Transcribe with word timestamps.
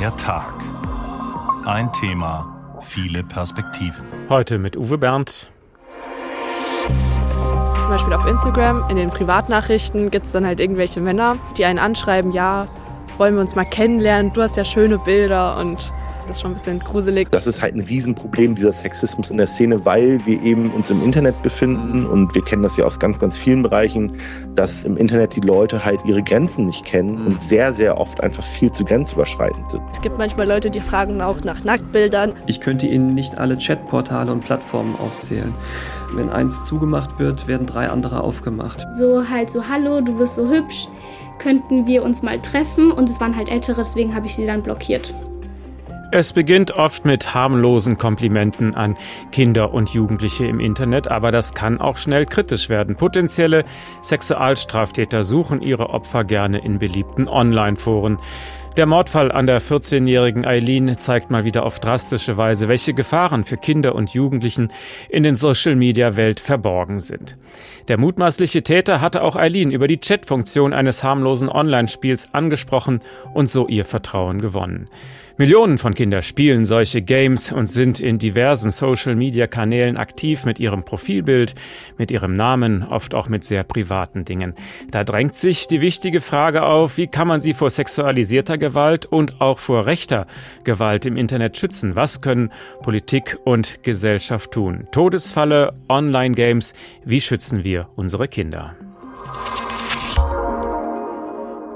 Der 0.00 0.16
Tag. 0.16 0.54
Ein 1.66 1.92
Thema, 1.92 2.78
viele 2.80 3.22
Perspektiven. 3.22 4.06
Heute 4.30 4.58
mit 4.58 4.78
Uwe 4.78 4.96
Berndt. 4.96 5.50
Zum 7.82 7.92
Beispiel 7.92 8.14
auf 8.14 8.24
Instagram, 8.24 8.88
in 8.88 8.96
den 8.96 9.10
Privatnachrichten 9.10 10.10
gibt 10.10 10.24
es 10.24 10.32
dann 10.32 10.46
halt 10.46 10.58
irgendwelche 10.58 11.02
Männer, 11.02 11.36
die 11.58 11.66
einen 11.66 11.78
anschreiben, 11.78 12.32
ja, 12.32 12.66
wollen 13.18 13.34
wir 13.34 13.42
uns 13.42 13.54
mal 13.56 13.66
kennenlernen, 13.66 14.32
du 14.32 14.40
hast 14.40 14.56
ja 14.56 14.64
schöne 14.64 14.96
Bilder 14.96 15.58
und 15.58 15.92
ist 16.30 16.40
schon 16.40 16.52
ein 16.52 16.54
bisschen 16.54 16.78
gruselig. 16.80 17.30
Das 17.30 17.46
ist 17.46 17.60
halt 17.60 17.74
ein 17.74 17.80
Riesenproblem, 17.80 18.54
dieser 18.54 18.72
Sexismus 18.72 19.30
in 19.30 19.36
der 19.36 19.46
Szene, 19.46 19.84
weil 19.84 20.24
wir 20.26 20.42
eben 20.42 20.70
uns 20.70 20.90
im 20.90 21.02
Internet 21.02 21.42
befinden 21.42 22.06
und 22.06 22.34
wir 22.34 22.42
kennen 22.42 22.62
das 22.62 22.76
ja 22.76 22.84
aus 22.84 22.98
ganz, 22.98 23.18
ganz 23.18 23.36
vielen 23.36 23.62
Bereichen, 23.62 24.12
dass 24.54 24.84
im 24.84 24.96
Internet 24.96 25.36
die 25.36 25.40
Leute 25.40 25.84
halt 25.84 26.00
ihre 26.04 26.22
Grenzen 26.22 26.66
nicht 26.66 26.84
kennen 26.84 27.26
und 27.26 27.42
sehr, 27.42 27.72
sehr 27.72 27.98
oft 27.98 28.22
einfach 28.22 28.44
viel 28.44 28.70
zu 28.70 28.84
grenzüberschreitend 28.84 29.70
sind. 29.70 29.82
Es 29.90 30.00
gibt 30.00 30.18
manchmal 30.18 30.46
Leute, 30.46 30.70
die 30.70 30.80
fragen 30.80 31.20
auch 31.20 31.42
nach 31.44 31.64
Nacktbildern. 31.64 32.32
Ich 32.46 32.60
könnte 32.60 32.86
Ihnen 32.86 33.14
nicht 33.14 33.38
alle 33.38 33.56
Chatportale 33.56 34.32
und 34.32 34.44
Plattformen 34.44 34.96
aufzählen. 34.96 35.54
Wenn 36.12 36.28
eins 36.28 36.64
zugemacht 36.66 37.18
wird, 37.18 37.46
werden 37.46 37.66
drei 37.66 37.88
andere 37.88 38.22
aufgemacht. 38.22 38.84
So 38.92 39.28
halt 39.28 39.50
so, 39.50 39.68
hallo, 39.68 40.00
du 40.00 40.16
bist 40.16 40.34
so 40.34 40.48
hübsch, 40.48 40.88
könnten 41.38 41.86
wir 41.86 42.02
uns 42.02 42.22
mal 42.22 42.40
treffen? 42.40 42.90
Und 42.90 43.08
es 43.08 43.20
waren 43.20 43.36
halt 43.36 43.48
ältere, 43.48 43.76
deswegen 43.76 44.14
habe 44.14 44.26
ich 44.26 44.34
sie 44.34 44.46
dann 44.46 44.62
blockiert. 44.62 45.14
Es 46.12 46.32
beginnt 46.32 46.72
oft 46.72 47.04
mit 47.04 47.34
harmlosen 47.34 47.96
Komplimenten 47.96 48.74
an 48.74 48.94
Kinder 49.30 49.72
und 49.72 49.90
Jugendliche 49.90 50.44
im 50.44 50.58
Internet, 50.58 51.06
aber 51.06 51.30
das 51.30 51.54
kann 51.54 51.80
auch 51.80 51.98
schnell 51.98 52.26
kritisch 52.26 52.68
werden. 52.68 52.96
Potenzielle 52.96 53.64
Sexualstraftäter 54.02 55.22
suchen 55.22 55.62
ihre 55.62 55.90
Opfer 55.90 56.24
gerne 56.24 56.58
in 56.64 56.80
beliebten 56.80 57.28
Online-Foren. 57.28 58.18
Der 58.76 58.86
Mordfall 58.86 59.30
an 59.30 59.46
der 59.46 59.60
14-jährigen 59.60 60.44
Eileen 60.44 60.98
zeigt 60.98 61.30
mal 61.30 61.44
wieder 61.44 61.64
auf 61.64 61.78
drastische 61.78 62.36
Weise, 62.36 62.66
welche 62.66 62.94
Gefahren 62.94 63.44
für 63.44 63.56
Kinder 63.56 63.94
und 63.94 64.10
Jugendlichen 64.10 64.72
in 65.08 65.22
den 65.22 65.36
Social-Media-Welt 65.36 66.40
verborgen 66.40 67.00
sind. 67.00 67.36
Der 67.88 67.98
mutmaßliche 67.98 68.62
Täter 68.62 69.00
hatte 69.00 69.22
auch 69.22 69.36
Eileen 69.36 69.70
über 69.70 69.86
die 69.86 69.98
Chat-Funktion 69.98 70.72
eines 70.72 71.04
harmlosen 71.04 71.48
Online-Spiels 71.48 72.30
angesprochen 72.32 73.00
und 73.32 73.48
so 73.48 73.68
ihr 73.68 73.84
Vertrauen 73.84 74.40
gewonnen. 74.40 74.88
Millionen 75.40 75.78
von 75.78 75.94
Kindern 75.94 76.20
spielen 76.20 76.66
solche 76.66 77.00
Games 77.00 77.50
und 77.50 77.64
sind 77.64 77.98
in 77.98 78.18
diversen 78.18 78.70
Social-Media-Kanälen 78.70 79.96
aktiv 79.96 80.44
mit 80.44 80.60
ihrem 80.60 80.84
Profilbild, 80.84 81.54
mit 81.96 82.10
ihrem 82.10 82.34
Namen, 82.34 82.82
oft 82.82 83.14
auch 83.14 83.30
mit 83.30 83.42
sehr 83.44 83.64
privaten 83.64 84.26
Dingen. 84.26 84.52
Da 84.90 85.02
drängt 85.02 85.36
sich 85.36 85.66
die 85.66 85.80
wichtige 85.80 86.20
Frage 86.20 86.64
auf, 86.64 86.98
wie 86.98 87.06
kann 87.06 87.26
man 87.26 87.40
sie 87.40 87.54
vor 87.54 87.70
sexualisierter 87.70 88.58
Gewalt 88.58 89.06
und 89.06 89.40
auch 89.40 89.60
vor 89.60 89.86
rechter 89.86 90.26
Gewalt 90.64 91.06
im 91.06 91.16
Internet 91.16 91.56
schützen? 91.56 91.96
Was 91.96 92.20
können 92.20 92.52
Politik 92.82 93.38
und 93.42 93.82
Gesellschaft 93.82 94.50
tun? 94.50 94.88
Todesfalle, 94.92 95.72
Online-Games, 95.88 96.74
wie 97.06 97.22
schützen 97.22 97.64
wir 97.64 97.88
unsere 97.96 98.28
Kinder? 98.28 98.76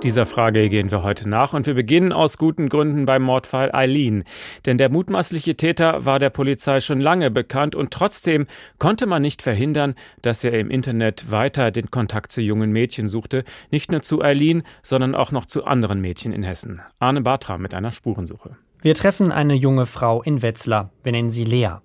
Dieser 0.05 0.27
Frage 0.27 0.69
gehen 0.69 0.91
wir 0.91 1.03
heute 1.03 1.27
nach 1.27 1.55
und 1.55 1.67
wir 1.67 1.73
beginnen 1.73 2.13
aus 2.13 2.37
guten 2.37 2.69
Gründen 2.69 3.07
beim 3.07 3.23
Mordfall 3.23 3.75
Eileen. 3.75 4.25
Denn 4.67 4.77
der 4.77 4.91
mutmaßliche 4.91 5.57
Täter 5.57 6.05
war 6.05 6.19
der 6.19 6.29
Polizei 6.29 6.81
schon 6.81 7.01
lange 7.01 7.31
bekannt 7.31 7.75
und 7.75 7.91
trotzdem 7.91 8.47
konnte 8.79 9.07
man 9.07 9.23
nicht 9.23 9.41
verhindern, 9.41 9.95
dass 10.21 10.45
er 10.45 10.53
im 10.61 10.69
Internet 10.69 11.31
weiter 11.31 11.71
den 11.71 11.91
Kontakt 11.91 12.33
zu 12.33 12.43
jungen 12.43 12.71
Mädchen 12.71 13.09
suchte. 13.09 13.45
Nicht 13.71 13.91
nur 13.91 14.03
zu 14.03 14.21
Eileen, 14.21 14.63
sondern 14.83 15.15
auch 15.15 15.33
noch 15.33 15.47
zu 15.47 15.65
anderen 15.65 16.03
Mädchen 16.03 16.35
in 16.35 16.43
Hessen. 16.43 16.83
Arne 16.99 17.23
Bartram 17.23 17.63
mit 17.63 17.73
einer 17.73 17.91
Spurensuche. 17.91 18.59
Wir 18.83 18.95
treffen 18.95 19.33
eine 19.33 19.55
junge 19.55 19.87
Frau 19.87 20.23
in 20.23 20.43
Wetzlar. 20.43 20.91
Wir 21.03 21.13
nennen 21.13 21.31
sie 21.31 21.45
Lea. 21.45 21.77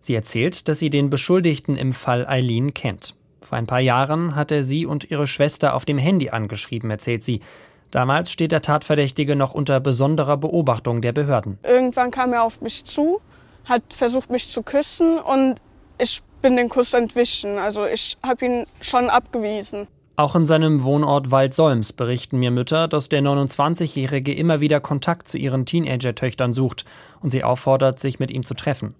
Sie 0.00 0.14
erzählt, 0.14 0.68
dass 0.68 0.78
sie 0.78 0.88
den 0.88 1.10
Beschuldigten 1.10 1.76
im 1.76 1.92
Fall 1.92 2.26
Eileen 2.26 2.72
kennt. 2.72 3.14
Vor 3.46 3.56
ein 3.56 3.68
paar 3.68 3.80
Jahren 3.80 4.34
hat 4.34 4.50
er 4.50 4.64
sie 4.64 4.86
und 4.86 5.08
ihre 5.08 5.28
Schwester 5.28 5.74
auf 5.74 5.84
dem 5.84 5.98
Handy 5.98 6.30
angeschrieben, 6.30 6.90
erzählt 6.90 7.22
sie. 7.22 7.42
Damals 7.90 8.30
steht 8.30 8.52
der 8.52 8.62
Tatverdächtige 8.62 9.36
noch 9.36 9.54
unter 9.54 9.80
besonderer 9.80 10.36
Beobachtung 10.36 11.00
der 11.00 11.12
Behörden. 11.12 11.58
Irgendwann 11.62 12.10
kam 12.10 12.32
er 12.32 12.42
auf 12.42 12.60
mich 12.60 12.84
zu, 12.84 13.20
hat 13.64 13.82
versucht, 13.94 14.30
mich 14.30 14.48
zu 14.48 14.62
küssen 14.62 15.18
und 15.18 15.56
ich 15.98 16.20
bin 16.42 16.56
den 16.56 16.68
Kuss 16.68 16.94
entwichen. 16.94 17.58
Also 17.58 17.86
ich 17.86 18.16
habe 18.24 18.44
ihn 18.44 18.64
schon 18.80 19.08
abgewiesen. 19.08 19.88
Auch 20.18 20.34
in 20.34 20.46
seinem 20.46 20.82
Wohnort 20.82 21.30
Waldsolms 21.30 21.92
berichten 21.92 22.38
mir 22.38 22.50
Mütter, 22.50 22.88
dass 22.88 23.10
der 23.10 23.20
29-Jährige 23.20 24.32
immer 24.32 24.60
wieder 24.60 24.80
Kontakt 24.80 25.28
zu 25.28 25.36
ihren 25.36 25.66
Teenager-Töchtern 25.66 26.54
sucht 26.54 26.86
und 27.20 27.30
sie 27.30 27.44
auffordert, 27.44 27.98
sich 28.00 28.18
mit 28.18 28.30
ihm 28.30 28.42
zu 28.42 28.54
treffen. 28.54 28.94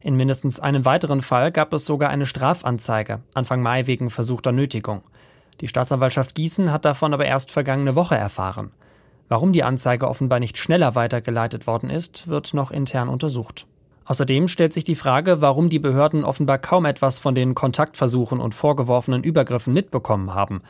In 0.00 0.14
mindestens 0.14 0.60
einem 0.60 0.84
weiteren 0.84 1.22
Fall 1.22 1.50
gab 1.50 1.74
es 1.74 1.84
sogar 1.84 2.10
eine 2.10 2.24
Strafanzeige, 2.24 3.20
Anfang 3.34 3.62
Mai 3.62 3.88
wegen 3.88 4.10
versuchter 4.10 4.52
Nötigung. 4.52 5.02
Die 5.60 5.68
Staatsanwaltschaft 5.68 6.34
Gießen 6.34 6.72
hat 6.72 6.84
davon 6.84 7.12
aber 7.12 7.26
erst 7.26 7.50
vergangene 7.50 7.94
Woche 7.94 8.16
erfahren. 8.16 8.70
Warum 9.28 9.52
die 9.52 9.62
Anzeige 9.62 10.08
offenbar 10.08 10.40
nicht 10.40 10.58
schneller 10.58 10.94
weitergeleitet 10.94 11.66
worden 11.66 11.90
ist, 11.90 12.28
wird 12.28 12.54
noch 12.54 12.70
intern 12.70 13.08
untersucht. 13.08 13.66
Außerdem 14.06 14.48
stellt 14.48 14.72
sich 14.72 14.82
die 14.82 14.96
Frage, 14.96 15.40
warum 15.40 15.68
die 15.68 15.78
Behörden 15.78 16.24
offenbar 16.24 16.58
kaum 16.58 16.84
etwas 16.84 17.20
von 17.20 17.34
den 17.34 17.54
Kontaktversuchen 17.54 18.40
und 18.40 18.56
vorgeworfenen 18.56 19.22
Übergriffen 19.22 19.72
mitbekommen 19.72 20.34
haben. 20.34 20.62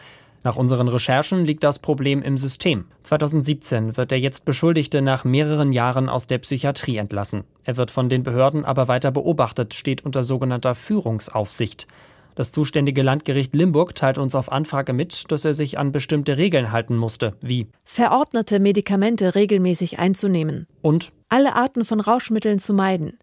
Nach 0.43 0.56
unseren 0.56 0.89
Recherchen 0.89 1.45
liegt 1.45 1.65
das 1.65 1.78
Problem 1.78 2.22
im 2.22 2.37
System. 2.37 2.87
2017 3.03 3.97
wird 3.97 4.11
der 4.11 4.21
jetzt 4.21 4.45
Beschuldigte 4.45 5.03
nach 5.03 5.25
mehreren 5.25 5.72
Jahren 5.72 6.09
aus 6.09 6.27
der 6.27 6.39
Psychiatrie 6.39 6.97
entlassen. 6.97 7.45
Er 7.65 7.77
wird 7.77 7.91
von 7.91 8.09
den 8.09 8.22
Behörden 8.22 8.65
aber 8.65 8.89
weiter 8.89 9.11
beobachtet, 9.11 9.75
steht 9.75 10.05
unter 10.05 10.22
sogenannter 10.22 10.75
Führungsaufsicht. 10.75 11.87
Das 12.41 12.53
zuständige 12.53 13.03
Landgericht 13.03 13.55
Limburg 13.55 13.95
teilt 13.95 14.17
uns 14.17 14.34
auf 14.34 14.51
Anfrage 14.51 14.95
mit, 14.95 15.31
dass 15.31 15.45
er 15.45 15.53
sich 15.53 15.77
an 15.77 15.93
bestimmte 15.93 16.39
Regeln 16.39 16.73
halten 16.73 16.97
musste, 16.97 17.34
wie 17.43 17.67
verordnete 17.84 18.61
Medikamente 18.61 19.34
regelmäßig 19.34 19.99
einzunehmen 19.99 20.67
und 20.81 21.12
alle 21.28 21.55
Arten 21.55 21.84
von 21.84 22.01
Rauschmitteln 22.01 22.59
zu 22.59 22.73
meiden. 22.73 23.19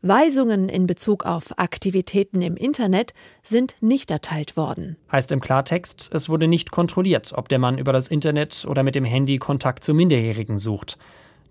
Weisungen 0.00 0.68
in 0.68 0.86
Bezug 0.86 1.26
auf 1.26 1.58
Aktivitäten 1.58 2.40
im 2.40 2.56
Internet 2.56 3.14
sind 3.42 3.74
nicht 3.80 4.12
erteilt 4.12 4.56
worden. 4.56 4.96
Heißt 5.10 5.32
im 5.32 5.40
Klartext, 5.40 6.10
es 6.12 6.28
wurde 6.28 6.46
nicht 6.46 6.70
kontrolliert, 6.70 7.32
ob 7.34 7.48
der 7.48 7.58
Mann 7.58 7.78
über 7.78 7.92
das 7.92 8.06
Internet 8.06 8.64
oder 8.68 8.84
mit 8.84 8.94
dem 8.94 9.04
Handy 9.04 9.38
Kontakt 9.38 9.82
zu 9.82 9.92
Minderjährigen 9.92 10.60
sucht. 10.60 10.98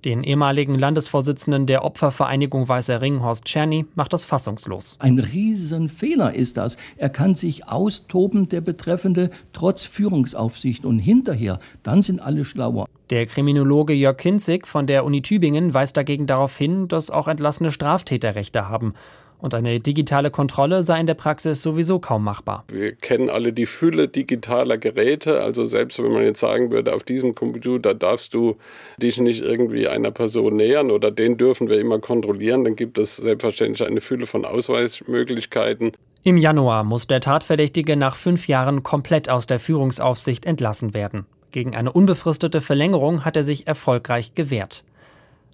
Den 0.03 0.23
ehemaligen 0.23 0.73
Landesvorsitzenden 0.73 1.67
der 1.67 1.85
Opfervereinigung 1.85 2.67
Weißer 2.67 3.01
Ring, 3.01 3.21
Horst 3.21 3.45
Czerny, 3.45 3.85
macht 3.93 4.13
das 4.13 4.25
fassungslos. 4.25 4.97
Ein 4.99 5.19
Riesenfehler 5.19 6.33
ist 6.33 6.57
das. 6.57 6.77
Er 6.97 7.09
kann 7.09 7.35
sich 7.35 7.67
austoben, 7.67 8.49
der 8.49 8.61
Betreffende, 8.61 9.29
trotz 9.53 9.83
Führungsaufsicht. 9.83 10.85
Und 10.85 10.97
hinterher, 10.97 11.59
dann 11.83 12.01
sind 12.01 12.19
alle 12.19 12.45
schlauer. 12.45 12.87
Der 13.11 13.27
Kriminologe 13.27 13.93
Jörg 13.93 14.17
Kinzig 14.17 14.67
von 14.67 14.87
der 14.87 15.05
Uni 15.05 15.21
Tübingen 15.21 15.73
weist 15.73 15.97
dagegen 15.97 16.25
darauf 16.25 16.57
hin, 16.57 16.87
dass 16.87 17.11
auch 17.11 17.27
entlassene 17.27 17.71
Straftäter 17.71 18.33
Rechte 18.33 18.69
haben 18.69 18.95
und 19.41 19.53
eine 19.53 19.79
digitale 19.79 20.31
Kontrolle 20.31 20.83
sei 20.83 20.99
in 20.99 21.07
der 21.07 21.15
Praxis 21.15 21.61
sowieso 21.61 21.99
kaum 21.99 22.23
machbar. 22.23 22.63
Wir 22.71 22.93
kennen 22.93 23.29
alle 23.29 23.51
die 23.53 23.65
Fülle 23.65 24.07
digitaler 24.07 24.77
Geräte. 24.77 25.41
Also 25.41 25.65
selbst 25.65 26.01
wenn 26.01 26.11
man 26.11 26.23
jetzt 26.23 26.39
sagen 26.39 26.71
würde, 26.71 26.93
auf 26.93 27.03
diesem 27.03 27.35
Computer 27.35 27.93
darfst 27.93 28.33
du 28.33 28.55
dich 28.97 29.19
nicht 29.19 29.41
irgendwie 29.41 29.87
einer 29.87 30.11
Person 30.11 30.55
nähern 30.55 30.91
oder 30.91 31.11
den 31.11 31.37
dürfen 31.37 31.67
wir 31.67 31.79
immer 31.79 31.99
kontrollieren, 31.99 32.63
dann 32.63 32.75
gibt 32.75 32.97
es 32.97 33.17
selbstverständlich 33.17 33.87
eine 33.87 34.01
Fülle 34.01 34.25
von 34.25 34.45
Ausweismöglichkeiten. 34.45 35.91
Im 36.23 36.37
Januar 36.37 36.83
muss 36.83 37.07
der 37.07 37.19
Tatverdächtige 37.19 37.95
nach 37.95 38.15
fünf 38.15 38.47
Jahren 38.47 38.83
komplett 38.83 39.27
aus 39.27 39.47
der 39.47 39.59
Führungsaufsicht 39.59 40.45
entlassen 40.45 40.93
werden. 40.93 41.25
Gegen 41.51 41.75
eine 41.75 41.91
unbefristete 41.91 42.61
Verlängerung 42.61 43.25
hat 43.25 43.35
er 43.35 43.43
sich 43.43 43.67
erfolgreich 43.67 44.33
gewehrt. 44.35 44.83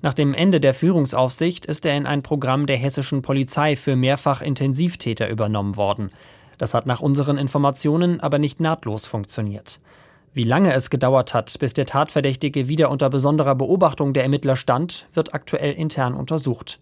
Nach 0.01 0.13
dem 0.13 0.33
Ende 0.33 0.59
der 0.59 0.73
Führungsaufsicht 0.73 1.65
ist 1.65 1.85
er 1.85 1.97
in 1.97 2.05
ein 2.05 2.21
Programm 2.21 2.67
der 2.67 2.77
hessischen 2.77 3.23
Polizei 3.23 3.75
für 3.75 3.95
Mehrfach-Intensivtäter 3.95 5.27
übernommen 5.27 5.75
worden. 5.75 6.11
Das 6.57 6.73
hat 6.73 6.85
nach 6.85 7.01
unseren 7.01 7.37
Informationen 7.37 8.19
aber 8.19 8.37
nicht 8.37 8.59
nahtlos 8.59 9.05
funktioniert. 9.05 9.79
Wie 10.33 10.43
lange 10.43 10.73
es 10.73 10.91
gedauert 10.91 11.33
hat, 11.33 11.57
bis 11.59 11.73
der 11.73 11.87
Tatverdächtige 11.87 12.67
wieder 12.67 12.91
unter 12.91 13.09
besonderer 13.09 13.55
Beobachtung 13.55 14.13
der 14.13 14.23
Ermittler 14.23 14.55
stand, 14.55 15.07
wird 15.13 15.33
aktuell 15.33 15.73
intern 15.73 16.13
untersucht. 16.13 16.79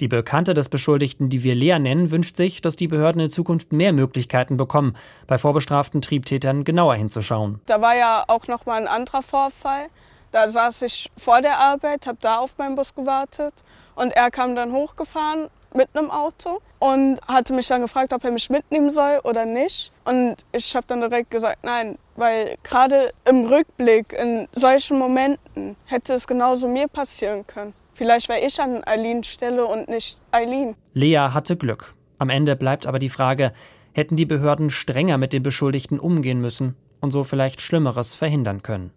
Die 0.00 0.08
Bekannte 0.08 0.52
des 0.52 0.68
Beschuldigten, 0.68 1.30
die 1.30 1.42
wir 1.42 1.54
Lea 1.54 1.78
nennen, 1.78 2.10
wünscht 2.10 2.36
sich, 2.36 2.60
dass 2.60 2.76
die 2.76 2.86
Behörden 2.86 3.22
in 3.22 3.30
Zukunft 3.30 3.72
mehr 3.72 3.94
Möglichkeiten 3.94 4.58
bekommen, 4.58 4.94
bei 5.26 5.38
vorbestraften 5.38 6.02
Triebtätern 6.02 6.64
genauer 6.64 6.96
hinzuschauen. 6.96 7.60
Da 7.64 7.80
war 7.80 7.96
ja 7.96 8.24
auch 8.28 8.46
noch 8.46 8.66
mal 8.66 8.78
ein 8.78 8.88
anderer 8.88 9.22
Vorfall. 9.22 9.86
Da 10.32 10.48
saß 10.48 10.82
ich 10.82 11.10
vor 11.16 11.40
der 11.40 11.58
Arbeit, 11.58 12.06
habe 12.06 12.18
da 12.20 12.36
auf 12.36 12.58
meinen 12.58 12.74
Bus 12.74 12.94
gewartet 12.94 13.54
und 13.94 14.14
er 14.14 14.30
kam 14.30 14.54
dann 14.54 14.72
hochgefahren 14.72 15.48
mit 15.74 15.88
einem 15.94 16.10
Auto 16.10 16.60
und 16.78 17.20
hatte 17.28 17.52
mich 17.52 17.68
dann 17.68 17.82
gefragt, 17.82 18.12
ob 18.12 18.24
er 18.24 18.30
mich 18.30 18.50
mitnehmen 18.50 18.90
soll 18.90 19.20
oder 19.24 19.44
nicht. 19.44 19.92
Und 20.04 20.36
ich 20.52 20.74
habe 20.74 20.86
dann 20.88 21.00
direkt 21.00 21.30
gesagt, 21.30 21.58
nein, 21.62 21.98
weil 22.16 22.56
gerade 22.62 23.12
im 23.28 23.44
Rückblick, 23.46 24.12
in 24.12 24.48
solchen 24.52 24.98
Momenten, 24.98 25.76
hätte 25.84 26.14
es 26.14 26.26
genauso 26.26 26.68
mir 26.68 26.88
passieren 26.88 27.46
können. 27.46 27.74
Vielleicht 27.94 28.28
wäre 28.28 28.40
ich 28.40 28.60
an 28.60 28.82
Eilins 28.84 29.26
Stelle 29.26 29.66
und 29.66 29.88
nicht 29.88 30.20
Eileen. 30.30 30.74
Lea 30.92 31.30
hatte 31.32 31.56
Glück. 31.56 31.94
Am 32.18 32.30
Ende 32.30 32.56
bleibt 32.56 32.86
aber 32.86 32.98
die 32.98 33.08
Frage, 33.08 33.52
hätten 33.92 34.16
die 34.16 34.26
Behörden 34.26 34.70
strenger 34.70 35.18
mit 35.18 35.32
den 35.32 35.42
Beschuldigten 35.42 35.98
umgehen 35.98 36.40
müssen 36.40 36.76
und 37.00 37.10
so 37.10 37.24
vielleicht 37.24 37.60
Schlimmeres 37.60 38.14
verhindern 38.14 38.62
können. 38.62 38.92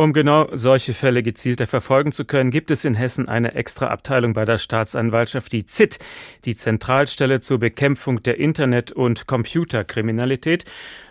Um 0.00 0.12
genau 0.12 0.46
solche 0.52 0.94
Fälle 0.94 1.24
gezielter 1.24 1.66
verfolgen 1.66 2.12
zu 2.12 2.24
können, 2.24 2.52
gibt 2.52 2.70
es 2.70 2.84
in 2.84 2.94
Hessen 2.94 3.28
eine 3.28 3.56
extra 3.56 3.88
Abteilung 3.88 4.32
bei 4.32 4.44
der 4.44 4.56
Staatsanwaltschaft, 4.56 5.52
die 5.52 5.66
ZIT, 5.66 5.98
die 6.44 6.54
Zentralstelle 6.54 7.40
zur 7.40 7.58
Bekämpfung 7.58 8.22
der 8.22 8.38
Internet- 8.38 8.92
und 8.92 9.26
Computerkriminalität. 9.26 10.66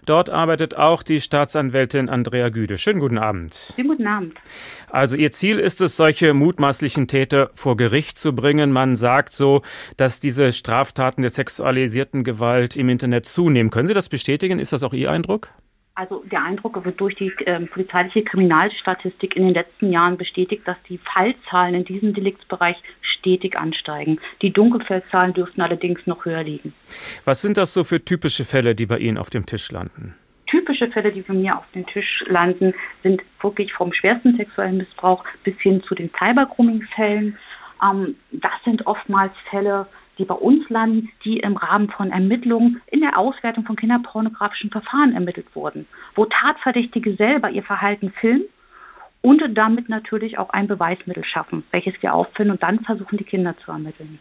Dort 0.06 0.30
arbeitet 0.30 0.78
auch 0.78 1.04
die 1.04 1.20
Staatsanwältin 1.20 2.08
Andrea 2.08 2.48
Güde. 2.48 2.78
Schönen 2.78 3.02
guten 3.02 3.18
Abend. 3.18 3.74
Schönen 3.76 3.90
guten 3.90 4.08
Abend. 4.08 4.36
Also 4.90 5.18
Ihr 5.18 5.34
Ziel 5.34 5.60
ist 5.60 5.82
es, 5.82 5.98
solche 5.98 6.34
mutmaßlichen 6.34 7.10
Täter 7.10 7.50
vor 7.56 7.76
Gericht 7.76 8.18
zu 8.18 8.34
bringen. 8.34 8.72
Man 8.72 8.96
sagt 8.96 9.34
so, 9.34 9.64
dass 9.98 10.22
diese 10.22 10.54
Straftaten 10.54 11.24
der 11.24 11.32
sexualisierten 11.32 12.24
Gewalt 12.24 12.78
im 12.78 12.88
Internet 12.88 13.26
zunehmen. 13.26 13.70
Können 13.70 13.88
Sie 13.90 13.94
das 13.94 14.08
bestätigen? 14.08 14.60
Ist 14.60 14.72
das 14.72 14.84
auch 14.84 14.94
Ihr 14.94 15.12
Eindruck? 15.12 15.50
Also 15.98 16.24
der 16.32 16.44
Eindruck 16.44 16.86
wird 16.86 17.02
durch 17.02 17.16
die 17.16 17.34
äh, 17.48 17.60
polizeiliche 17.62 18.22
Kriminalstatistik 18.24 19.36
in 19.36 19.46
den 19.46 19.56
letzten 19.56 19.92
Jahren 19.92 20.16
bestätigt, 20.16 20.62
dass 20.68 20.78
die 20.88 21.00
Fallzahlen 21.00 21.74
in 21.74 21.86
diesem 21.86 22.14
Deliktsbereich 22.14 22.78
stetig 23.02 23.58
ansteigen. 23.58 24.20
Die 24.44 24.54
Dunkelfeldzahlen 24.54 25.34
dürften 25.34 25.60
allerdings 25.60 26.06
noch 26.06 26.24
höher 26.24 26.44
liegen. 26.44 26.76
Was 27.26 27.42
sind 27.42 27.58
das 27.58 27.74
so 27.74 27.84
für 27.84 28.06
typische 28.06 28.46
Fälle, 28.46 28.76
die 28.76 28.86
bei 28.86 29.00
Ihnen 29.00 29.18
auf 29.18 29.32
dem 29.32 29.48
Tisch 29.48 29.72
landen? 29.72 30.14
Typische 30.46 30.88
Fälle, 30.92 31.12
die 31.12 31.22
bei 31.22 31.34
mir 31.34 31.58
auf 31.58 31.66
dem 31.74 31.88
Tisch 31.88 32.24
landen, 32.28 32.76
sind 33.02 33.24
wirklich 33.42 33.74
vom 33.74 33.92
schwersten 33.92 34.38
sexuellen 34.38 34.78
Missbrauch 34.78 35.24
bis 35.44 35.56
hin 35.62 35.82
zu 35.82 35.96
den 35.96 36.12
Cybergrooming-Fällen. 36.12 37.40
Ähm, 37.84 38.16
das 38.34 38.54
sind 38.66 38.86
oftmals 38.86 39.34
Fälle, 39.50 39.88
die 40.18 40.26
bei 40.26 40.36
uns 40.36 40.68
landen, 40.70 41.10
die 41.24 41.38
im 41.38 41.58
Rahmen 41.58 41.90
von 41.90 42.12
Ermittlungen 42.12 42.82
in 42.88 43.02
der 43.02 43.18
Auswertung 43.18 43.66
von 43.66 43.76
kinderpornografischen 43.76 44.70
Verfahren 44.70 45.14
ermittelt 45.14 45.48
wurden, 45.54 45.88
wo 46.16 46.26
Tatverdächtige 46.26 47.16
selber 47.16 47.50
ihr 47.50 47.64
Verhalten 47.64 48.12
filmen 48.20 48.46
und 49.22 49.42
damit 49.56 49.90
natürlich 49.90 50.38
auch 50.38 50.50
ein 50.52 50.68
Beweismittel 50.68 51.24
schaffen, 51.26 51.64
welches 51.72 51.94
wir 52.02 52.14
auffinden 52.14 52.52
und 52.52 52.64
dann 52.64 52.80
versuchen, 52.82 53.18
die 53.18 53.24
Kinder 53.24 53.56
zu 53.64 53.72
ermitteln. 53.72 54.20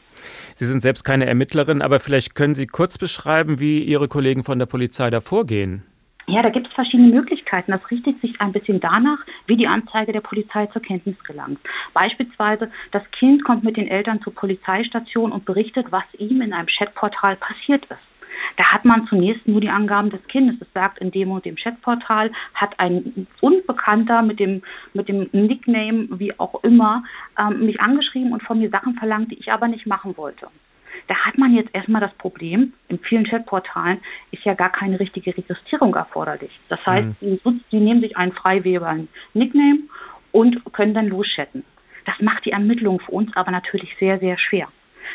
Sie 0.55 0.65
sind 0.65 0.81
selbst 0.81 1.05
keine 1.05 1.27
Ermittlerin, 1.27 1.83
aber 1.83 2.01
vielleicht 2.01 2.35
können 2.35 2.55
Sie 2.55 2.67
kurz 2.67 2.99
beschreiben, 2.99 3.61
wie 3.61 3.85
Ihre 3.85 4.09
Kollegen 4.09 4.43
von 4.43 4.59
der 4.59 4.67
Polizei 4.67 5.11
da 5.11 5.21
vorgehen. 5.21 5.85
Ja, 6.29 6.43
da 6.43 6.51
gibt 6.51 6.67
es 6.67 6.73
verschiedene 6.73 7.15
Möglichkeiten. 7.15 7.71
Das 7.71 7.89
richtet 7.89 8.21
sich 8.21 8.41
ein 8.41 8.53
bisschen 8.53 8.81
danach, 8.81 9.19
wie 9.47 9.57
die 9.57 9.69
Anzeige 9.69 10.13
der 10.13 10.21
Polizei 10.21 10.67
zur 10.67 10.83
Kenntnis 10.83 11.17
gelangt. 11.23 11.61
Beispielsweise, 11.95 12.69
das 12.91 13.09
Kind 13.13 13.45
kommt 13.45 13.63
mit 13.63 13.77
den 13.77 13.87
Eltern 13.87 14.21
zur 14.23 14.35
Polizeistation 14.35 15.31
und 15.31 15.45
berichtet, 15.45 15.93
was 15.93 16.03
ihm 16.19 16.43
in 16.43 16.53
einem 16.53 16.67
Chatportal 16.67 17.37
passiert 17.37 17.85
ist. 17.85 18.17
Da 18.57 18.65
hat 18.73 18.85
man 18.85 19.07
zunächst 19.07 19.47
nur 19.47 19.61
die 19.61 19.69
Angaben 19.69 20.11
des 20.11 20.27
Kindes. 20.27 20.61
Es 20.61 20.73
sagt, 20.73 20.99
in 20.99 21.13
dem 21.13 21.31
und 21.31 21.45
dem 21.45 21.57
Chatportal 21.57 22.33
hat 22.55 22.79
ein 22.81 23.29
Unbekannter 23.41 24.23
mit 24.23 24.41
dem, 24.41 24.63
mit 24.95 25.09
dem 25.09 25.29
Nickname, 25.33 26.09
wie 26.19 26.39
auch 26.41 26.63
immer, 26.65 27.05
ähm, 27.39 27.67
mich 27.67 27.81
angeschrieben 27.81 28.33
und 28.33 28.43
von 28.43 28.59
mir 28.59 28.71
Sachen 28.71 28.95
verlangt, 28.95 29.31
die 29.31 29.39
ich 29.39 29.53
aber 29.53 29.69
nicht 29.69 29.87
machen 29.87 30.17
wollte. 30.17 30.49
Da 31.09 31.15
hat 31.15 31.39
man 31.39 31.55
jetzt 31.55 31.71
erstmal 31.73 32.01
das 32.01 32.13
Problem, 32.15 32.73
in 32.89 32.99
vielen 32.99 33.25
Chatportalen 33.25 34.01
ist 34.33 34.45
ja 34.45 34.55
gar 34.55 34.71
keine 34.71 34.99
richtige 34.99 35.37
Registrierung 35.37 35.95
erforderlich. 35.95 36.51
Das 36.69 36.85
heißt, 36.85 37.23
mhm. 37.23 37.63
die, 37.71 37.79
nehmen 37.79 38.01
sich 38.01 38.17
einen 38.17 38.33
frei 38.33 38.65
wählbaren 38.65 39.09
Nickname 39.35 39.81
und 40.33 40.61
können 40.73 40.95
dann 40.95 41.09
loschatten. 41.09 41.65
Das 42.05 42.17
macht 42.21 42.45
die 42.45 42.53
Ermittlung 42.53 43.01
für 43.01 43.13
uns 43.13 43.35
aber 43.37 43.51
natürlich 43.51 43.95
sehr, 43.99 44.19
sehr 44.19 44.39
schwer. 44.39 44.69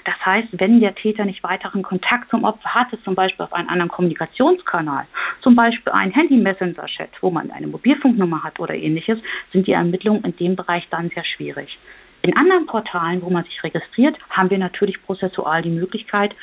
Das 0.06 0.16
heißt, 0.26 0.48
wenn 0.54 0.80
der 0.80 0.96
Täter 0.96 1.26
nicht 1.26 1.44
weiteren 1.44 1.84
Kontakt 1.84 2.30
zum 2.30 2.44
Opfer 2.44 2.74
hatte, 2.74 3.02
zum 3.04 3.14
Beispiel 3.14 3.46
auf 3.46 3.54
einen 3.54 3.70
anderen 3.70 3.92
Kommunikationskanal, 3.92 5.06
zum 5.42 5.56
Beispiel 5.56 5.92
einen 5.94 6.12
Handy-Messenger-Chat, 6.12 7.10
wo 7.22 7.30
man 7.30 7.52
eine 7.52 7.68
Mobilfunknummer 7.68 8.44
hat 8.44 8.60
oder 8.60 8.74
ähnliches, 8.74 9.20
sind 9.52 9.68
die 9.68 9.74
Ermittlungen 9.74 10.24
in 10.24 10.36
dem 10.38 10.56
Bereich 10.56 10.88
dann 10.90 11.10
sehr 11.10 11.26
schwierig. 11.26 11.78
In 12.24 12.38
anderen 12.38 12.68
Portalen, 12.68 13.22
wo 13.22 13.30
man 13.30 13.44
sich 13.46 13.64
registriert, 13.64 14.18
haben 14.30 14.50
wir 14.50 14.58
natürlich 14.58 15.02
prozessual 15.04 15.62
die 15.64 15.70
Möglichkeit, 15.70 16.36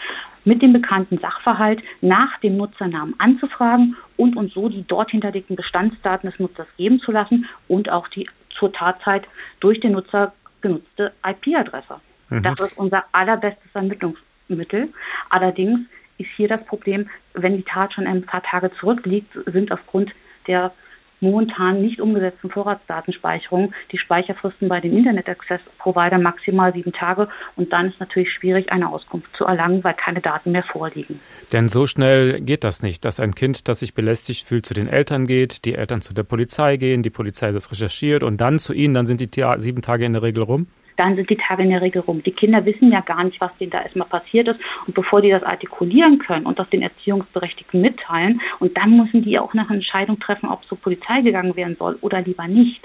mit 0.45 0.63
dem 0.63 0.73
bekannten 0.73 1.19
Sachverhalt 1.19 1.83
nach 2.01 2.39
dem 2.41 2.57
Nutzernamen 2.57 3.15
anzufragen 3.19 3.97
und 4.17 4.37
uns 4.37 4.55
so 4.55 4.69
die 4.69 4.85
dort 4.87 5.11
hinterlegten 5.11 5.57
Bestandsdaten 5.57 6.31
des 6.31 6.41
Nutzers 6.41 6.67
geben 6.77 7.01
zu 7.01 7.13
lassen 7.13 7.47
und 7.69 7.91
auch 7.91 8.09
die 8.09 8.29
zur 8.59 8.73
Tatzeit 8.73 9.27
durch 9.61 9.79
den 9.81 9.93
Nutzer 9.93 10.33
genutzte 10.63 11.13
IP-Adresse. 11.25 12.01
Mhm. 12.31 12.43
Das 12.43 12.61
ist 12.61 12.77
unser 12.77 13.05
allerbestes 13.13 13.73
Ermittlungsmittel. 13.75 14.93
Allerdings 15.29 15.81
ist 16.19 16.31
hier 16.37 16.49
das 16.49 16.65
Problem, 16.65 17.09
wenn 17.35 17.57
die 17.57 17.63
Tat 17.63 17.93
schon 17.93 18.07
ein 18.07 18.23
paar 18.23 18.43
Tage 18.43 18.73
zurückliegt, 18.81 19.33
sind 19.47 19.71
aufgrund 19.71 20.11
der 20.47 20.73
momentan 21.21 21.83
nicht 21.83 22.01
umgesetzten 22.01 22.51
Vorratsdatenspeicherung 22.51 23.73
die 23.93 23.99
Speicherfristen 23.99 24.69
bei 24.69 24.81
den 24.81 24.97
Internet 24.97 25.29
Access 25.29 25.61
Provider 25.79 26.19
maximal 26.19 26.73
sieben 26.73 26.93
Tage 26.93 27.29
und 27.57 27.73
dann 27.73 27.89
ist 27.89 28.01
natürlich 28.01 28.33
schwierig, 28.33 28.71
eine 28.71 28.89
Auskunft 28.89 29.29
zu 29.37 29.45
erlangen, 29.45 29.83
weil 29.85 29.95
keine 29.95 30.21
Daten 30.21 30.53
mehr 30.53 30.65
vorliegen. 30.65 31.21
Denn 31.53 31.69
so 31.69 31.87
schnell 31.87 32.41
geht 32.41 32.65
das 32.65 32.83
nicht, 32.83 33.05
dass 33.05 33.21
ein 33.21 33.35
Kind, 33.35 33.69
das 33.69 33.81
sich 33.81 33.95
belästigt 33.95 34.47
fühlt, 34.47 34.65
zu 34.65 34.75
den 34.75 34.89
Eltern 34.89 35.27
geht, 35.27 35.65
die 35.65 35.75
Eltern 35.75 36.01
zu 36.01 36.15
der 36.15 36.25
Polizei 36.25 36.77
gehen, 36.77 37.03
die 37.03 37.11
Polizei 37.11 37.53
das 37.53 37.71
recherchiert 37.71 38.23
und 38.23 38.41
dann 38.41 38.59
zu 38.59 38.73
ihnen, 38.73 38.95
dann 38.95 39.07
sind 39.07 39.21
die 39.21 39.29
sieben 39.57 39.83
Tage 39.83 40.05
in 40.05 40.13
der 40.13 40.23
Regel 40.23 40.43
rum? 40.43 40.67
Dann 40.99 41.17
sind 41.17 41.31
die 41.31 41.37
Tage 41.37 41.63
in 41.63 41.71
der 41.71 41.81
Regel 41.81 42.03
rum. 42.03 42.23
Die 42.23 42.33
Kinder 42.33 42.65
wissen 42.65 42.91
ja 42.91 43.01
gar 43.01 43.25
nicht, 43.25 43.41
was 43.41 43.57
denen 43.59 43.71
da 43.71 43.83
erstmal 43.83 44.09
passiert 44.09 44.49
ist. 44.49 44.61
Und 44.87 44.95
bevor 44.95 45.23
die 45.23 45.31
das 45.31 45.45
artikulieren 45.45 46.19
können 46.19 46.45
und 46.45 46.59
das 46.59 46.69
den 46.71 46.83
Erziehungsberechtigten 46.83 47.81
mitteilen, 47.81 48.41
und 48.59 48.77
dann 48.77 48.97
müssen 48.97 49.23
die 49.23 49.39
auch 49.39 49.55
eine 49.55 49.67
Entscheidung 49.71 50.19
treffen, 50.19 50.49
ob 50.49 50.65
zur 50.67 50.79
Polizei 50.79 51.23
gegangen 51.23 51.57
werden 51.57 51.77
soll 51.79 51.97
oder 52.01 52.21
lieber 52.21 52.49
nicht. 52.49 52.81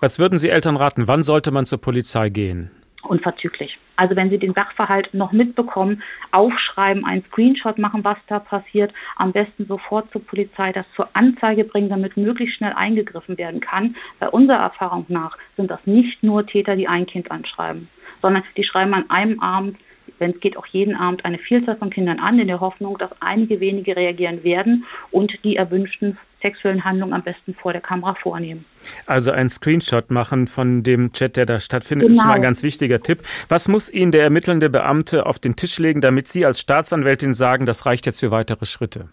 Was 0.00 0.18
würden 0.18 0.38
Sie 0.38 0.48
Eltern 0.48 0.76
raten? 0.76 1.08
Wann 1.08 1.22
sollte 1.22 1.52
man 1.52 1.66
zur 1.66 1.80
Polizei 1.80 2.28
gehen? 2.28 2.70
Unverzüglich. 3.08 3.78
Also 3.96 4.16
wenn 4.16 4.30
Sie 4.30 4.38
den 4.38 4.52
Sachverhalt 4.52 5.12
noch 5.14 5.32
mitbekommen, 5.32 6.02
aufschreiben, 6.32 7.04
einen 7.04 7.24
Screenshot 7.24 7.78
machen, 7.78 8.04
was 8.04 8.18
da 8.28 8.38
passiert, 8.38 8.92
am 9.16 9.32
besten 9.32 9.66
sofort 9.66 10.10
zur 10.12 10.24
Polizei 10.24 10.72
das 10.72 10.86
zur 10.94 11.08
Anzeige 11.14 11.64
bringen, 11.64 11.88
damit 11.88 12.16
möglichst 12.16 12.56
schnell 12.56 12.72
eingegriffen 12.74 13.38
werden 13.38 13.60
kann. 13.60 13.96
Bei 14.18 14.28
unserer 14.28 14.58
Erfahrung 14.58 15.06
nach 15.08 15.36
sind 15.56 15.70
das 15.70 15.80
nicht 15.86 16.22
nur 16.22 16.46
Täter, 16.46 16.76
die 16.76 16.88
ein 16.88 17.06
Kind 17.06 17.30
anschreiben, 17.30 17.88
sondern 18.20 18.44
die 18.56 18.64
schreiben 18.64 18.94
an 18.94 19.10
einem 19.10 19.40
Abend 19.40 19.78
wenn 20.18 20.30
es 20.30 20.40
geht, 20.40 20.56
auch 20.56 20.66
jeden 20.66 20.94
Abend 20.94 21.24
eine 21.24 21.38
Vielzahl 21.38 21.76
von 21.76 21.90
Kindern 21.90 22.20
an, 22.20 22.38
in 22.38 22.46
der 22.46 22.60
Hoffnung, 22.60 22.96
dass 22.98 23.10
einige 23.20 23.60
wenige 23.60 23.96
reagieren 23.96 24.44
werden 24.44 24.84
und 25.10 25.32
die 25.44 25.56
erwünschten 25.56 26.18
sexuellen 26.46 26.84
Handlungen 26.84 27.12
am 27.12 27.22
besten 27.22 27.54
vor 27.54 27.72
der 27.72 27.82
Kamera 27.82 28.14
vornehmen. 28.14 28.64
Also 29.06 29.32
ein 29.32 29.48
Screenshot 29.48 30.10
machen 30.10 30.46
von 30.46 30.82
dem 30.82 31.12
Chat, 31.12 31.36
der 31.36 31.46
da 31.46 31.58
stattfindet, 31.58 32.08
genau. 32.08 32.12
ist 32.12 32.22
schon 32.22 32.28
mal 32.28 32.34
ein 32.34 32.40
genau. 32.40 32.48
ganz 32.48 32.62
wichtiger 32.62 33.00
Tipp. 33.00 33.22
Was 33.48 33.68
muss 33.68 33.90
Ihnen 33.92 34.12
der 34.12 34.22
ermittelnde 34.22 34.70
Beamte 34.70 35.26
auf 35.26 35.38
den 35.38 35.56
Tisch 35.56 35.78
legen, 35.78 36.00
damit 36.00 36.28
Sie 36.28 36.46
als 36.46 36.60
Staatsanwältin 36.60 37.34
sagen, 37.34 37.66
das 37.66 37.86
reicht 37.86 38.06
jetzt 38.06 38.20
für 38.20 38.30
weitere 38.30 38.64
Schritte? 38.66 39.08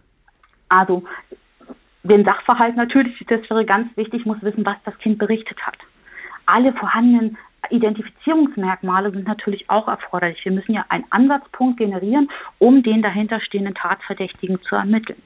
Also 0.69 1.03
den 2.03 2.23
Sachverhalt 2.23 2.75
natürlich, 2.75 3.15
das 3.27 3.41
wäre 3.49 3.65
ganz 3.65 3.95
wichtig, 3.97 4.25
muss 4.25 4.41
wissen, 4.41 4.65
was 4.65 4.75
das 4.85 4.97
Kind 4.99 5.17
berichtet 5.17 5.59
hat. 5.65 5.77
Alle 6.45 6.73
vorhandenen 6.73 7.37
Identifizierungsmerkmale 7.69 9.11
sind 9.11 9.27
natürlich 9.27 9.69
auch 9.69 9.87
erforderlich. 9.87 10.43
Wir 10.43 10.51
müssen 10.51 10.73
ja 10.73 10.85
einen 10.89 11.05
Ansatzpunkt 11.09 11.77
generieren, 11.77 12.29
um 12.59 12.83
den 12.83 13.01
dahinterstehenden 13.01 13.75
Tatverdächtigen 13.75 14.61
zu 14.63 14.75
ermitteln. 14.75 15.21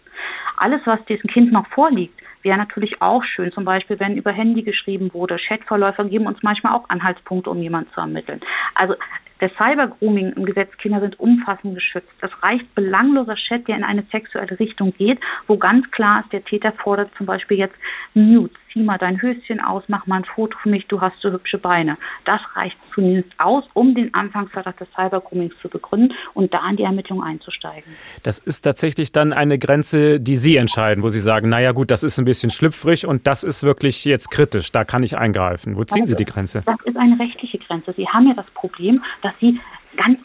Alles, 0.57 0.81
was 0.85 1.03
diesem 1.05 1.29
Kind 1.29 1.51
noch 1.51 1.67
vorliegt, 1.67 2.19
wäre 2.41 2.57
natürlich 2.57 3.01
auch 3.01 3.23
schön. 3.23 3.51
Zum 3.51 3.65
Beispiel, 3.65 3.99
wenn 3.99 4.17
über 4.17 4.31
Handy 4.31 4.63
geschrieben 4.63 5.13
wurde. 5.13 5.37
Chatverläufe 5.37 6.05
geben 6.05 6.27
uns 6.27 6.41
manchmal 6.41 6.73
auch 6.73 6.89
Anhaltspunkte, 6.89 7.49
um 7.49 7.61
jemanden 7.61 7.91
zu 7.93 8.01
ermitteln. 8.01 8.41
Also 8.75 8.95
der 9.39 9.49
Cybergrooming 9.49 10.33
im 10.33 10.45
Gesetz 10.45 10.75
Kinder 10.77 10.99
sind 10.99 11.19
umfassend 11.19 11.75
geschützt. 11.75 12.11
Es 12.21 12.31
reicht 12.41 12.73
belangloser 12.73 13.35
Chat, 13.35 13.67
der 13.67 13.77
in 13.77 13.83
eine 13.83 14.03
sexuelle 14.11 14.59
Richtung 14.59 14.93
geht, 14.97 15.19
wo 15.45 15.57
ganz 15.57 15.89
klar 15.91 16.21
ist, 16.21 16.33
der 16.33 16.43
Täter 16.43 16.71
fordert 16.71 17.11
zum 17.17 17.27
Beispiel 17.27 17.57
jetzt 17.57 17.75
Nudes, 18.15 18.57
zieh 18.71 18.83
mal 18.83 18.97
dein 18.97 19.21
Höschen 19.21 19.59
aus, 19.59 19.83
mach 19.87 20.05
mal 20.07 20.17
ein 20.17 20.25
Foto 20.25 20.57
für 20.61 20.69
mich, 20.69 20.85
du 20.87 21.01
hast 21.01 21.19
so 21.21 21.31
hübsche 21.31 21.57
Beine. 21.57 21.97
Das 22.25 22.41
reicht 22.55 22.77
zumindest 22.93 23.29
aus, 23.37 23.63
um 23.73 23.95
den 23.95 24.13
Anfangsverdacht 24.13 24.79
des 24.79 24.87
Cybergroomings 24.95 25.53
zu 25.61 25.69
begründen 25.69 26.13
und 26.33 26.53
da 26.53 26.67
in 26.69 26.77
die 26.77 26.83
Ermittlung 26.83 27.23
einzusteigen. 27.23 27.91
Das 28.23 28.39
ist 28.39 28.61
tatsächlich 28.61 29.11
dann 29.11 29.33
eine 29.33 29.59
Grenze, 29.59 30.19
die 30.19 30.35
Sie 30.35 30.57
entscheiden, 30.57 31.03
wo 31.03 31.09
Sie 31.09 31.19
sagen, 31.19 31.49
naja 31.49 31.71
gut, 31.71 31.91
das 31.91 32.03
ist 32.03 32.17
ein 32.17 32.25
bisschen 32.25 32.49
schlüpfrig 32.49 33.05
und 33.05 33.27
das 33.27 33.43
ist 33.43 33.63
wirklich 33.63 34.05
jetzt 34.05 34.29
kritisch, 34.31 34.71
da 34.71 34.83
kann 34.83 35.03
ich 35.03 35.17
eingreifen. 35.17 35.77
Wo 35.77 35.83
ziehen 35.83 36.05
Sie 36.05 36.15
die 36.15 36.25
Grenze? 36.25 36.61
Das 36.65 36.77
ist 36.85 36.97
eine 36.97 37.19
rechtliche 37.19 37.57
Grenze. 37.59 37.93
Sie 37.95 38.07
haben 38.07 38.27
ja 38.27 38.33
das 38.33 38.49
Problem, 38.53 39.03
dass 39.21 39.33
Sie 39.39 39.59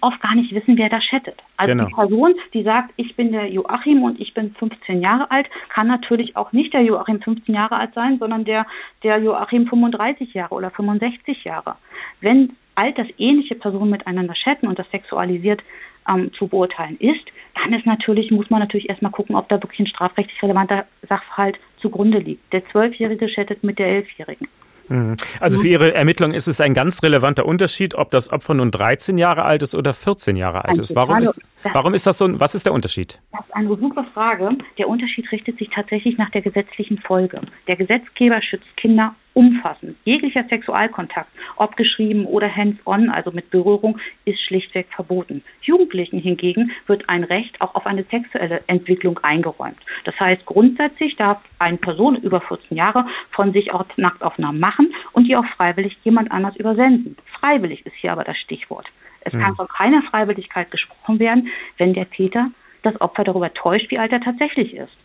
oft 0.02 0.20
gar 0.20 0.34
nicht 0.34 0.54
wissen, 0.54 0.76
wer 0.76 0.88
da 0.88 1.00
chattet. 1.00 1.36
Also 1.56 1.72
Genau. 1.72 1.86
die 1.86 1.94
Person, 1.94 2.34
die 2.52 2.62
sagt, 2.62 2.92
ich 2.96 3.14
bin 3.16 3.32
der 3.32 3.48
Joachim 3.48 4.02
und 4.02 4.20
ich 4.20 4.34
bin 4.34 4.54
15 4.54 5.00
Jahre 5.00 5.30
alt, 5.30 5.48
kann 5.68 5.86
natürlich 5.86 6.36
auch 6.36 6.52
nicht 6.52 6.72
der 6.72 6.82
Joachim 6.82 7.20
15 7.20 7.54
Jahre 7.54 7.76
alt 7.76 7.94
sein, 7.94 8.18
sondern 8.18 8.44
der, 8.44 8.66
der 9.02 9.18
Joachim 9.18 9.66
35 9.66 10.34
Jahre 10.34 10.54
oder 10.54 10.70
65 10.70 11.44
Jahre. 11.44 11.76
Wenn 12.20 12.56
altersähnliche 12.74 13.54
Personen 13.54 13.90
miteinander 13.90 14.34
chatten 14.34 14.66
und 14.66 14.78
das 14.78 14.90
sexualisiert 14.90 15.62
ähm, 16.08 16.32
zu 16.32 16.48
beurteilen 16.48 16.96
ist, 16.98 17.24
dann 17.54 17.72
ist 17.74 17.86
natürlich, 17.86 18.30
muss 18.30 18.50
man 18.50 18.60
natürlich 18.60 18.88
erstmal 18.88 19.12
gucken, 19.12 19.36
ob 19.36 19.48
da 19.48 19.62
wirklich 19.62 19.80
ein 19.80 19.86
strafrechtlich 19.86 20.42
relevanter 20.42 20.86
Sachverhalt 21.08 21.58
zugrunde 21.80 22.18
liegt. 22.18 22.52
Der 22.52 22.66
Zwölfjährige 22.70 23.26
chattet 23.26 23.62
mit 23.62 23.78
der 23.78 23.88
Elfjährigen. 23.88 24.48
Mhm. 24.88 25.16
Also 25.40 25.60
für 25.60 25.68
Ihre 25.68 25.94
Ermittlung 25.94 26.32
ist 26.32 26.48
es 26.48 26.60
ein 26.60 26.74
ganz 26.74 27.02
relevanter 27.02 27.46
Unterschied, 27.46 27.94
ob 27.94 28.10
das 28.10 28.32
Opfer 28.32 28.54
nun 28.54 28.70
13 28.70 29.18
Jahre 29.18 29.44
alt 29.44 29.62
ist 29.62 29.74
oder 29.74 29.94
14 29.94 30.36
Jahre 30.36 30.64
alt 30.64 30.78
ist. 30.78 30.94
Warum 30.94 31.18
ist, 31.18 31.40
warum 31.72 31.94
ist 31.94 32.06
das 32.06 32.18
so? 32.18 32.40
Was 32.40 32.54
ist 32.54 32.66
der 32.66 32.72
Unterschied? 32.72 33.20
Das 33.32 33.44
ist 33.44 33.54
eine 33.54 33.76
super 33.76 34.04
Frage. 34.14 34.50
Der 34.78 34.88
Unterschied 34.88 35.30
richtet 35.30 35.58
sich 35.58 35.70
tatsächlich 35.70 36.18
nach 36.18 36.30
der 36.30 36.42
gesetzlichen 36.42 36.98
Folge. 36.98 37.40
Der 37.66 37.76
Gesetzgeber 37.76 38.40
schützt 38.42 38.76
Kinder 38.76 39.14
umfassend. 39.34 39.96
Jeglicher 40.04 40.44
Sexualkontakt, 40.48 41.30
ob 41.56 41.76
geschrieben 41.76 42.26
oder 42.26 42.54
hands-on, 42.54 43.08
also 43.08 43.30
mit 43.30 43.50
Berührung, 43.50 43.98
ist 44.24 44.40
schlichtweg 44.42 44.88
verboten. 44.94 45.42
Jugendlichen 45.62 46.18
hingegen 46.18 46.72
wird 46.86 47.08
ein 47.08 47.24
Recht 47.24 47.60
auch 47.60 47.74
auf 47.74 47.86
eine 47.86 48.04
sexuelle 48.04 48.62
Entwicklung 48.66 49.18
eingeräumt. 49.22 49.78
Das 50.04 50.18
heißt, 50.20 50.44
grundsätzlich 50.44 51.16
darf 51.16 51.40
eine 51.58 51.78
Person 51.78 52.16
über 52.16 52.40
14 52.40 52.76
Jahre 52.76 53.06
von 53.30 53.52
sich 53.52 53.72
auch 53.72 53.86
Nacktaufnahmen 53.96 54.60
machen 54.60 54.94
und 55.12 55.24
die 55.24 55.36
auch 55.36 55.46
freiwillig 55.56 55.96
jemand 56.04 56.30
anders 56.30 56.56
übersenden. 56.56 57.16
Freiwillig 57.40 57.86
ist 57.86 57.94
hier 57.96 58.12
aber 58.12 58.24
das 58.24 58.36
Stichwort. 58.38 58.86
Es 59.24 59.32
kann 59.32 59.50
Hm. 59.50 59.56
von 59.56 59.68
keiner 59.68 60.02
Freiwilligkeit 60.02 60.70
gesprochen 60.70 61.18
werden, 61.18 61.48
wenn 61.78 61.92
der 61.92 62.10
Täter 62.10 62.50
das 62.82 63.00
Opfer 63.00 63.24
darüber 63.24 63.52
täuscht, 63.54 63.90
wie 63.90 63.98
alt 63.98 64.12
er 64.12 64.20
tatsächlich 64.20 64.74
ist. 64.74 64.96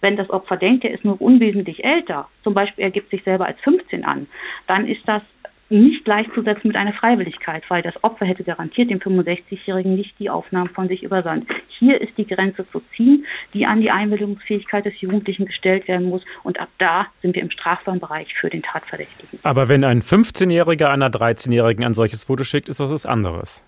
Wenn 0.00 0.16
das 0.16 0.30
Opfer 0.30 0.56
denkt, 0.56 0.84
er 0.84 0.92
ist 0.92 1.04
nur 1.04 1.20
unwesentlich 1.20 1.84
älter, 1.84 2.28
zum 2.42 2.54
Beispiel 2.54 2.84
er 2.84 2.90
gibt 2.90 3.10
sich 3.10 3.22
selber 3.24 3.46
als 3.46 3.58
15 3.60 4.04
an, 4.04 4.26
dann 4.66 4.86
ist 4.86 5.06
das 5.06 5.22
nicht 5.68 6.04
gleichzusetzen 6.04 6.68
mit 6.68 6.76
einer 6.76 6.92
Freiwilligkeit, 6.92 7.62
weil 7.68 7.82
das 7.82 7.94
Opfer 8.02 8.26
hätte 8.26 8.44
garantiert 8.44 8.90
dem 8.90 8.98
65-Jährigen 8.98 9.94
nicht 9.94 10.18
die 10.18 10.30
Aufnahmen 10.30 10.70
von 10.70 10.88
sich 10.88 11.02
übersandt. 11.02 11.48
Hier 11.78 12.00
ist 12.00 12.16
die 12.16 12.26
Grenze 12.26 12.66
zu 12.70 12.82
ziehen, 12.96 13.26
die 13.52 13.66
an 13.66 13.80
die 13.80 13.90
Einwilligungsfähigkeit 13.90 14.84
des 14.84 15.00
Jugendlichen 15.00 15.46
gestellt 15.46 15.88
werden 15.88 16.08
muss 16.08 16.22
und 16.42 16.60
ab 16.60 16.68
da 16.78 17.06
sind 17.22 17.34
wir 17.34 17.42
im 17.42 17.50
strafbaren 17.50 18.00
Bereich 18.00 18.32
für 18.34 18.50
den 18.50 18.62
Tatverdächtigen. 18.62 19.38
Aber 19.42 19.68
wenn 19.68 19.84
ein 19.84 20.02
15-Jähriger 20.02 20.88
einer 20.88 21.08
13-Jährigen 21.08 21.84
ein 21.84 21.94
solches 21.94 22.24
Foto 22.24 22.44
schickt, 22.44 22.68
ist 22.68 22.80
das 22.80 22.92
was 22.92 23.06
anderes. 23.06 23.64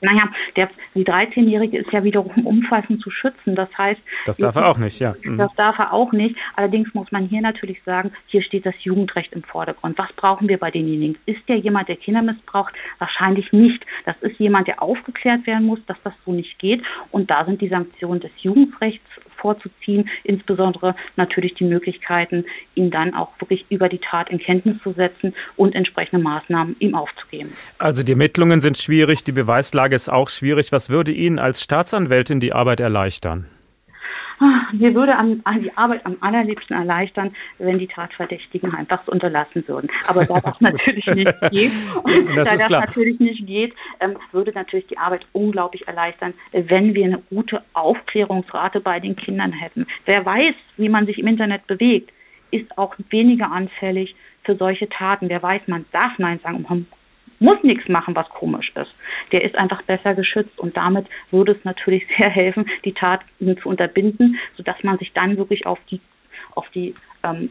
Naja, 0.00 0.22
der, 0.56 0.70
die 0.94 1.04
13-Jährige 1.04 1.78
ist 1.78 1.92
ja 1.92 2.04
wiederum 2.04 2.46
umfassend 2.46 3.00
zu 3.02 3.10
schützen. 3.10 3.54
Das 3.54 3.68
heißt, 3.76 4.00
Das 4.26 4.36
darf 4.38 4.56
er 4.56 4.68
auch 4.68 4.78
nicht, 4.78 5.00
ja. 5.00 5.14
Mhm. 5.22 5.38
Das 5.38 5.54
darf 5.56 5.78
er 5.78 5.92
auch 5.92 6.12
nicht. 6.12 6.36
Allerdings 6.54 6.92
muss 6.94 7.10
man 7.12 7.26
hier 7.26 7.40
natürlich 7.40 7.82
sagen, 7.84 8.12
hier 8.26 8.42
steht 8.42 8.66
das 8.66 8.74
Jugendrecht 8.82 9.32
im 9.32 9.42
Vordergrund. 9.42 9.98
Was 9.98 10.12
brauchen 10.14 10.48
wir 10.48 10.58
bei 10.58 10.70
denjenigen? 10.70 11.18
Ist 11.26 11.48
der 11.48 11.56
jemand, 11.56 11.88
der 11.88 11.96
Kinder 11.96 12.22
missbraucht? 12.22 12.74
Wahrscheinlich 12.98 13.52
nicht. 13.52 13.84
Das 14.04 14.16
ist 14.20 14.38
jemand, 14.38 14.68
der 14.68 14.82
aufgeklärt 14.82 15.46
werden 15.46 15.66
muss, 15.66 15.80
dass 15.86 15.96
das 16.04 16.14
so 16.24 16.32
nicht 16.32 16.58
geht. 16.58 16.82
Und 17.10 17.30
da 17.30 17.44
sind 17.44 17.60
die 17.60 17.68
Sanktionen 17.68 18.20
des 18.20 18.32
Jugendrechts 18.38 19.06
vorzuziehen, 19.36 20.08
insbesondere 20.24 20.96
natürlich 21.16 21.54
die 21.54 21.64
Möglichkeiten, 21.64 22.44
ihn 22.74 22.90
dann 22.90 23.14
auch 23.14 23.28
wirklich 23.38 23.64
über 23.68 23.88
die 23.88 23.98
Tat 23.98 24.30
in 24.30 24.38
Kenntnis 24.38 24.76
zu 24.82 24.92
setzen 24.92 25.34
und 25.56 25.74
entsprechende 25.74 26.22
Maßnahmen 26.22 26.76
ihm 26.80 26.94
aufzugeben. 26.94 27.50
Also 27.78 28.02
die 28.02 28.12
Ermittlungen 28.12 28.60
sind 28.60 28.76
schwierig, 28.76 29.22
die 29.24 29.32
Beweislage 29.32 29.85
ist 29.92 30.08
auch 30.08 30.28
schwierig. 30.28 30.72
Was 30.72 30.90
würde 30.90 31.12
Ihnen 31.12 31.38
als 31.38 31.62
Staatsanwältin 31.62 32.40
die 32.40 32.52
Arbeit 32.52 32.80
erleichtern? 32.80 33.46
Ah, 34.38 34.68
Mir 34.72 34.94
würde 34.94 35.16
an, 35.16 35.40
an 35.44 35.62
die 35.62 35.74
Arbeit 35.78 36.04
am 36.04 36.16
allerliebsten 36.20 36.76
erleichtern, 36.76 37.32
wenn 37.58 37.78
die 37.78 37.86
Tatverdächtigen 37.86 38.74
einfach 38.74 39.00
es 39.02 39.08
unterlassen 39.08 39.66
würden. 39.66 39.88
Aber 40.08 40.26
da 40.26 40.40
das 40.40 40.60
natürlich 40.60 41.06
nicht 41.06 41.32
geht, 41.50 41.72
Das 42.36 42.48
da 42.48 42.56
das 42.56 42.66
klar. 42.66 42.80
natürlich 42.82 43.18
nicht 43.18 43.46
geht, 43.46 43.74
ähm, 44.00 44.16
würde 44.32 44.52
natürlich 44.52 44.86
die 44.88 44.98
Arbeit 44.98 45.24
unglaublich 45.32 45.88
erleichtern, 45.88 46.34
wenn 46.52 46.92
wir 46.94 47.04
eine 47.06 47.22
gute 47.30 47.62
Aufklärungsrate 47.72 48.80
bei 48.80 49.00
den 49.00 49.16
Kindern 49.16 49.52
hätten. 49.52 49.86
Wer 50.04 50.26
weiß, 50.26 50.54
wie 50.76 50.90
man 50.90 51.06
sich 51.06 51.18
im 51.18 51.26
Internet 51.28 51.66
bewegt, 51.66 52.10
ist 52.50 52.76
auch 52.76 52.94
weniger 53.10 53.50
anfällig 53.50 54.14
für 54.44 54.54
solche 54.56 54.88
Taten. 54.88 55.28
Wer 55.30 55.42
weiß, 55.42 55.62
man 55.66 55.86
darf 55.92 56.12
Nein 56.18 56.40
sagen 56.42 56.56
und 56.56 56.68
man 56.70 56.86
muss 57.38 57.62
nichts 57.62 57.88
machen, 57.88 58.14
was 58.14 58.28
komisch 58.28 58.72
ist. 58.74 58.94
Der 59.32 59.44
ist 59.44 59.56
einfach 59.56 59.82
besser 59.82 60.14
geschützt 60.14 60.58
und 60.58 60.76
damit 60.76 61.06
würde 61.30 61.52
es 61.52 61.64
natürlich 61.64 62.06
sehr 62.18 62.30
helfen, 62.30 62.68
die 62.84 62.92
Taten 62.92 63.56
zu 63.58 63.68
unterbinden, 63.68 64.38
sodass 64.56 64.82
man 64.82 64.98
sich 64.98 65.12
dann 65.12 65.36
wirklich 65.36 65.66
auf 65.66 65.78
die, 65.90 66.00
auf 66.54 66.68
die 66.70 66.94
ähm, 67.22 67.50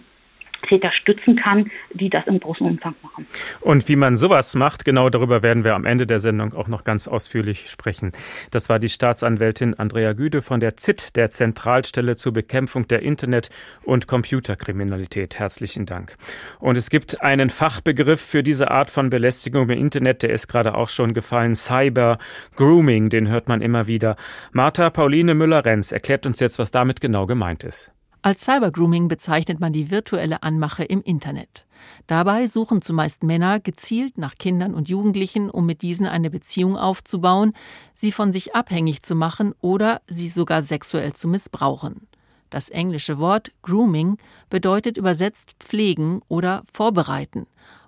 Täter 0.65 0.91
stützen 0.91 1.35
kann, 1.35 1.71
die 1.93 2.09
das 2.09 2.25
im 2.27 2.39
großen 2.39 2.65
Umfang 2.65 2.95
machen. 3.01 3.27
Und 3.61 3.87
wie 3.87 3.95
man 3.95 4.17
sowas 4.17 4.55
macht, 4.55 4.85
genau 4.85 5.09
darüber 5.09 5.43
werden 5.43 5.63
wir 5.63 5.75
am 5.75 5.85
Ende 5.85 6.05
der 6.05 6.19
Sendung 6.19 6.53
auch 6.53 6.67
noch 6.67 6.83
ganz 6.83 7.07
ausführlich 7.07 7.69
sprechen. 7.69 8.11
Das 8.51 8.69
war 8.69 8.79
die 8.79 8.89
Staatsanwältin 8.89 9.73
Andrea 9.75 10.13
Güde 10.13 10.41
von 10.41 10.59
der 10.59 10.77
ZIT, 10.77 11.15
der 11.15 11.31
Zentralstelle 11.31 12.15
zur 12.15 12.33
Bekämpfung 12.33 12.87
der 12.87 13.01
Internet- 13.01 13.49
und 13.83 14.07
Computerkriminalität. 14.07 15.39
Herzlichen 15.39 15.85
Dank. 15.85 16.15
Und 16.59 16.77
es 16.77 16.89
gibt 16.89 17.21
einen 17.21 17.49
Fachbegriff 17.49 18.21
für 18.21 18.43
diese 18.43 18.71
Art 18.71 18.89
von 18.89 19.09
Belästigung 19.09 19.69
im 19.69 19.77
Internet, 19.77 20.23
der 20.23 20.31
ist 20.31 20.47
gerade 20.47 20.75
auch 20.75 20.89
schon 20.89 21.13
gefallen, 21.13 21.55
Cyber 21.55 22.17
Grooming, 22.55 23.09
den 23.09 23.27
hört 23.27 23.47
man 23.47 23.61
immer 23.61 23.87
wieder. 23.87 24.15
Martha 24.51 24.89
Pauline 24.89 25.35
Müller-Renz 25.35 25.91
erklärt 25.91 26.25
uns 26.25 26.39
jetzt, 26.39 26.59
was 26.59 26.71
damit 26.71 27.01
genau 27.01 27.25
gemeint 27.25 27.63
ist. 27.63 27.91
Als 28.25 28.41
Cybergrooming 28.41 29.07
bezeichnet 29.07 29.59
man 29.59 29.71
die 29.71 29.91
virtuelle 29.91 30.41
Anmache 30.41 30.83
im 30.83 31.03
Internet. 31.03 31.67
Dabei 32.07 32.47
suchen 32.47 32.81
zumeist 32.81 33.21
Männer 33.21 33.59
gezielt 33.59 34.17
nach 34.17 34.33
Kindern 34.33 34.73
und 34.73 34.89
Jugendlichen, 34.89 35.51
um 35.51 35.67
mit 35.67 35.83
diesen 35.83 36.07
eine 36.07 36.31
Beziehung 36.31 36.75
aufzubauen, 36.75 37.53
sie 37.93 38.11
von 38.11 38.33
sich 38.33 38.55
abhängig 38.55 39.03
zu 39.03 39.13
machen 39.13 39.53
oder 39.61 40.01
sie 40.07 40.27
sogar 40.27 40.63
sexuell 40.63 41.13
zu 41.13 41.27
missbrauchen. 41.27 42.07
Das 42.49 42.69
englische 42.69 43.19
Wort 43.19 43.51
Grooming 43.61 44.17
bedeutet 44.49 44.97
übersetzt 44.97 45.53
pflegen 45.59 46.23
oder 46.27 46.63
vorbereiten 46.73 47.45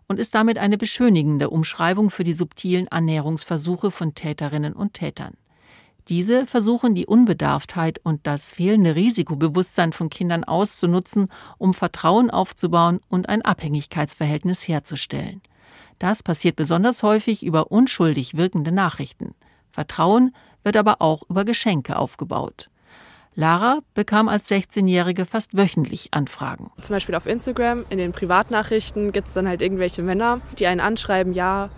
und 0.07 0.19
ist 0.19 0.35
damit 0.35 0.59
eine 0.59 0.77
beschönigende 0.77 1.49
Umschreibung 1.49 2.11
für 2.11 2.23
die 2.23 2.35
subtilen 2.35 2.87
Annäherungsversuche 2.89 3.89
von 3.89 4.13
Täterinnen 4.13 4.73
und 4.73 4.93
Tätern. 4.93 5.33
Diese 6.09 6.47
versuchen 6.47 6.95
die 6.95 7.05
Unbedarftheit 7.05 7.99
und 8.01 8.25
das 8.25 8.51
fehlende 8.51 8.95
Risikobewusstsein 8.95 9.91
von 9.91 10.09
Kindern 10.09 10.45
auszunutzen, 10.45 11.27
um 11.57 11.73
Vertrauen 11.73 12.29
aufzubauen 12.29 12.99
und 13.09 13.27
ein 13.27 13.41
Abhängigkeitsverhältnis 13.41 14.67
herzustellen. 14.67 15.41
Das 15.99 16.23
passiert 16.23 16.55
besonders 16.55 17.03
häufig 17.03 17.43
über 17.43 17.71
unschuldig 17.71 18.37
wirkende 18.37 18.71
Nachrichten. 18.71 19.35
Vertrauen 19.71 20.33
wird 20.63 20.77
aber 20.77 21.01
auch 21.01 21.23
über 21.29 21.43
Geschenke 21.43 21.97
aufgebaut. 21.97 22.69
Lara 23.35 23.81
bekam 23.93 24.29
als 24.29 24.49
16-Jährige 24.49 25.25
fast 25.25 25.55
wöchentlich 25.55 26.09
Anfragen. 26.11 26.71
Zum 26.81 26.95
Beispiel 26.95 27.13
auf 27.13 27.27
Instagram, 27.27 27.85
in 27.89 27.99
den 27.99 28.11
Privatnachrichten 28.11 29.11
gibt 29.11 29.27
es 29.27 29.33
dann 29.33 29.47
halt 29.47 29.61
irgendwelche 29.61 30.01
Männer, 30.01 30.41
die 30.57 30.65
einen 30.65 30.81
anschreiben, 30.81 31.33
ja, 31.33 31.69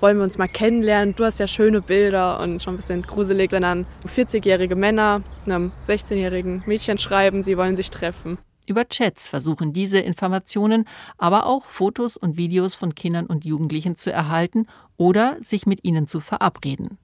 wollen 0.00 0.16
wir 0.16 0.24
uns 0.24 0.38
mal 0.38 0.48
kennenlernen, 0.48 1.14
du 1.14 1.24
hast 1.24 1.40
ja 1.40 1.46
schöne 1.46 1.80
Bilder 1.80 2.40
und 2.40 2.62
schon 2.62 2.74
ein 2.74 2.76
bisschen 2.76 3.02
gruselig, 3.02 3.52
wenn 3.52 3.62
dann 3.62 3.86
40-jährige 4.06 4.76
Männer 4.76 5.22
einem 5.46 5.72
16-jährigen 5.84 6.62
Mädchen 6.66 6.98
schreiben, 6.98 7.42
sie 7.42 7.56
wollen 7.56 7.74
sich 7.74 7.90
treffen. 7.90 8.38
Über 8.66 8.86
Chats 8.86 9.28
versuchen 9.28 9.72
diese 9.72 9.98
Informationen, 9.98 10.84
aber 11.16 11.46
auch 11.46 11.64
Fotos 11.64 12.16
und 12.16 12.36
Videos 12.36 12.74
von 12.74 12.94
Kindern 12.94 13.26
und 13.26 13.46
Jugendlichen 13.46 13.96
zu 13.96 14.12
erhalten 14.12 14.66
oder 14.98 15.36
sich 15.40 15.66
mit 15.66 15.84
ihnen 15.84 16.06
zu 16.06 16.20
verabreden. 16.20 16.98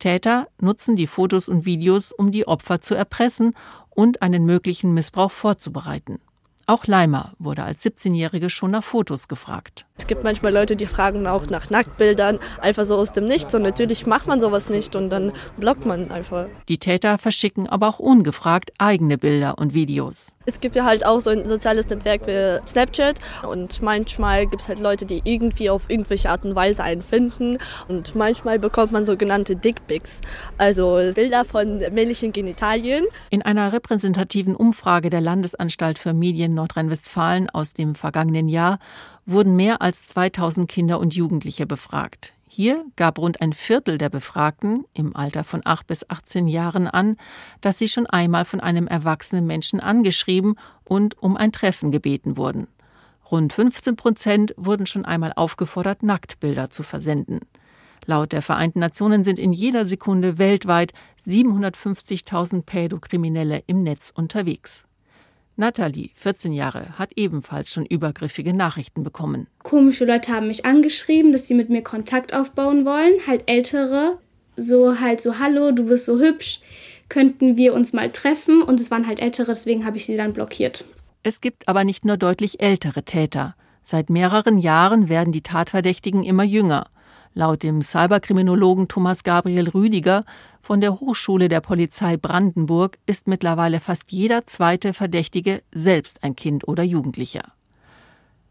Täter 0.00 0.48
nutzen 0.60 0.96
die 0.96 1.06
Fotos 1.06 1.48
und 1.48 1.64
Videos, 1.64 2.12
um 2.12 2.32
die 2.32 2.48
Opfer 2.48 2.80
zu 2.80 2.94
erpressen 2.94 3.54
und 3.90 4.20
einen 4.20 4.44
möglichen 4.44 4.94
Missbrauch 4.94 5.30
vorzubereiten. 5.30 6.18
Auch 6.66 6.86
Leimer 6.86 7.34
wurde 7.38 7.62
als 7.62 7.84
17-Jährige 7.84 8.50
schon 8.50 8.72
nach 8.72 8.84
Fotos 8.84 9.28
gefragt. 9.28 9.85
Es 9.98 10.06
gibt 10.06 10.24
manchmal 10.24 10.52
Leute, 10.52 10.76
die 10.76 10.86
fragen 10.86 11.26
auch 11.26 11.46
nach 11.46 11.70
Nacktbildern, 11.70 12.38
einfach 12.60 12.84
so 12.84 12.96
aus 12.96 13.12
dem 13.12 13.24
Nichts. 13.24 13.54
Und 13.54 13.62
natürlich 13.62 14.06
macht 14.06 14.26
man 14.26 14.40
sowas 14.40 14.68
nicht 14.68 14.94
und 14.94 15.08
dann 15.08 15.32
blockt 15.56 15.86
man 15.86 16.10
einfach. 16.10 16.46
Die 16.68 16.78
Täter 16.78 17.16
verschicken 17.16 17.66
aber 17.68 17.88
auch 17.88 17.98
ungefragt 17.98 18.72
eigene 18.78 19.16
Bilder 19.16 19.58
und 19.58 19.72
Videos. 19.72 20.32
Es 20.48 20.60
gibt 20.60 20.76
ja 20.76 20.84
halt 20.84 21.04
auch 21.04 21.18
so 21.18 21.30
ein 21.30 21.44
soziales 21.44 21.88
Netzwerk 21.88 22.26
wie 22.26 22.60
Snapchat 22.68 23.18
und 23.48 23.82
manchmal 23.82 24.46
gibt 24.46 24.62
es 24.62 24.68
halt 24.68 24.78
Leute, 24.78 25.04
die 25.04 25.22
irgendwie 25.24 25.70
auf 25.70 25.90
irgendwelche 25.90 26.30
Art 26.30 26.44
und 26.44 26.54
Weise 26.54 26.84
einen 26.84 27.02
finden 27.02 27.58
und 27.88 28.14
manchmal 28.14 28.60
bekommt 28.60 28.92
man 28.92 29.04
sogenannte 29.04 29.56
Dickpics, 29.56 30.20
also 30.56 31.00
Bilder 31.16 31.44
von 31.44 31.78
männlichen 31.90 32.32
Genitalien. 32.32 33.06
In 33.30 33.42
einer 33.42 33.72
repräsentativen 33.72 34.54
Umfrage 34.54 35.10
der 35.10 35.20
Landesanstalt 35.20 35.98
für 35.98 36.12
Medien 36.12 36.54
Nordrhein-Westfalen 36.54 37.50
aus 37.50 37.74
dem 37.74 37.96
vergangenen 37.96 38.48
Jahr 38.48 38.78
wurden 39.26 39.56
mehr 39.56 39.82
als 39.82 40.06
2000 40.06 40.68
Kinder 40.68 40.98
und 40.98 41.14
Jugendliche 41.14 41.66
befragt. 41.66 42.32
Hier 42.48 42.86
gab 42.96 43.18
rund 43.18 43.42
ein 43.42 43.52
Viertel 43.52 43.98
der 43.98 44.08
Befragten 44.08 44.84
im 44.94 45.14
Alter 45.14 45.44
von 45.44 45.60
8 45.64 45.86
bis 45.86 46.08
18 46.08 46.48
Jahren 46.48 46.86
an, 46.86 47.16
dass 47.60 47.78
sie 47.78 47.88
schon 47.88 48.06
einmal 48.06 48.46
von 48.46 48.60
einem 48.60 48.86
erwachsenen 48.86 49.46
Menschen 49.46 49.80
angeschrieben 49.80 50.54
und 50.84 51.20
um 51.22 51.36
ein 51.36 51.52
Treffen 51.52 51.90
gebeten 51.90 52.36
wurden. 52.36 52.68
Rund 53.30 53.52
15 53.52 53.96
Prozent 53.96 54.54
wurden 54.56 54.86
schon 54.86 55.04
einmal 55.04 55.32
aufgefordert, 55.34 56.02
Nacktbilder 56.02 56.70
zu 56.70 56.82
versenden. 56.82 57.40
Laut 58.06 58.32
der 58.32 58.42
Vereinten 58.42 58.78
Nationen 58.78 59.24
sind 59.24 59.38
in 59.38 59.52
jeder 59.52 59.84
Sekunde 59.84 60.38
weltweit 60.38 60.92
750.000 61.26 62.62
Pädokriminelle 62.62 63.64
im 63.66 63.82
Netz 63.82 64.12
unterwegs. 64.14 64.86
Natalie, 65.58 66.10
14 66.16 66.52
Jahre, 66.52 66.98
hat 66.98 67.12
ebenfalls 67.16 67.72
schon 67.72 67.86
übergriffige 67.86 68.52
Nachrichten 68.52 69.02
bekommen. 69.02 69.46
Komische 69.62 70.04
Leute 70.04 70.32
haben 70.32 70.48
mich 70.48 70.66
angeschrieben, 70.66 71.32
dass 71.32 71.48
sie 71.48 71.54
mit 71.54 71.70
mir 71.70 71.82
Kontakt 71.82 72.34
aufbauen 72.34 72.84
wollen, 72.84 73.14
halt 73.26 73.44
ältere, 73.46 74.18
so 74.56 75.00
halt 75.00 75.22
so 75.22 75.38
hallo, 75.38 75.72
du 75.72 75.84
bist 75.84 76.04
so 76.04 76.18
hübsch, 76.18 76.60
könnten 77.08 77.56
wir 77.56 77.72
uns 77.72 77.94
mal 77.94 78.10
treffen 78.10 78.62
und 78.62 78.80
es 78.80 78.90
waren 78.90 79.06
halt 79.06 79.18
ältere, 79.18 79.46
deswegen 79.48 79.86
habe 79.86 79.96
ich 79.96 80.04
sie 80.04 80.16
dann 80.16 80.34
blockiert. 80.34 80.84
Es 81.22 81.40
gibt 81.40 81.68
aber 81.68 81.84
nicht 81.84 82.04
nur 82.04 82.18
deutlich 82.18 82.60
ältere 82.60 83.02
Täter. 83.02 83.56
Seit 83.82 84.10
mehreren 84.10 84.58
Jahren 84.58 85.08
werden 85.08 85.32
die 85.32 85.42
Tatverdächtigen 85.42 86.22
immer 86.22 86.44
jünger. 86.44 86.88
Laut 87.34 87.62
dem 87.62 87.82
Cyberkriminologen 87.82 88.88
Thomas 88.88 89.22
Gabriel 89.22 89.68
Rüdiger 89.68 90.24
von 90.66 90.80
der 90.80 90.98
Hochschule 90.98 91.48
der 91.48 91.60
Polizei 91.60 92.16
Brandenburg 92.16 92.98
ist 93.06 93.28
mittlerweile 93.28 93.78
fast 93.78 94.10
jeder 94.10 94.48
zweite 94.48 94.94
Verdächtige 94.94 95.62
selbst 95.72 96.24
ein 96.24 96.34
Kind 96.34 96.66
oder 96.66 96.82
Jugendlicher. 96.82 97.52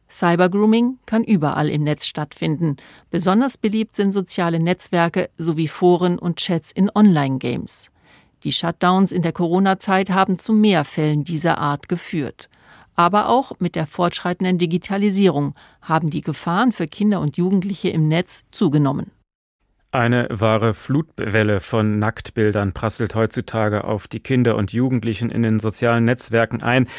Cybergrooming 0.09 0.97
kann 1.05 1.25
überall 1.25 1.69
im 1.69 1.83
Netz 1.83 2.05
stattfinden. 2.05 2.77
Besonders 3.09 3.57
beliebt 3.57 3.97
sind 3.97 4.13
soziale 4.13 4.61
Netzwerke 4.61 5.29
sowie 5.37 5.67
Foren 5.67 6.17
und 6.17 6.37
Chats 6.37 6.71
in 6.71 6.89
Online-Games. 6.95 7.91
Die 8.45 8.53
Shutdowns 8.53 9.11
in 9.11 9.21
der 9.21 9.33
Corona-Zeit 9.33 10.09
haben 10.09 10.39
zu 10.39 10.53
mehr 10.53 10.85
Fällen 10.85 11.25
dieser 11.25 11.57
Art 11.57 11.89
geführt. 11.89 12.47
Aber 12.95 13.27
auch 13.27 13.59
mit 13.59 13.75
der 13.75 13.87
fortschreitenden 13.87 14.57
Digitalisierung 14.57 15.53
haben 15.81 16.09
die 16.09 16.21
Gefahren 16.21 16.71
für 16.71 16.87
Kinder 16.87 17.19
und 17.19 17.35
Jugendliche 17.35 17.89
im 17.89 18.07
Netz 18.07 18.45
zugenommen. 18.51 19.11
Eine 19.95 20.27
wahre 20.29 20.73
Flutwelle 20.73 21.61
von 21.61 21.99
Nacktbildern 21.99 22.73
prasselt 22.73 23.15
heutzutage 23.15 23.85
auf 23.85 24.09
die 24.09 24.19
Kinder 24.19 24.57
und 24.57 24.73
Jugendlichen 24.73 25.31
in 25.31 25.41
den 25.41 25.57
sozialen 25.59 26.03
Netzwerken 26.03 26.61
ein. 26.61 26.89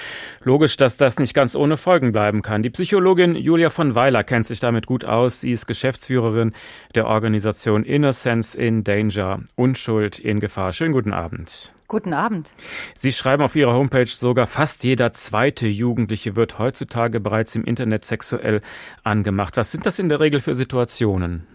Logisch, 0.45 0.79
dass 0.79 0.97
das 0.97 1.19
nicht 1.19 1.35
ganz 1.35 1.55
ohne 1.57 1.76
Folgen 1.76 2.12
bleiben 2.12 2.41
kann. 2.41 2.62
Die 2.62 2.71
Psychologin 2.71 3.35
Julia 3.35 3.69
von 3.69 3.95
Weiler 3.95 4.25
kennt 4.25 4.47
sich 4.47 4.61
damit 4.61 4.87
gut 4.87 5.05
aus. 5.05 5.43
Sie 5.43 5.53
ist 5.53 5.67
Geschäftsführerin 5.67 6.53
der 6.95 7.07
Organisation 7.07 7.85
Innocence 7.85 8.55
in 8.55 8.83
Danger, 8.83 9.41
Unschuld 9.57 10.19
in 10.19 10.41
Gefahr. 10.41 10.73
Schönen 10.73 10.95
guten 10.95 11.12
Abend. 11.12 11.75
Guten 11.88 12.15
Abend. 12.15 12.50
Sie 12.95 13.12
schreiben 13.12 13.43
auf 13.43 13.57
Ihrer 13.57 13.75
Homepage 13.75 14.07
sogar, 14.07 14.47
fast 14.47 14.85
jeder 14.85 15.12
zweite 15.12 15.67
Jugendliche 15.69 16.35
wird 16.35 16.59
heutzutage 16.59 17.21
bereits 17.21 17.55
im 17.57 17.65
Internet 17.65 18.07
sexuell 18.07 18.62
angemacht. 19.05 19.59
Was 19.59 19.71
sind 19.71 19.85
das 19.85 19.99
in 19.99 20.09
der 20.09 20.21
Regel 20.21 20.41
für 20.41 20.55
Situationen? 20.55 21.47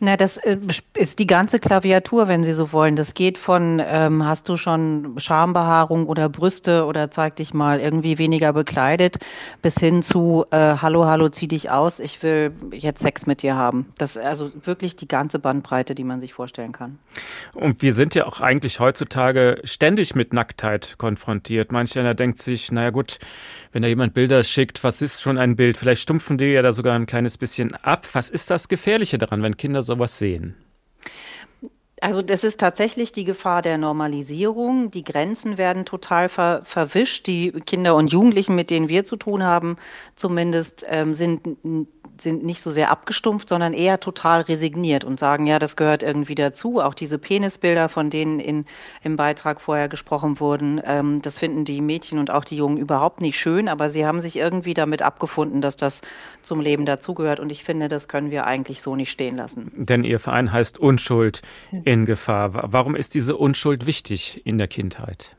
Na, 0.00 0.16
das 0.16 0.36
äh, 0.38 0.56
ist 0.94 1.18
die 1.18 1.26
ganze 1.26 1.58
Klaviatur, 1.58 2.28
wenn 2.28 2.42
Sie 2.42 2.52
so 2.52 2.72
wollen. 2.72 2.96
Das 2.96 3.14
geht 3.14 3.38
von, 3.38 3.82
ähm, 3.84 4.26
hast 4.26 4.48
du 4.48 4.56
schon 4.56 5.14
Schambehaarung 5.18 6.06
oder 6.06 6.28
Brüste 6.28 6.84
oder 6.86 7.10
zeig 7.10 7.36
dich 7.36 7.54
mal 7.54 7.80
irgendwie 7.80 8.18
weniger 8.18 8.52
bekleidet, 8.52 9.18
bis 9.62 9.76
hin 9.76 10.02
zu, 10.02 10.44
äh, 10.50 10.76
hallo, 10.80 11.06
hallo, 11.06 11.28
zieh 11.28 11.48
dich 11.48 11.70
aus, 11.70 12.00
ich 12.00 12.22
will 12.22 12.52
jetzt 12.72 13.02
Sex 13.02 13.26
mit 13.26 13.42
dir 13.42 13.56
haben. 13.56 13.92
Das 13.98 14.16
ist 14.16 14.22
also 14.22 14.50
wirklich 14.62 14.96
die 14.96 15.08
ganze 15.08 15.38
Bandbreite, 15.38 15.94
die 15.94 16.04
man 16.04 16.20
sich 16.20 16.34
vorstellen 16.34 16.72
kann. 16.72 16.98
Und 17.54 17.82
wir 17.82 17.92
sind 17.94 18.14
ja 18.14 18.26
auch 18.26 18.40
eigentlich 18.40 18.80
heutzutage 18.80 19.60
ständig 19.64 20.14
mit 20.14 20.32
Nacktheit 20.32 20.94
konfrontiert. 20.98 21.72
Manch 21.72 21.98
einer 21.98 22.14
denkt 22.14 22.40
sich, 22.40 22.72
naja 22.72 22.90
gut, 22.90 23.18
wenn 23.72 23.82
da 23.82 23.88
jemand 23.88 24.14
Bilder 24.14 24.42
schickt, 24.42 24.84
was 24.84 25.02
ist 25.02 25.22
schon 25.22 25.38
ein 25.38 25.56
Bild? 25.56 25.76
Vielleicht 25.76 26.02
stumpfen 26.02 26.38
die 26.38 26.46
ja 26.46 26.62
da 26.62 26.72
sogar 26.72 26.94
ein 26.94 27.06
kleines 27.06 27.38
bisschen 27.38 27.74
ab. 27.76 28.06
Was 28.12 28.30
ist 28.30 28.50
das 28.50 28.68
Gefährliche 28.68 29.18
daran, 29.18 29.42
wenn 29.42 29.56
Kinder 29.62 29.84
sowas 29.84 30.18
sehen? 30.18 30.56
Also 32.02 32.20
das 32.20 32.42
ist 32.42 32.58
tatsächlich 32.58 33.12
die 33.12 33.22
Gefahr 33.22 33.62
der 33.62 33.78
Normalisierung. 33.78 34.90
Die 34.90 35.04
Grenzen 35.04 35.56
werden 35.56 35.84
total 35.84 36.28
ver 36.28 36.62
verwischt. 36.64 37.28
Die 37.28 37.52
Kinder 37.52 37.94
und 37.94 38.10
Jugendlichen, 38.10 38.56
mit 38.56 38.70
denen 38.70 38.88
wir 38.88 39.04
zu 39.04 39.14
tun 39.14 39.44
haben, 39.44 39.76
zumindest 40.16 40.84
ähm, 40.88 41.14
sind 41.14 41.56
sind 42.20 42.44
nicht 42.44 42.60
so 42.60 42.70
sehr 42.70 42.90
abgestumpft, 42.90 43.48
sondern 43.48 43.72
eher 43.72 44.00
total 44.00 44.42
resigniert 44.42 45.04
und 45.04 45.18
sagen, 45.18 45.46
ja, 45.46 45.58
das 45.58 45.76
gehört 45.76 46.02
irgendwie 46.02 46.34
dazu. 46.34 46.80
Auch 46.80 46.94
diese 46.94 47.18
Penisbilder, 47.18 47.88
von 47.88 48.10
denen 48.10 48.38
in, 48.38 48.64
im 49.02 49.16
Beitrag 49.16 49.60
vorher 49.60 49.88
gesprochen 49.88 50.40
wurden, 50.40 50.80
ähm, 50.84 51.20
das 51.22 51.38
finden 51.38 51.64
die 51.64 51.80
Mädchen 51.80 52.18
und 52.18 52.30
auch 52.30 52.44
die 52.44 52.56
Jungen 52.56 52.76
überhaupt 52.76 53.20
nicht 53.20 53.38
schön, 53.38 53.68
aber 53.68 53.90
sie 53.90 54.06
haben 54.06 54.20
sich 54.20 54.36
irgendwie 54.36 54.74
damit 54.74 55.02
abgefunden, 55.02 55.60
dass 55.60 55.76
das 55.76 56.00
zum 56.42 56.60
Leben 56.60 56.86
dazugehört. 56.86 57.40
Und 57.40 57.50
ich 57.50 57.64
finde, 57.64 57.88
das 57.88 58.08
können 58.08 58.30
wir 58.30 58.46
eigentlich 58.46 58.82
so 58.82 58.94
nicht 58.94 59.10
stehen 59.10 59.36
lassen. 59.36 59.72
Denn 59.74 60.04
Ihr 60.04 60.20
Verein 60.20 60.52
heißt 60.52 60.78
Unschuld 60.78 61.42
in 61.92 62.06
Gefahr. 62.06 62.72
Warum 62.72 62.96
ist 62.96 63.14
diese 63.14 63.36
Unschuld 63.36 63.86
wichtig 63.86 64.40
in 64.46 64.56
der 64.56 64.66
Kindheit? 64.66 65.36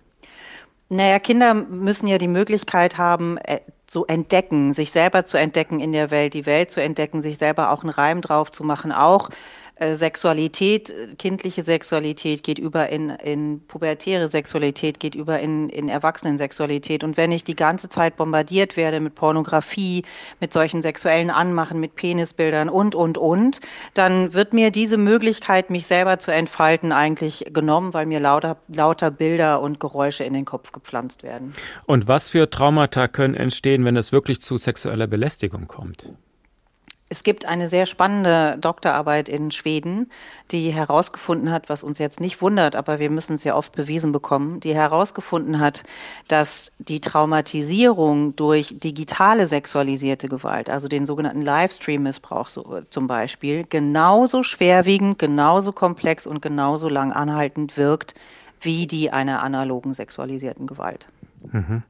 Naja, 0.89 1.17
Kinder 1.17 1.55
müssen 1.55 2.07
ja 2.07 2.19
die 2.19 2.27
Möglichkeit 2.27 2.99
haben, 2.99 3.37
äh, 3.39 3.61
zu 3.87 4.05
entdecken, 4.05 4.73
sich 4.73 4.91
selber 4.91 5.23
zu 5.23 5.37
entdecken 5.37 5.79
in 5.79 5.91
der 5.91 6.11
Welt, 6.11 6.35
die 6.35 6.45
Welt 6.45 6.69
zu 6.69 6.81
entdecken, 6.81 7.23
sich 7.23 7.39
selber 7.39 7.71
auch 7.71 7.81
einen 7.81 7.89
Reim 7.89 8.21
drauf 8.21 8.51
zu 8.51 8.63
machen, 8.63 8.91
auch 8.91 9.29
äh, 9.75 9.95
Sexualität, 9.95 10.93
kindliche 11.17 11.63
Sexualität 11.63 12.43
geht 12.43 12.59
über 12.59 12.89
in, 12.89 13.09
in 13.09 13.61
pubertäre 13.67 14.29
Sexualität, 14.29 14.99
geht 14.99 15.15
über 15.15 15.39
in, 15.39 15.69
in 15.69 15.89
Erwachsenensexualität. 15.89 17.03
Und 17.03 17.17
wenn 17.17 17.31
ich 17.31 17.43
die 17.43 17.55
ganze 17.55 17.89
Zeit 17.89 18.15
bombardiert 18.15 18.77
werde 18.77 18.99
mit 18.99 19.15
Pornografie, 19.15 20.03
mit 20.39 20.53
solchen 20.53 20.83
sexuellen 20.83 21.31
Anmachen, 21.31 21.79
mit 21.79 21.95
Penisbildern 21.95 22.69
und, 22.69 22.93
und, 22.93 23.17
und, 23.17 23.61
dann 23.95 24.33
wird 24.33 24.53
mir 24.53 24.69
diese 24.69 24.97
Möglichkeit, 24.97 25.71
mich 25.71 25.87
selber 25.87 26.19
zu 26.19 26.31
entfalten, 26.31 26.91
eigentlich 26.91 27.45
genommen, 27.51 27.95
weil 27.95 28.05
mir 28.05 28.19
lauter, 28.19 28.57
lauter 28.67 29.09
Bilder 29.09 29.59
und 29.59 29.79
Geräusche 29.79 30.23
in 30.23 30.33
den 30.33 30.45
Kopf 30.45 30.71
gepflanzt 30.71 31.23
werden. 31.23 31.53
Und 31.87 32.07
was 32.07 32.29
für 32.29 32.49
Traumata 32.49 33.07
können 33.07 33.33
entstehen, 33.33 33.85
wenn 33.85 33.97
es 33.97 34.11
wirklich 34.11 34.39
zu 34.39 34.57
sexueller 34.57 35.07
Belästigung 35.07 35.67
kommt? 35.67 36.13
Es 37.13 37.21
gibt 37.21 37.45
eine 37.45 37.67
sehr 37.67 37.85
spannende 37.85 38.57
Doktorarbeit 38.59 39.29
in 39.29 39.51
Schweden, 39.51 40.09
die 40.51 40.71
herausgefunden 40.71 41.51
hat, 41.51 41.69
was 41.69 41.83
uns 41.83 41.99
jetzt 41.99 42.19
nicht 42.19 42.41
wundert, 42.41 42.75
aber 42.75 42.97
wir 42.97 43.11
müssen 43.11 43.35
es 43.35 43.43
ja 43.43 43.53
oft 43.53 43.71
bewiesen 43.71 44.11
bekommen, 44.11 44.59
die 44.59 44.73
herausgefunden 44.73 45.59
hat, 45.59 45.83
dass 46.27 46.71
die 46.79 47.01
Traumatisierung 47.01 48.35
durch 48.35 48.79
digitale 48.79 49.45
sexualisierte 49.45 50.27
Gewalt, 50.27 50.71
also 50.71 50.87
den 50.87 51.05
sogenannten 51.05 51.43
Livestream-Missbrauch 51.43 52.49
zum 52.89 53.05
Beispiel, 53.05 53.63
genauso 53.69 54.41
schwerwiegend, 54.41 55.19
genauso 55.19 55.71
komplex 55.71 56.25
und 56.25 56.41
genauso 56.41 56.89
lang 56.89 57.11
anhaltend 57.13 57.77
wirkt 57.77 58.15
wie 58.59 58.87
die 58.87 59.11
einer 59.11 59.43
analogen 59.43 59.93
sexualisierten 59.93 60.65
Gewalt. 60.65 61.09
Mhm. 61.51 61.83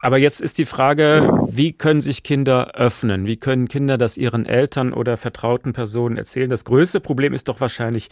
Aber 0.00 0.18
jetzt 0.18 0.40
ist 0.40 0.58
die 0.58 0.64
Frage, 0.64 1.30
wie 1.48 1.72
können 1.72 2.00
sich 2.00 2.22
Kinder 2.22 2.74
öffnen? 2.74 3.26
Wie 3.26 3.36
können 3.36 3.68
Kinder 3.68 3.98
das 3.98 4.16
ihren 4.16 4.46
Eltern 4.46 4.92
oder 4.92 5.16
vertrauten 5.16 5.72
Personen 5.72 6.16
erzählen? 6.16 6.50
Das 6.50 6.64
größte 6.64 7.00
Problem 7.00 7.32
ist 7.32 7.48
doch 7.48 7.60
wahrscheinlich 7.60 8.08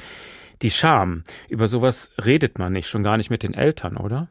die 0.63 0.71
Scham. 0.71 1.25
Über 1.49 1.69
sowas 1.69 2.11
redet 2.25 2.59
man 2.59 2.73
nicht, 2.73 2.89
schon 2.89 3.03
gar 3.03 3.17
nicht 3.17 3.31
mit 3.31 3.43
den 3.43 3.55
Eltern, 3.55 3.97
oder? 3.97 4.29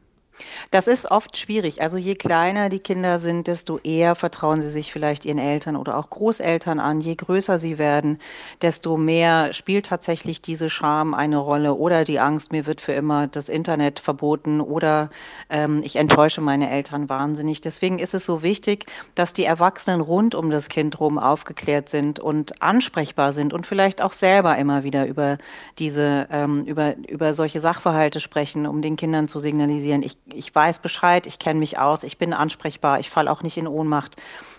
Das 0.70 0.86
ist 0.86 1.10
oft 1.10 1.36
schwierig. 1.36 1.82
Also 1.82 1.96
je 1.96 2.14
kleiner 2.14 2.68
die 2.68 2.78
Kinder 2.78 3.18
sind, 3.18 3.46
desto 3.46 3.78
eher 3.78 4.14
vertrauen 4.14 4.60
sie 4.60 4.70
sich 4.70 4.92
vielleicht 4.92 5.24
ihren 5.24 5.38
Eltern 5.38 5.76
oder 5.76 5.96
auch 5.96 6.10
Großeltern 6.10 6.80
an. 6.80 7.00
Je 7.00 7.14
größer 7.14 7.58
sie 7.58 7.78
werden, 7.78 8.18
desto 8.62 8.96
mehr 8.96 9.52
spielt 9.52 9.86
tatsächlich 9.86 10.42
diese 10.42 10.68
Scham 10.68 11.14
eine 11.14 11.38
Rolle 11.38 11.74
oder 11.74 12.04
die 12.04 12.20
Angst, 12.20 12.52
mir 12.52 12.66
wird 12.66 12.80
für 12.80 12.92
immer 12.92 13.26
das 13.26 13.48
Internet 13.48 13.98
verboten 13.98 14.60
oder 14.60 15.10
ähm, 15.50 15.80
ich 15.82 15.96
enttäusche 15.96 16.40
meine 16.40 16.70
Eltern 16.70 17.08
wahnsinnig. 17.08 17.60
Deswegen 17.60 17.98
ist 17.98 18.14
es 18.14 18.26
so 18.26 18.42
wichtig, 18.42 18.86
dass 19.14 19.32
die 19.32 19.44
Erwachsenen 19.44 20.00
rund 20.00 20.34
um 20.34 20.50
das 20.50 20.68
Kind 20.68 21.00
rum 21.00 21.18
aufgeklärt 21.18 21.88
sind 21.88 22.20
und 22.20 22.62
ansprechbar 22.62 23.32
sind 23.32 23.52
und 23.52 23.66
vielleicht 23.66 24.02
auch 24.02 24.12
selber 24.12 24.56
immer 24.56 24.84
wieder 24.84 25.06
über 25.06 25.38
diese, 25.78 26.26
ähm, 26.30 26.64
über, 26.64 26.96
über 27.08 27.34
solche 27.34 27.60
Sachverhalte 27.60 28.20
sprechen, 28.20 28.66
um 28.66 28.82
den 28.82 28.96
Kindern 28.96 29.28
zu 29.28 29.38
signalisieren, 29.38 30.02
ich 30.02 30.18
ich 30.32 30.54
weiß 30.54 30.80
Bescheid, 30.80 31.26
ich 31.26 31.38
kenne 31.38 31.60
mich 31.60 31.78
aus, 31.78 32.02
ich 32.02 32.18
bin 32.18 32.32
ansprechbar, 32.32 33.00
ich 33.00 33.10
falle 33.10 33.30
auch 33.30 33.42
nicht 33.42 33.56
in 33.56 33.66
Ohnmacht. 33.66 34.16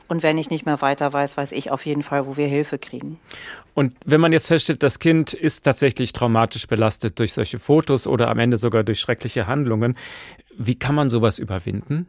Und 0.07 0.23
wenn 0.23 0.37
ich 0.37 0.49
nicht 0.49 0.65
mehr 0.65 0.81
weiter 0.81 1.11
weiß, 1.11 1.35
weiß 1.35 1.51
ich 1.51 1.69
auf 1.69 1.85
jeden 1.85 2.01
Fall, 2.01 2.25
wo 2.27 2.37
wir 2.37 2.47
Hilfe 2.47 2.77
kriegen. 2.77 3.19
Und 3.73 3.93
wenn 4.05 4.21
man 4.21 4.31
jetzt 4.31 4.47
feststellt, 4.47 4.81
das 4.81 4.99
Kind 4.99 5.33
ist 5.33 5.65
tatsächlich 5.65 6.13
traumatisch 6.13 6.67
belastet 6.67 7.19
durch 7.19 7.33
solche 7.33 7.59
Fotos 7.59 8.07
oder 8.07 8.29
am 8.29 8.39
Ende 8.39 8.57
sogar 8.57 8.83
durch 8.83 9.01
schreckliche 9.01 9.47
Handlungen, 9.47 9.97
wie 10.57 10.79
kann 10.79 10.95
man 10.95 11.09
sowas 11.09 11.39
überwinden? 11.39 12.07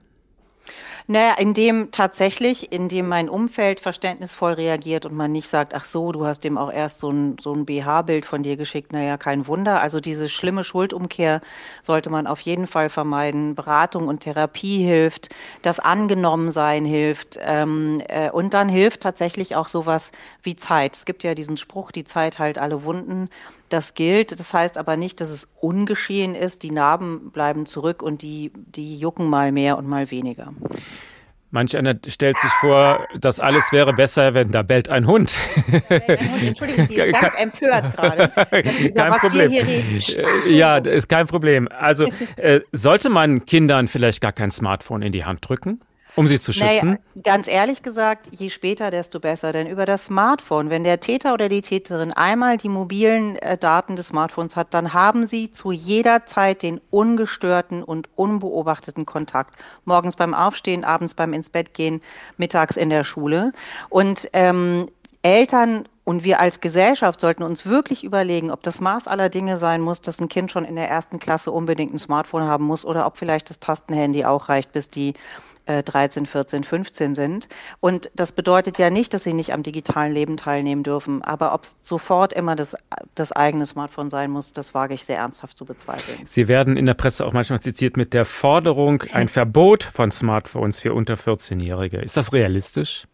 Naja, 1.11 1.37
indem 1.39 1.91
tatsächlich, 1.91 2.71
indem 2.71 3.09
mein 3.09 3.31
Umfeld 3.31 3.81
verständnisvoll 3.81 4.53
reagiert 4.53 5.07
und 5.07 5.15
man 5.15 5.33
nicht 5.33 5.49
sagt, 5.49 5.75
ach 5.75 5.87
so, 5.87 6.13
du 6.13 6.27
hast 6.27 6.45
dem 6.45 6.59
auch 6.59 6.71
erst 6.71 6.99
so 6.99 7.11
ein, 7.11 7.39
so 7.41 7.55
ein 7.55 7.65
BH-Bild 7.65 8.27
von 8.27 8.43
dir 8.43 8.59
geschickt, 8.59 8.93
naja, 8.93 9.17
kein 9.17 9.47
Wunder. 9.47 9.81
Also 9.81 10.01
diese 10.01 10.29
schlimme 10.29 10.65
Schuldumkehr 10.65 11.41
sollte 11.81 12.11
man 12.11 12.27
auf 12.27 12.41
jeden 12.43 12.67
Fall 12.67 12.91
vermeiden. 12.91 13.55
Beratung 13.55 14.07
und 14.07 14.21
Therapie 14.21 14.85
hilft, 14.85 15.31
das 15.63 15.81
Angenommensein 15.81 16.85
hilft 16.85 17.39
ähm, 17.41 18.03
äh, 18.09 18.31
und 18.31 18.53
dann 18.53 18.69
hilft 18.69 19.01
tatsächlich 19.01 19.57
auch 19.57 19.69
sowas 19.69 20.13
wie 20.43 20.57
Zeit. 20.57 20.95
Es 20.95 21.07
gibt 21.07 21.25
ja 21.25 21.35
diesen 21.35 21.57
Spruch, 21.57 21.91
die 21.91 22.05
Zeit 22.05 22.39
heilt 22.39 22.59
alle 22.59 22.85
Wunden. 22.85 23.31
Das 23.69 23.95
gilt. 23.95 24.39
Das 24.39 24.55
heißt 24.55 24.79
aber 24.79 24.97
nicht, 24.97 25.21
dass 25.21 25.31
es 25.31 25.49
ungeschehen 25.61 26.35
ist. 26.35 26.63
Die 26.63 26.71
Narben 26.71 27.31
bleiben 27.31 27.67
zurück 27.67 28.03
und 28.03 28.23
die, 28.23 28.53
die 28.55 28.99
jucken 28.99 29.29
mal 29.29 29.53
mehr 29.53 29.79
und 29.79 29.87
mal 29.87 30.11
weniger. 30.11 30.53
Manch 31.51 31.75
einer 31.79 31.95
stellt 32.07 32.37
sich 32.37 32.51
vor, 32.61 33.07
das 33.19 33.41
alles 33.41 33.73
wäre 33.73 33.95
besser, 33.95 34.35
wenn 34.35 34.51
da 34.51 34.63
bellt 34.63 34.91
ein 34.91 35.07
Hund. 35.07 35.35
Ein 35.89 36.33
Hund 36.33 36.43
Entschuldigung, 36.43 36.89
die 36.89 36.97
ist 36.97 37.21
ganz 37.21 37.35
empört 37.39 37.97
gerade. 37.97 38.93
Kein 38.95 39.13
Problem. 39.15 39.53
Äh, 39.53 40.51
ja, 40.51 40.77
ist 40.77 41.09
kein 41.09 41.27
Problem. 41.27 41.67
Also 41.69 42.09
äh, 42.37 42.61
sollte 42.73 43.09
man 43.09 43.47
Kindern 43.47 43.89
vielleicht 43.89 44.21
gar 44.21 44.33
kein 44.33 44.51
Smartphone 44.51 45.01
in 45.01 45.13
die 45.13 45.25
Hand 45.25 45.49
drücken? 45.49 45.81
Um 46.17 46.27
sie 46.27 46.41
zu 46.41 46.53
schützen? 46.53 46.99
Naja, 47.15 47.23
ganz 47.23 47.49
ehrlich 47.49 47.83
gesagt, 47.83 48.29
je 48.33 48.51
später, 48.51 48.91
desto 48.91 49.21
besser. 49.21 49.53
Denn 49.53 49.67
über 49.67 49.87
das 49.87 50.07
Smartphone, 50.07 50.71
wenn 50.71 50.85
der 50.85 51.01
Täter 51.01 51.35
oder 51.35 51.49
die 51.49 51.61
Täterin 51.61 52.13
einmal 52.13 52.57
die 52.57 52.69
mobilen 52.69 53.37
äh, 53.37 53.57
Daten 53.57 53.97
des 53.97 54.09
Smartphones 54.09 54.57
hat, 54.57 54.75
dann 54.75 54.95
haben 54.95 55.27
sie 55.27 55.51
zu 55.51 55.71
jeder 55.71 56.27
Zeit 56.27 56.63
den 56.63 56.81
ungestörten 56.91 57.83
und 57.83 58.09
unbeobachteten 58.17 59.07
Kontakt. 59.07 59.55
Morgens 59.85 60.17
beim 60.17 60.35
Aufstehen, 60.35 60.85
abends 60.85 61.15
beim 61.15 61.33
ins 61.33 61.51
Bett 61.51 61.75
gehen, 61.75 62.01
mittags 62.37 62.77
in 62.77 62.91
der 62.91 63.05
Schule. 63.05 63.53
Und 63.89 64.29
ähm, 64.33 64.89
Eltern 65.23 65.89
und 66.09 66.25
wir 66.25 66.41
als 66.41 66.61
Gesellschaft 66.61 67.21
sollten 67.21 67.43
uns 67.43 67.67
wirklich 67.67 68.03
überlegen, 68.03 68.51
ob 68.51 68.63
das 68.63 68.81
Maß 68.81 69.09
aller 69.09 69.29
Dinge 69.29 69.59
sein 69.59 69.83
muss, 69.83 70.01
dass 70.01 70.21
ein 70.21 70.31
Kind 70.31 70.51
schon 70.51 70.65
in 70.65 70.75
der 70.75 70.89
ersten 70.89 71.19
Klasse 71.19 71.53
unbedingt 71.53 71.93
ein 71.93 71.99
Smartphone 71.99 72.45
haben 72.45 72.65
muss 72.65 72.87
oder 72.87 73.05
ob 73.05 73.19
vielleicht 73.19 73.51
das 73.51 73.61
Tastenhandy 73.61 74.25
auch 74.25 74.49
reicht, 74.49 74.73
bis 74.73 74.89
die 74.89 75.13
13, 75.69 76.27
14, 76.27 76.65
15 76.65 77.15
sind. 77.15 77.49
Und 77.81 78.11
das 78.15 78.33
bedeutet 78.33 78.79
ja 78.79 78.91
nicht, 78.91 79.13
dass 79.13 79.25
sie 79.25 79.35
nicht 79.35 79.53
am 79.53 79.63
digitalen 79.63 80.13
Leben 80.13 80.37
teilnehmen 80.37 80.83
dürfen. 80.83 81.23
Aber 81.23 81.53
ob 81.53 81.65
es 81.65 81.77
sofort 81.83 82.33
immer 82.33 82.57
das, 82.57 82.77
das 83.15 83.33
eigene 83.33 83.67
Smartphone 83.67 84.11
sein 84.11 84.31
muss, 84.31 84.53
das 84.53 84.75
wage 84.75 84.95
ich 84.95 85.05
sehr 85.05 85.19
ernsthaft 85.19 85.59
zu 85.59 85.65
bezweifeln. 85.65 86.21
Sie 86.25 86.49
werden 86.49 86.77
in 86.77 86.87
der 86.87 86.95
Presse 86.95 87.27
auch 87.27 87.33
manchmal 87.33 87.61
zitiert 87.61 87.97
mit 87.97 88.15
der 88.15 88.25
Forderung, 88.25 89.03
ein 89.13 89.29
Verbot 89.39 89.85
von 89.85 90.11
Smartphones 90.11 90.81
für 90.81 90.95
unter 90.95 91.15
14-Jährige. 91.15 91.99
Ist 91.99 92.17
das 92.17 92.33
realistisch? 92.33 93.07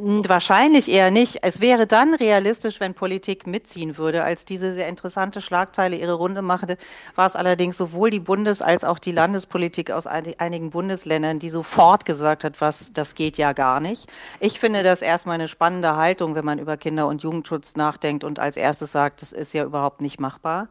Wahrscheinlich 0.00 0.88
eher 0.88 1.10
nicht. 1.10 1.38
Es 1.42 1.60
wäre 1.60 1.88
dann 1.88 2.14
realistisch, 2.14 2.78
wenn 2.78 2.94
Politik 2.94 3.48
mitziehen 3.48 3.96
würde. 3.96 4.22
Als 4.22 4.44
diese 4.44 4.72
sehr 4.72 4.86
interessante 4.86 5.40
Schlagzeile 5.40 5.96
ihre 5.96 6.12
Runde 6.12 6.40
machte, 6.40 6.76
war 7.16 7.26
es 7.26 7.34
allerdings 7.34 7.76
sowohl 7.76 8.10
die 8.10 8.20
Bundes- 8.20 8.62
als 8.62 8.84
auch 8.84 9.00
die 9.00 9.10
Landespolitik 9.10 9.90
aus 9.90 10.06
einigen 10.06 10.70
Bundesländern, 10.70 11.40
die 11.40 11.48
sofort 11.50 12.04
gesagt 12.04 12.44
hat, 12.44 12.60
was, 12.60 12.92
das 12.92 13.16
geht 13.16 13.38
ja 13.38 13.52
gar 13.54 13.80
nicht. 13.80 14.08
Ich 14.38 14.60
finde 14.60 14.84
das 14.84 15.02
erstmal 15.02 15.34
eine 15.34 15.48
spannende 15.48 15.96
Haltung, 15.96 16.36
wenn 16.36 16.44
man 16.44 16.60
über 16.60 16.76
Kinder- 16.76 17.08
und 17.08 17.24
Jugendschutz 17.24 17.74
nachdenkt 17.74 18.22
und 18.22 18.38
als 18.38 18.56
erstes 18.56 18.92
sagt, 18.92 19.20
das 19.22 19.32
ist 19.32 19.52
ja 19.52 19.64
überhaupt 19.64 20.00
nicht 20.00 20.20
machbar. 20.20 20.68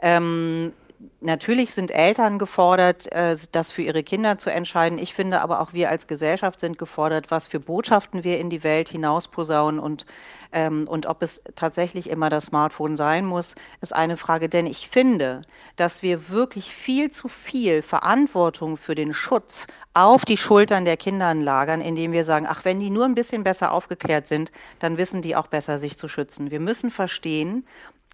Ähm, 0.00 0.72
natürlich 1.20 1.72
sind 1.72 1.90
Eltern 1.90 2.38
gefordert, 2.38 3.10
äh, 3.12 3.36
das 3.52 3.70
für 3.70 3.82
ihre 3.82 4.02
Kinder 4.02 4.38
zu 4.38 4.50
entscheiden. 4.50 4.98
Ich 4.98 5.14
finde 5.14 5.40
aber 5.40 5.60
auch 5.60 5.72
wir 5.72 5.90
als 5.90 6.06
Gesellschaft 6.06 6.60
sind 6.60 6.78
gefordert, 6.78 7.30
was 7.30 7.46
für 7.46 7.60
Botschaften 7.60 8.24
wir 8.24 8.38
in 8.38 8.50
die 8.50 8.64
Welt 8.64 8.88
hinaus 8.88 9.28
posaunen 9.28 9.80
und, 9.80 10.06
ähm, 10.52 10.86
und 10.88 11.06
ob 11.06 11.22
es 11.22 11.42
tatsächlich 11.54 12.10
immer 12.10 12.30
das 12.30 12.46
Smartphone 12.46 12.96
sein 12.96 13.24
muss, 13.24 13.54
ist 13.80 13.94
eine 13.94 14.16
Frage. 14.16 14.48
Denn 14.48 14.66
ich 14.66 14.88
finde, 14.88 15.42
dass 15.76 16.02
wir 16.02 16.28
wirklich 16.28 16.72
viel 16.72 17.10
zu 17.10 17.28
viel 17.28 17.82
Verantwortung 17.82 18.76
für 18.76 18.94
den 18.94 19.12
Schutz 19.12 19.66
auf 19.94 20.24
die 20.24 20.36
Schultern 20.36 20.84
der 20.84 20.96
Kinder 20.96 21.34
lagern, 21.34 21.80
indem 21.80 22.12
wir 22.12 22.24
sagen, 22.24 22.46
ach, 22.48 22.64
wenn 22.64 22.80
die 22.80 22.90
nur 22.90 23.04
ein 23.04 23.14
bisschen 23.14 23.44
besser 23.44 23.72
aufgeklärt 23.72 24.26
sind, 24.26 24.52
dann 24.78 24.98
wissen 24.98 25.22
die 25.22 25.36
auch 25.36 25.48
besser, 25.48 25.78
sich 25.78 25.96
zu 25.96 26.08
schützen. 26.08 26.50
Wir 26.50 26.60
müssen 26.60 26.90
verstehen, 26.90 27.64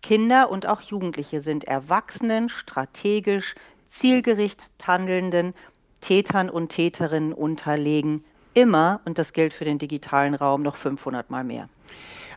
Kinder 0.04 0.50
und 0.50 0.66
auch 0.66 0.82
Jugendliche 0.82 1.40
sind 1.40 1.64
Erwachsenen 1.64 2.50
strategisch, 2.50 3.54
zielgerichtet 3.86 4.66
handelnden 4.86 5.54
Tätern 6.02 6.50
und 6.50 6.68
Täterinnen 6.68 7.32
unterlegen. 7.32 8.22
Immer, 8.52 9.00
und 9.06 9.16
das 9.16 9.32
gilt 9.32 9.54
für 9.54 9.64
den 9.64 9.78
digitalen 9.78 10.34
Raum, 10.34 10.60
noch 10.60 10.76
500 10.76 11.30
Mal 11.30 11.42
mehr. 11.42 11.70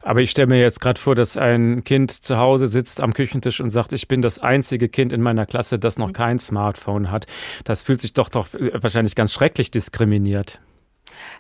Aber 0.02 0.22
ich 0.22 0.32
stelle 0.32 0.48
mir 0.48 0.62
jetzt 0.62 0.80
gerade 0.80 0.98
vor, 0.98 1.14
dass 1.14 1.36
ein 1.36 1.84
Kind 1.84 2.12
zu 2.12 2.38
Hause 2.38 2.68
sitzt 2.68 3.02
am 3.02 3.14
Küchentisch 3.14 3.60
und 3.60 3.70
sagt, 3.70 3.92
ich 3.92 4.08
bin 4.08 4.22
das 4.22 4.40
einzige 4.40 4.88
Kind 4.88 5.12
in 5.12 5.22
meiner 5.22 5.46
Klasse, 5.46 5.78
das 5.78 5.98
noch 5.98 6.14
kein 6.14 6.40
Smartphone 6.40 7.12
hat. 7.12 7.26
Das 7.66 7.84
fühlt 7.84 8.00
sich 8.00 8.14
doch 8.14 8.30
doch 8.30 8.48
wahrscheinlich 8.54 9.16
ganz 9.16 9.34
schrecklich 9.34 9.72
diskriminiert. 9.72 10.62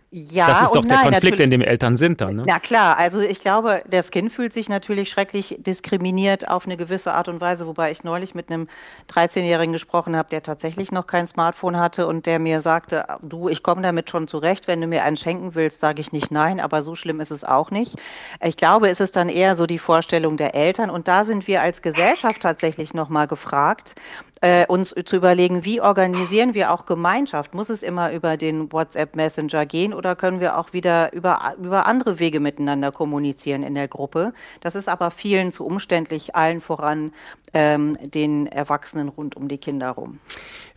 Ja, 0.09 0.47
das 0.47 0.61
ist 0.63 0.75
doch 0.75 0.85
der 0.85 0.97
nein, 0.97 1.11
Konflikt, 1.11 1.41
in 1.41 1.51
dem 1.51 1.61
Eltern 1.61 1.97
sind 1.97 2.21
dann. 2.21 2.37
Ne? 2.37 2.43
Na 2.47 2.59
klar, 2.59 2.97
also 2.97 3.19
ich 3.19 3.41
glaube, 3.41 3.83
das 3.89 4.09
Kind 4.09 4.31
fühlt 4.31 4.53
sich 4.53 4.69
natürlich 4.69 5.09
schrecklich 5.09 5.57
diskriminiert 5.59 6.47
auf 6.47 6.65
eine 6.65 6.77
gewisse 6.77 7.13
Art 7.13 7.27
und 7.27 7.41
Weise, 7.41 7.67
wobei 7.67 7.91
ich 7.91 8.05
neulich 8.05 8.33
mit 8.33 8.49
einem 8.49 8.69
13-Jährigen 9.11 9.73
gesprochen 9.73 10.15
habe, 10.15 10.29
der 10.29 10.43
tatsächlich 10.43 10.93
noch 10.93 11.07
kein 11.07 11.27
Smartphone 11.27 11.77
hatte 11.77 12.07
und 12.07 12.25
der 12.25 12.39
mir 12.39 12.61
sagte, 12.61 13.05
du, 13.21 13.49
ich 13.49 13.63
komme 13.63 13.81
damit 13.81 14.09
schon 14.09 14.29
zurecht, 14.29 14.69
wenn 14.69 14.79
du 14.79 14.87
mir 14.87 15.03
einen 15.03 15.17
schenken 15.17 15.55
willst, 15.55 15.81
sage 15.81 15.99
ich 15.99 16.13
nicht 16.13 16.31
nein, 16.31 16.61
aber 16.61 16.83
so 16.83 16.95
schlimm 16.95 17.19
ist 17.19 17.31
es 17.31 17.43
auch 17.43 17.69
nicht. 17.69 17.97
Ich 18.41 18.55
glaube, 18.55 18.89
es 18.89 19.01
ist 19.01 19.17
dann 19.17 19.27
eher 19.27 19.57
so 19.57 19.65
die 19.65 19.79
Vorstellung 19.79 20.37
der 20.37 20.55
Eltern 20.55 20.89
und 20.89 21.09
da 21.09 21.25
sind 21.25 21.47
wir 21.47 21.61
als 21.61 21.81
Gesellschaft 21.81 22.41
tatsächlich 22.41 22.93
nochmal 22.93 23.27
gefragt, 23.27 23.95
äh, 24.41 24.65
uns 24.67 24.93
zu 25.05 25.15
überlegen, 25.15 25.65
wie 25.65 25.81
organisieren 25.81 26.53
wir 26.53 26.71
auch 26.71 26.85
Gemeinschaft? 26.85 27.53
Muss 27.53 27.69
es 27.69 27.83
immer 27.83 28.11
über 28.13 28.37
den 28.37 28.71
WhatsApp 28.71 29.15
Messenger 29.15 29.65
gehen 29.65 29.93
oder 29.93 30.15
können 30.15 30.39
wir 30.39 30.57
auch 30.57 30.73
wieder 30.73 31.13
über, 31.13 31.55
über 31.57 31.85
andere 31.85 32.19
Wege 32.19 32.39
miteinander 32.39 32.91
kommunizieren 32.91 33.63
in 33.63 33.75
der 33.75 33.87
Gruppe? 33.87 34.33
Das 34.61 34.75
ist 34.75 34.89
aber 34.89 35.11
vielen 35.11 35.51
zu 35.51 35.65
umständlich, 35.65 36.35
allen 36.35 36.61
voran 36.61 37.13
ähm, 37.53 37.97
den 38.01 38.47
Erwachsenen 38.47 39.09
rund 39.09 39.35
um 39.35 39.47
die 39.47 39.57
Kinder 39.57 39.91
rum. 39.91 40.19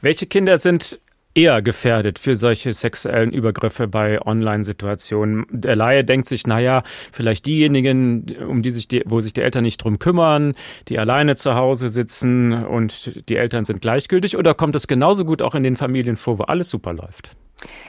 Welche 0.00 0.26
Kinder 0.26 0.58
sind 0.58 0.98
eher 1.34 1.62
gefährdet 1.62 2.18
für 2.18 2.36
solche 2.36 2.72
sexuellen 2.72 3.32
Übergriffe 3.32 3.88
bei 3.88 4.20
Online-Situationen. 4.20 5.46
Der 5.50 5.76
Laie 5.76 6.04
denkt 6.04 6.28
sich, 6.28 6.46
naja, 6.46 6.82
vielleicht 7.12 7.46
diejenigen, 7.46 8.26
um 8.48 8.62
die 8.62 8.70
sich 8.70 8.88
die, 8.88 9.02
wo 9.06 9.20
sich 9.20 9.32
die 9.32 9.42
Eltern 9.42 9.62
nicht 9.62 9.78
drum 9.78 9.98
kümmern, 9.98 10.54
die 10.88 10.98
alleine 10.98 11.36
zu 11.36 11.54
Hause 11.54 11.88
sitzen 11.88 12.52
und 12.64 13.28
die 13.28 13.36
Eltern 13.36 13.64
sind 13.64 13.80
gleichgültig, 13.80 14.36
oder 14.36 14.54
kommt 14.54 14.74
es 14.74 14.86
genauso 14.86 15.24
gut 15.24 15.42
auch 15.42 15.54
in 15.54 15.62
den 15.62 15.76
Familien 15.76 16.16
vor, 16.16 16.38
wo 16.38 16.42
alles 16.44 16.70
super 16.70 16.92
läuft? 16.92 17.36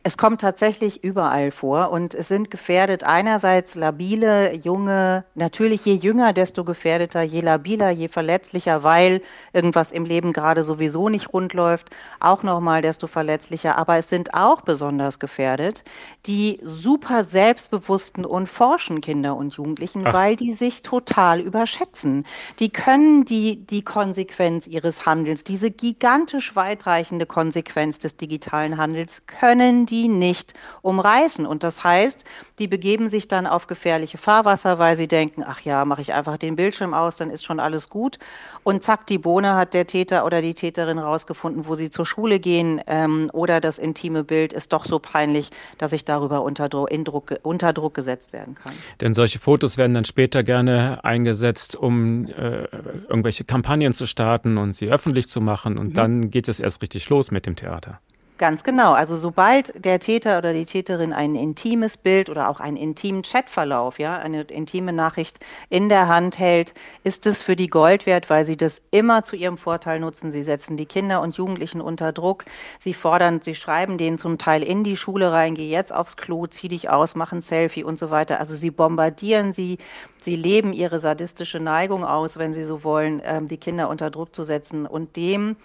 Es 0.04 0.18
kommt 0.18 0.42
tatsächlich 0.42 1.04
überall 1.04 1.52
vor 1.52 1.92
und 1.92 2.16
es 2.16 2.28
sind 2.28 2.52
gefährdet 2.52 3.04
einerseits 3.04 3.76
labile, 3.76 4.54
junge, 4.54 5.26
natürlich 5.36 5.86
je 5.86 5.96
jünger, 5.96 6.34
desto 6.34 6.64
gefährdeter, 6.64 7.22
je 7.22 7.42
labiler, 7.42 7.90
je 7.90 8.08
verletzlicher, 8.08 8.84
weil 8.84 9.22
irgendwas 9.54 9.92
im 9.92 10.06
Leben 10.06 10.34
gerade 10.34 10.64
sowieso 10.64 11.10
nicht 11.10 11.34
rund 11.34 11.54
läuft, 11.54 11.90
auch 12.20 12.44
nochmal 12.44 12.82
desto 12.82 13.08
verletzlicher. 13.08 13.78
Aber 13.78 13.98
es 13.98 14.10
sind 14.10 14.34
auch 14.34 14.62
besonders 14.62 15.20
gefährdet 15.20 15.84
die 16.26 16.60
super 16.62 17.24
selbstbewussten 17.24 18.26
und 18.26 18.48
forschen 18.48 19.02
Kinder 19.02 19.36
und 19.36 19.56
Jugendlichen, 19.56 20.04
Ach. 20.06 20.14
weil 20.14 20.36
die 20.36 20.54
sich 20.54 20.82
total 20.82 21.40
überschätzen. 21.40 22.26
Die 22.60 22.70
können 22.70 23.26
die, 23.26 23.66
die 23.66 23.84
Konsequenz 23.84 24.68
ihres 24.68 25.06
Handelns, 25.06 25.44
diese 25.44 25.72
gigantisch 25.72 26.56
weitreichende 26.56 27.26
Konsequenz 27.26 28.00
des 28.00 28.18
digitalen 28.18 28.78
Handels 28.78 29.26
können 29.26 29.61
können 29.62 29.86
die 29.86 30.08
nicht 30.08 30.56
umreißen. 30.82 31.46
Und 31.46 31.64
das 31.64 31.84
heißt, 31.84 32.26
die 32.58 32.68
begeben 32.68 33.10
sich 33.10 33.28
dann 33.28 33.46
auf 33.46 33.68
gefährliche 33.68 34.18
Fahrwasser, 34.18 34.80
weil 34.80 34.98
sie 34.98 35.08
denken, 35.08 35.44
ach 35.46 35.62
ja, 35.62 35.86
mache 35.86 36.02
ich 36.02 36.14
einfach 36.14 36.38
den 36.38 36.56
Bildschirm 36.56 36.96
aus, 36.96 37.18
dann 37.18 37.30
ist 37.30 37.46
schon 37.46 37.60
alles 37.60 37.88
gut. 37.88 38.18
Und 38.64 38.82
zack, 38.82 39.06
die 39.06 39.20
Bohne 39.20 39.54
hat 39.54 39.76
der 39.76 39.86
Täter 39.86 40.26
oder 40.26 40.42
die 40.42 40.56
Täterin 40.56 40.98
rausgefunden, 40.98 41.68
wo 41.68 41.76
sie 41.76 41.92
zur 41.92 42.08
Schule 42.08 42.40
gehen 42.40 42.82
ähm, 42.88 43.30
oder 43.34 43.62
das 43.62 43.78
intime 43.78 44.24
Bild 44.24 44.52
ist 44.52 44.74
doch 44.74 44.84
so 44.84 44.98
peinlich, 44.98 45.52
dass 45.78 45.94
ich 45.94 46.06
darüber 46.06 46.42
unter 46.42 46.68
Druck, 46.68 46.90
Druck, 46.90 47.36
unter 47.44 47.72
Druck 47.72 47.94
gesetzt 47.94 48.34
werden 48.34 48.56
kann. 48.56 48.74
Denn 49.00 49.14
solche 49.14 49.38
Fotos 49.38 49.78
werden 49.78 49.94
dann 49.94 50.06
später 50.06 50.42
gerne 50.42 51.04
eingesetzt, 51.04 51.76
um 51.76 52.26
äh, 52.26 52.66
irgendwelche 53.08 53.44
Kampagnen 53.44 53.94
zu 53.94 54.08
starten 54.08 54.58
und 54.58 54.76
sie 54.76 54.90
öffentlich 54.90 55.28
zu 55.28 55.40
machen. 55.40 55.78
Und 55.78 55.90
mhm. 55.90 55.94
dann 55.94 56.32
geht 56.32 56.48
es 56.48 56.60
erst 56.60 56.82
richtig 56.82 57.08
los 57.10 57.30
mit 57.30 57.46
dem 57.46 57.56
Theater. 57.56 58.00
Ganz 58.42 58.64
genau. 58.64 58.94
Also 58.94 59.16
sobald 59.16 59.86
der 59.86 60.00
Täter 60.00 60.40
oder 60.40 60.52
die 60.52 60.66
Täterin 60.66 61.14
ein 61.14 61.36
intimes 61.36 61.96
Bild 61.96 62.28
oder 62.28 62.50
auch 62.50 62.60
einen 62.60 62.76
intimen 62.76 63.22
Chatverlauf, 63.22 64.00
ja, 64.00 64.18
eine 64.18 64.42
intime 64.42 64.94
Nachricht 64.94 65.46
in 65.70 65.90
der 65.90 66.08
Hand 66.08 66.40
hält, 66.40 66.74
ist 67.04 67.28
es 67.28 67.40
für 67.40 67.56
die 67.56 67.68
Gold 67.68 68.08
wert, 68.08 68.32
weil 68.32 68.48
sie 68.48 68.58
das 68.58 68.82
immer 68.90 69.22
zu 69.22 69.36
ihrem 69.36 69.58
Vorteil 69.58 70.00
nutzen. 70.00 70.32
Sie 70.32 70.42
setzen 70.42 70.76
die 70.76 70.88
Kinder 70.88 71.22
und 71.22 71.38
Jugendlichen 71.38 71.82
unter 71.82 72.14
Druck. 72.14 72.46
Sie 72.80 72.96
fordern, 72.96 73.42
sie 73.44 73.54
schreiben 73.54 74.00
denen 74.00 74.18
zum 74.18 74.40
Teil 74.40 74.64
in 74.64 74.84
die 74.84 74.98
Schule 74.98 75.32
rein, 75.32 75.54
geh 75.54 75.70
jetzt 75.70 75.94
aufs 75.94 76.18
Klo, 76.18 76.48
zieh 76.48 76.68
dich 76.68 76.90
aus, 76.90 77.14
mach 77.14 77.32
ein 77.32 77.42
Selfie 77.42 77.84
und 77.84 78.00
so 78.00 78.10
weiter. 78.10 78.40
Also 78.40 78.56
sie 78.56 78.72
bombardieren 78.72 79.54
sie, 79.54 79.78
sie 80.20 80.36
leben 80.36 80.74
ihre 80.74 81.00
sadistische 81.00 81.60
Neigung 81.60 82.04
aus, 82.04 82.40
wenn 82.40 82.54
sie 82.54 82.64
so 82.64 82.84
wollen, 82.84 83.22
ähm, 83.24 83.48
die 83.48 83.58
Kinder 83.58 83.88
unter 83.88 84.10
Druck 84.10 84.34
zu 84.34 84.42
setzen. 84.42 84.88
Und 84.88 85.16
dem 85.16 85.58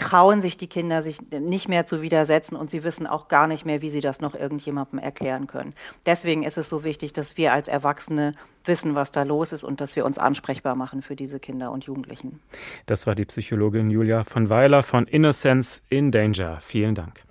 trauen 0.00 0.40
sich 0.40 0.56
die 0.56 0.66
Kinder 0.66 1.02
sich 1.02 1.18
nicht 1.30 1.68
mehr 1.68 1.84
zu 1.84 2.00
widersetzen 2.00 2.56
und 2.56 2.70
sie 2.70 2.84
wissen 2.84 3.06
auch 3.06 3.28
gar 3.28 3.46
nicht 3.46 3.66
mehr, 3.66 3.82
wie 3.82 3.90
sie 3.90 4.00
das 4.00 4.20
noch 4.20 4.34
irgendjemandem 4.34 4.98
erklären 4.98 5.46
können. 5.46 5.74
Deswegen 6.06 6.42
ist 6.42 6.56
es 6.56 6.70
so 6.70 6.84
wichtig, 6.84 7.12
dass 7.12 7.36
wir 7.36 7.52
als 7.52 7.68
Erwachsene 7.68 8.32
wissen, 8.66 8.94
was 8.94 9.12
da 9.12 9.22
los 9.22 9.52
ist 9.52 9.64
und 9.64 9.80
dass 9.80 9.96
wir 9.96 10.04
uns 10.04 10.18
ansprechbar 10.18 10.74
machen 10.74 11.02
für 11.02 11.16
diese 11.16 11.40
Kinder 11.40 11.72
und 11.72 11.84
Jugendlichen. 11.84 12.40
Das 12.86 13.06
war 13.06 13.14
die 13.14 13.24
Psychologin 13.24 13.90
Julia 13.90 14.24
von 14.24 14.48
Weiler 14.48 14.82
von 14.82 15.06
Innocence 15.06 15.82
in 15.88 16.10
Danger. 16.10 16.58
Vielen 16.60 16.94
Dank. 16.94 17.24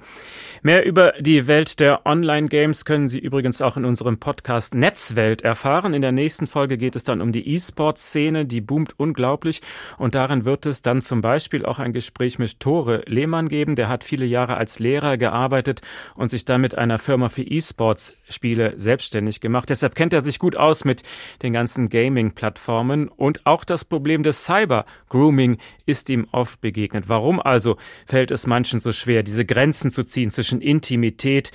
Mehr 0.61 0.85
über 0.85 1.13
die 1.19 1.47
Welt 1.47 1.79
der 1.79 2.05
Online-Games 2.05 2.83
können 2.83 3.07
Sie 3.07 3.19
übrigens 3.19 3.61
auch 3.61 3.77
in 3.77 3.85
unserem 3.85 4.19
Podcast 4.19 4.75
Netzwelt 4.75 5.41
erfahren. 5.41 5.93
In 5.93 6.01
der 6.01 6.11
nächsten 6.11 6.47
Folge 6.47 6.77
geht 6.77 6.97
es 6.97 7.05
dann 7.05 7.21
um 7.21 7.31
die 7.31 7.47
E-Sport-Szene, 7.55 8.45
die 8.45 8.59
boomt 8.59 8.99
unglaublich. 8.99 9.61
Und 9.97 10.15
darin 10.15 10.43
wird 10.43 10.65
es 10.65 10.81
dann 10.81 11.01
zum 11.01 11.21
Beispiel 11.21 11.65
auch 11.65 11.79
ein 11.79 11.93
Gespräch 11.93 12.39
mit 12.39 12.59
Tore 12.59 13.03
Lehmann 13.05 13.47
geben. 13.47 13.75
Der 13.75 13.87
hat 13.87 14.03
viele 14.03 14.25
Jahre 14.25 14.57
als 14.57 14.79
Lehrer 14.79 15.15
gearbeitet 15.17 15.79
und 16.15 16.29
sich 16.29 16.43
dann 16.43 16.59
mit 16.59 16.77
einer 16.77 16.97
Firma 16.97 17.29
für 17.29 17.43
E-Sports-Spiele 17.43 18.73
selbstständig 18.75 19.39
gemacht. 19.39 19.69
Deshalb 19.69 19.95
kennt 19.95 20.11
er 20.11 20.21
sich 20.21 20.39
gut 20.39 20.57
aus 20.57 20.83
mit 20.83 21.03
den 21.41 21.53
ganzen 21.53 21.89
Gaming-Plattformen. 21.89 23.07
Und 23.07 23.45
auch 23.45 23.63
das 23.63 23.85
Problem 23.85 24.23
des 24.23 24.45
Cyber-Grooming 24.45 25.57
ist 25.85 26.09
ihm 26.09 26.27
oft 26.31 26.61
begegnet. 26.61 27.09
Warum 27.09 27.39
also 27.39 27.77
fällt 28.05 28.31
es 28.31 28.47
manchen 28.47 28.79
so 28.79 28.91
schwer, 28.91 29.23
diese 29.23 29.45
Grenzen 29.45 29.91
zu 29.91 30.03
ziehen 30.03 30.31
zwischen 30.31 30.61
Intimität, 30.61 31.51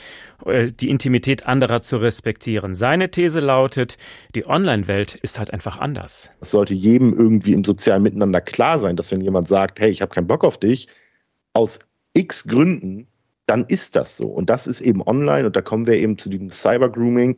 äh, 0.47 0.71
die 0.73 0.91
Intimität 0.91 1.47
anderer 1.47 1.81
zu 1.81 1.97
respektieren. 1.97 2.75
Seine 2.75 3.11
These 3.11 3.41
lautet, 3.41 3.97
die 4.35 4.47
Online-Welt 4.47 5.15
ist 5.17 5.39
halt 5.39 5.53
einfach 5.53 5.79
anders. 5.79 6.33
Es 6.41 6.51
sollte 6.51 6.75
jedem 6.75 7.17
irgendwie 7.19 7.53
im 7.53 7.65
sozialen 7.65 8.03
Miteinander 8.03 8.41
klar 8.41 8.79
sein, 8.79 8.97
dass 8.97 9.11
wenn 9.11 9.21
jemand 9.21 9.49
sagt, 9.49 9.81
hey, 9.81 9.91
ich 9.91 10.03
habe 10.03 10.15
keinen 10.15 10.27
Bock 10.27 10.45
auf 10.45 10.59
dich, 10.59 10.89
aus 11.53 11.79
x 12.15 12.45
Gründen, 12.47 13.07
dann 13.47 13.65
ist 13.67 13.97
das 13.97 14.17
so. 14.17 14.27
Und 14.27 14.51
das 14.51 14.67
ist 14.67 14.81
eben 14.81 15.03
online 15.03 15.47
und 15.47 15.57
da 15.57 15.63
kommen 15.63 15.87
wir 15.87 15.95
eben 15.95 16.19
zu 16.19 16.31
diesem 16.31 16.51
Cyber-Grooming 16.51 17.37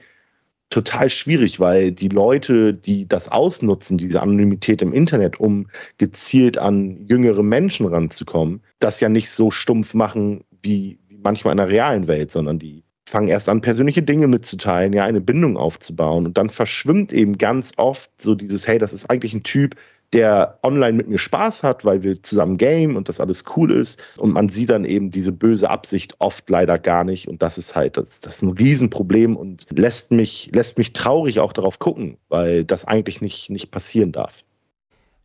total 0.71 1.11
schwierig, 1.11 1.61
weil 1.61 1.93
die 1.93 2.09
Leute, 2.09 2.75
die 2.75 3.07
das 3.07 3.31
ausnutzen, 3.31 3.99
diese 3.99 4.21
Anonymität 4.21 4.83
im 4.83 4.93
Internet, 4.93 5.39
um 5.41 5.69
gezielt 5.99 6.59
an 6.59 7.07
jüngere 7.07 7.43
Menschen 7.43 7.87
ranzukommen, 7.87 8.63
das 8.79 9.01
ja 9.01 9.09
nicht 9.09 9.31
so 9.31 9.51
stumpf 9.51 9.95
machen, 9.95 10.45
wie, 10.63 10.99
manchmal 11.09 11.53
in 11.53 11.59
der 11.59 11.69
realen 11.69 12.07
Welt, 12.09 12.31
sondern 12.31 12.59
die 12.59 12.85
fangen 13.09 13.29
erst 13.29 13.49
an, 13.49 13.61
persönliche 13.61 14.03
Dinge 14.03 14.27
mitzuteilen, 14.27 14.93
ja, 14.93 15.05
eine 15.05 15.21
Bindung 15.21 15.57
aufzubauen. 15.57 16.27
Und 16.27 16.37
dann 16.37 16.51
verschwimmt 16.51 17.13
eben 17.13 17.39
ganz 17.39 17.73
oft 17.77 18.11
so 18.21 18.35
dieses, 18.35 18.67
hey, 18.67 18.79
das 18.79 18.93
ist 18.93 19.09
eigentlich 19.09 19.33
ein 19.33 19.45
Typ, 19.45 19.77
der 20.13 20.59
online 20.63 20.93
mit 20.93 21.09
mir 21.09 21.19
Spaß 21.19 21.63
hat, 21.63 21.85
weil 21.85 22.03
wir 22.03 22.23
zusammen 22.23 22.57
game 22.57 22.97
und 22.97 23.09
das 23.09 23.21
alles 23.21 23.45
cool 23.57 23.73
ist. 23.73 24.03
Und 24.17 24.33
man 24.33 24.49
sieht 24.49 24.71
dann 24.71 24.85
eben 24.85 25.11
diese 25.11 25.33
böse 25.33 25.69
Absicht 25.71 26.15
oft 26.19 26.49
leider 26.49 26.79
gar 26.79 27.05
nicht. 27.05 27.29
Und 27.29 27.43
das 27.43 27.59
ist 27.59 27.75
halt, 27.75 27.97
das, 27.97 28.21
das 28.21 28.37
ist 28.37 28.43
ein 28.43 28.53
Riesenproblem 28.53 29.37
und 29.37 29.67
lässt 29.71 30.13
mich, 30.13 30.51
lässt 30.53 30.79
mich 30.79 30.93
traurig 30.93 31.41
auch 31.41 31.53
darauf 31.53 31.79
gucken, 31.79 32.17
weil 32.29 32.65
das 32.65 32.85
eigentlich 32.85 33.21
nicht, 33.21 33.51
nicht 33.51 33.71
passieren 33.71 34.13
darf. 34.13 34.45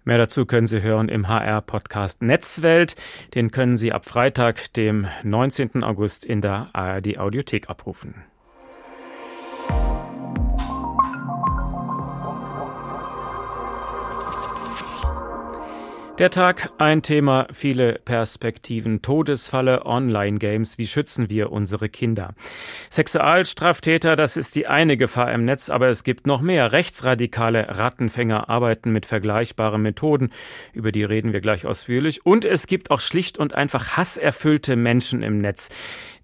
Mehr 0.03 0.17
dazu 0.17 0.47
können 0.47 0.65
Sie 0.65 0.81
hören 0.81 1.09
im 1.09 1.27
HR-Podcast 1.27 2.23
Netzwelt. 2.23 2.95
Den 3.35 3.51
können 3.51 3.77
Sie 3.77 3.91
ab 3.91 4.05
Freitag, 4.05 4.73
dem 4.73 5.05
19. 5.23 5.83
August 5.83 6.25
in 6.25 6.41
der 6.41 6.69
ARD 6.73 7.19
Audiothek 7.19 7.69
abrufen. 7.69 8.15
Der 16.21 16.29
Tag, 16.29 16.69
ein 16.77 17.01
Thema, 17.01 17.47
viele 17.51 17.93
Perspektiven, 17.93 19.01
Todesfalle, 19.01 19.87
Online-Games, 19.87 20.77
wie 20.77 20.85
schützen 20.85 21.31
wir 21.31 21.51
unsere 21.51 21.89
Kinder? 21.89 22.35
Sexualstraftäter, 22.91 24.15
das 24.15 24.37
ist 24.37 24.55
die 24.55 24.67
eine 24.67 24.97
Gefahr 24.97 25.31
im 25.33 25.45
Netz, 25.45 25.71
aber 25.71 25.89
es 25.89 26.03
gibt 26.03 26.27
noch 26.27 26.41
mehr. 26.41 26.73
Rechtsradikale 26.73 27.75
Rattenfänger 27.75 28.49
arbeiten 28.49 28.91
mit 28.91 29.07
vergleichbaren 29.07 29.81
Methoden, 29.81 30.29
über 30.73 30.91
die 30.91 31.03
reden 31.03 31.33
wir 31.33 31.41
gleich 31.41 31.65
ausführlich. 31.65 32.23
Und 32.23 32.45
es 32.45 32.67
gibt 32.67 32.91
auch 32.91 32.99
schlicht 32.99 33.39
und 33.39 33.55
einfach 33.55 33.97
hasserfüllte 33.97 34.75
Menschen 34.75 35.23
im 35.23 35.41
Netz, 35.41 35.69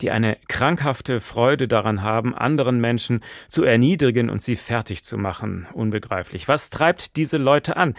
die 0.02 0.12
eine 0.12 0.38
krankhafte 0.48 1.20
Freude 1.20 1.68
daran 1.68 2.04
haben, 2.04 2.36
anderen 2.36 2.80
Menschen 2.80 3.22
zu 3.50 3.64
erniedrigen 3.64 4.30
und 4.30 4.44
sie 4.44 4.58
fertig 4.58 5.04
zu 5.04 5.18
machen. 5.18 5.68
Unbegreiflich. 5.74 6.48
Was 6.48 6.70
treibt 6.70 7.16
diese 7.16 7.38
Leute 7.38 7.78
an? 7.78 7.96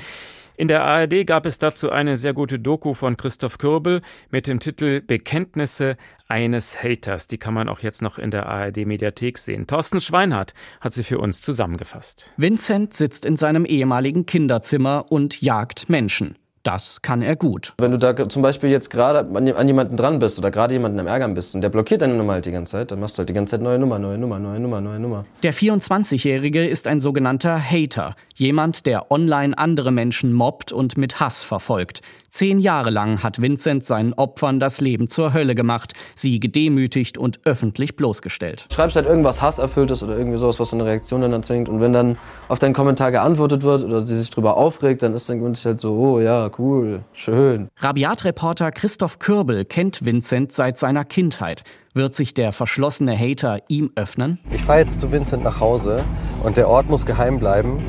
In 0.58 0.66
der 0.66 0.82
ARD 0.82 1.24
gab 1.24 1.46
es 1.46 1.60
dazu 1.60 1.88
eine 1.92 2.16
sehr 2.16 2.34
gute 2.34 2.58
Doku 2.58 2.92
von 2.92 3.16
Christoph 3.16 3.58
Kürbel 3.58 4.00
mit 4.28 4.48
dem 4.48 4.58
Titel 4.58 5.00
Bekenntnisse 5.00 5.96
eines 6.26 6.82
Haters. 6.82 7.28
Die 7.28 7.38
kann 7.38 7.54
man 7.54 7.68
auch 7.68 7.78
jetzt 7.78 8.02
noch 8.02 8.18
in 8.18 8.32
der 8.32 8.46
ARD 8.46 8.78
Mediathek 8.78 9.38
sehen. 9.38 9.68
Thorsten 9.68 10.00
Schweinhardt 10.00 10.54
hat 10.80 10.94
sie 10.94 11.04
für 11.04 11.18
uns 11.18 11.42
zusammengefasst. 11.42 12.32
Vincent 12.38 12.92
sitzt 12.92 13.24
in 13.24 13.36
seinem 13.36 13.64
ehemaligen 13.66 14.26
Kinderzimmer 14.26 15.06
und 15.12 15.40
jagt 15.40 15.88
Menschen. 15.88 16.34
Das 16.68 17.00
kann 17.00 17.22
er 17.22 17.34
gut. 17.34 17.72
Wenn 17.78 17.92
du 17.92 17.96
da 17.96 18.28
zum 18.28 18.42
Beispiel 18.42 18.68
jetzt 18.68 18.90
gerade 18.90 19.20
an 19.34 19.66
jemanden 19.66 19.96
dran 19.96 20.18
bist 20.18 20.38
oder 20.38 20.50
gerade 20.50 20.74
jemanden 20.74 21.00
am 21.00 21.06
Ärgern 21.06 21.32
bist 21.32 21.54
und 21.54 21.62
der 21.62 21.70
blockiert 21.70 22.02
deine 22.02 22.12
Nummer 22.12 22.34
halt 22.34 22.44
die 22.44 22.50
ganze 22.50 22.72
Zeit, 22.72 22.90
dann 22.90 23.00
machst 23.00 23.16
du 23.16 23.20
halt 23.20 23.30
die 23.30 23.32
ganze 23.32 23.52
Zeit 23.52 23.62
neue 23.62 23.78
Nummer, 23.78 23.98
neue 23.98 24.18
Nummer, 24.18 24.38
neue 24.38 24.60
Nummer, 24.60 24.82
neue 24.82 25.00
Nummer. 25.00 25.24
Der 25.42 25.54
24-Jährige 25.54 26.66
ist 26.68 26.86
ein 26.86 27.00
sogenannter 27.00 27.58
Hater. 27.58 28.16
Jemand, 28.34 28.84
der 28.84 29.10
online 29.10 29.56
andere 29.56 29.92
Menschen 29.92 30.30
mobbt 30.34 30.70
und 30.70 30.98
mit 30.98 31.20
Hass 31.20 31.42
verfolgt. 31.42 32.02
Zehn 32.30 32.58
Jahre 32.58 32.90
lang 32.90 33.22
hat 33.22 33.40
Vincent 33.40 33.84
seinen 33.84 34.12
Opfern 34.12 34.60
das 34.60 34.80
Leben 34.80 35.08
zur 35.08 35.32
Hölle 35.32 35.54
gemacht, 35.54 35.94
sie 36.14 36.40
gedemütigt 36.40 37.16
und 37.16 37.40
öffentlich 37.44 37.96
bloßgestellt. 37.96 38.66
Schreibst 38.70 38.96
halt 38.96 39.06
irgendwas 39.06 39.40
Hasserfülltes 39.40 40.02
oder 40.02 40.16
irgendwie 40.16 40.36
sowas, 40.36 40.60
was 40.60 40.74
eine 40.74 40.84
Reaktion 40.84 41.22
dann 41.22 41.32
erzwingt. 41.32 41.68
Und 41.68 41.80
wenn 41.80 41.92
dann 41.92 42.18
auf 42.48 42.58
deinen 42.58 42.74
Kommentar 42.74 43.12
geantwortet 43.12 43.62
wird 43.62 43.82
oder 43.82 44.02
sie 44.02 44.16
sich 44.16 44.28
drüber 44.28 44.56
aufregt, 44.56 45.02
dann 45.02 45.14
ist 45.14 45.28
dann 45.30 45.40
halt 45.42 45.80
so, 45.80 45.94
oh 45.94 46.20
ja, 46.20 46.50
cool, 46.58 47.00
schön. 47.14 47.68
Rabiat-Reporter 47.78 48.72
Christoph 48.72 49.18
Kürbel 49.18 49.64
kennt 49.64 50.04
Vincent 50.04 50.52
seit 50.52 50.78
seiner 50.78 51.04
Kindheit. 51.04 51.64
Wird 51.98 52.14
sich 52.14 52.32
der 52.32 52.52
verschlossene 52.52 53.18
Hater 53.18 53.58
ihm 53.66 53.90
öffnen? 53.96 54.38
Ich 54.52 54.62
fahre 54.62 54.78
jetzt 54.78 55.00
zu 55.00 55.10
Vincent 55.10 55.42
nach 55.42 55.58
Hause 55.58 56.04
und 56.44 56.56
der 56.56 56.68
Ort 56.68 56.88
muss 56.88 57.04
geheim 57.04 57.40
bleiben. 57.40 57.84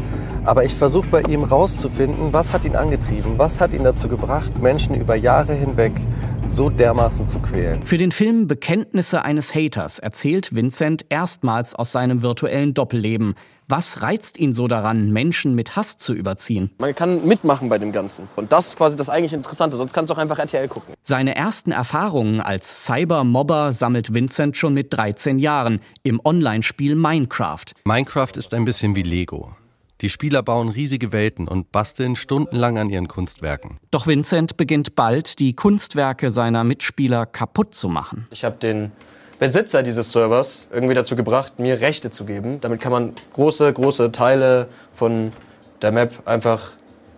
Aber 0.45 0.65
ich 0.65 0.73
versuche 0.73 1.07
bei 1.09 1.21
ihm 1.21 1.43
rauszufinden, 1.43 2.33
was 2.33 2.51
hat 2.51 2.65
ihn 2.65 2.75
angetrieben, 2.75 3.37
was 3.37 3.61
hat 3.61 3.71
ihn 3.71 3.83
dazu 3.83 4.09
gebracht, 4.09 4.63
Menschen 4.63 4.95
über 4.95 5.13
Jahre 5.13 5.53
hinweg 5.53 5.91
so 6.51 6.69
dermaßen 6.69 7.27
zu 7.29 7.39
quälen. 7.39 7.81
Für 7.83 7.97
den 7.97 8.11
Film 8.11 8.47
Bekenntnisse 8.47 9.23
eines 9.23 9.53
Haters 9.55 9.99
erzählt 9.99 10.55
Vincent 10.55 11.05
erstmals 11.09 11.75
aus 11.75 11.91
seinem 11.91 12.21
virtuellen 12.21 12.73
Doppelleben. 12.73 13.35
Was 13.67 14.01
reizt 14.01 14.39
ihn 14.39 14.51
so 14.51 14.67
daran, 14.67 15.11
Menschen 15.11 15.53
mit 15.53 15.75
Hass 15.75 15.97
zu 15.97 16.13
überziehen? 16.13 16.71
Man 16.79 16.95
kann 16.95 17.25
mitmachen 17.27 17.69
bei 17.69 17.77
dem 17.77 17.91
Ganzen. 17.91 18.27
Und 18.35 18.51
das 18.51 18.69
ist 18.69 18.77
quasi 18.77 18.97
das 18.97 19.09
eigentlich 19.09 19.33
Interessante. 19.33 19.77
Sonst 19.77 19.93
kannst 19.93 20.09
du 20.09 20.15
auch 20.15 20.17
einfach 20.17 20.39
RTL 20.39 20.67
gucken. 20.67 20.95
Seine 21.03 21.35
ersten 21.35 21.71
Erfahrungen 21.71 22.41
als 22.41 22.85
Cybermobber 22.85 23.71
sammelt 23.71 24.13
Vincent 24.13 24.57
schon 24.57 24.73
mit 24.73 24.91
13 24.91 25.37
Jahren 25.37 25.81
im 26.01 26.19
Online-Spiel 26.23 26.95
Minecraft. 26.95 27.65
Minecraft 27.85 28.37
ist 28.37 28.53
ein 28.55 28.65
bisschen 28.65 28.95
wie 28.95 29.03
Lego. 29.03 29.55
Die 30.01 30.09
Spieler 30.09 30.43
bauen 30.43 30.69
riesige 30.69 31.11
Welten 31.11 31.47
und 31.47 31.73
basteln 31.73 32.15
stundenlang 32.15 32.77
an 32.77 32.89
ihren 32.89 33.09
Kunstwerken. 33.09 33.79
Doch 33.91 34.07
Vincent 34.07 34.55
beginnt 34.55 34.95
bald, 34.95 35.39
die 35.39 35.53
Kunstwerke 35.53 36.29
seiner 36.29 36.63
Mitspieler 36.63 37.25
kaputt 37.25 37.75
zu 37.75 37.89
machen. 37.89 38.25
Ich 38.31 38.45
habe 38.45 38.55
den 38.55 38.93
Besitzer 39.39 39.83
dieses 39.83 40.13
Servers 40.13 40.67
irgendwie 40.71 40.95
dazu 40.95 41.17
gebracht, 41.17 41.59
mir 41.59 41.81
Rechte 41.81 42.11
zu 42.11 42.23
geben. 42.23 42.61
Damit 42.61 42.79
kann 42.79 42.93
man 42.93 43.13
große, 43.33 43.71
große 43.73 44.13
Teile 44.13 44.69
von 44.93 45.31
der 45.81 45.91
Map 45.91 46.25
einfach 46.25 46.71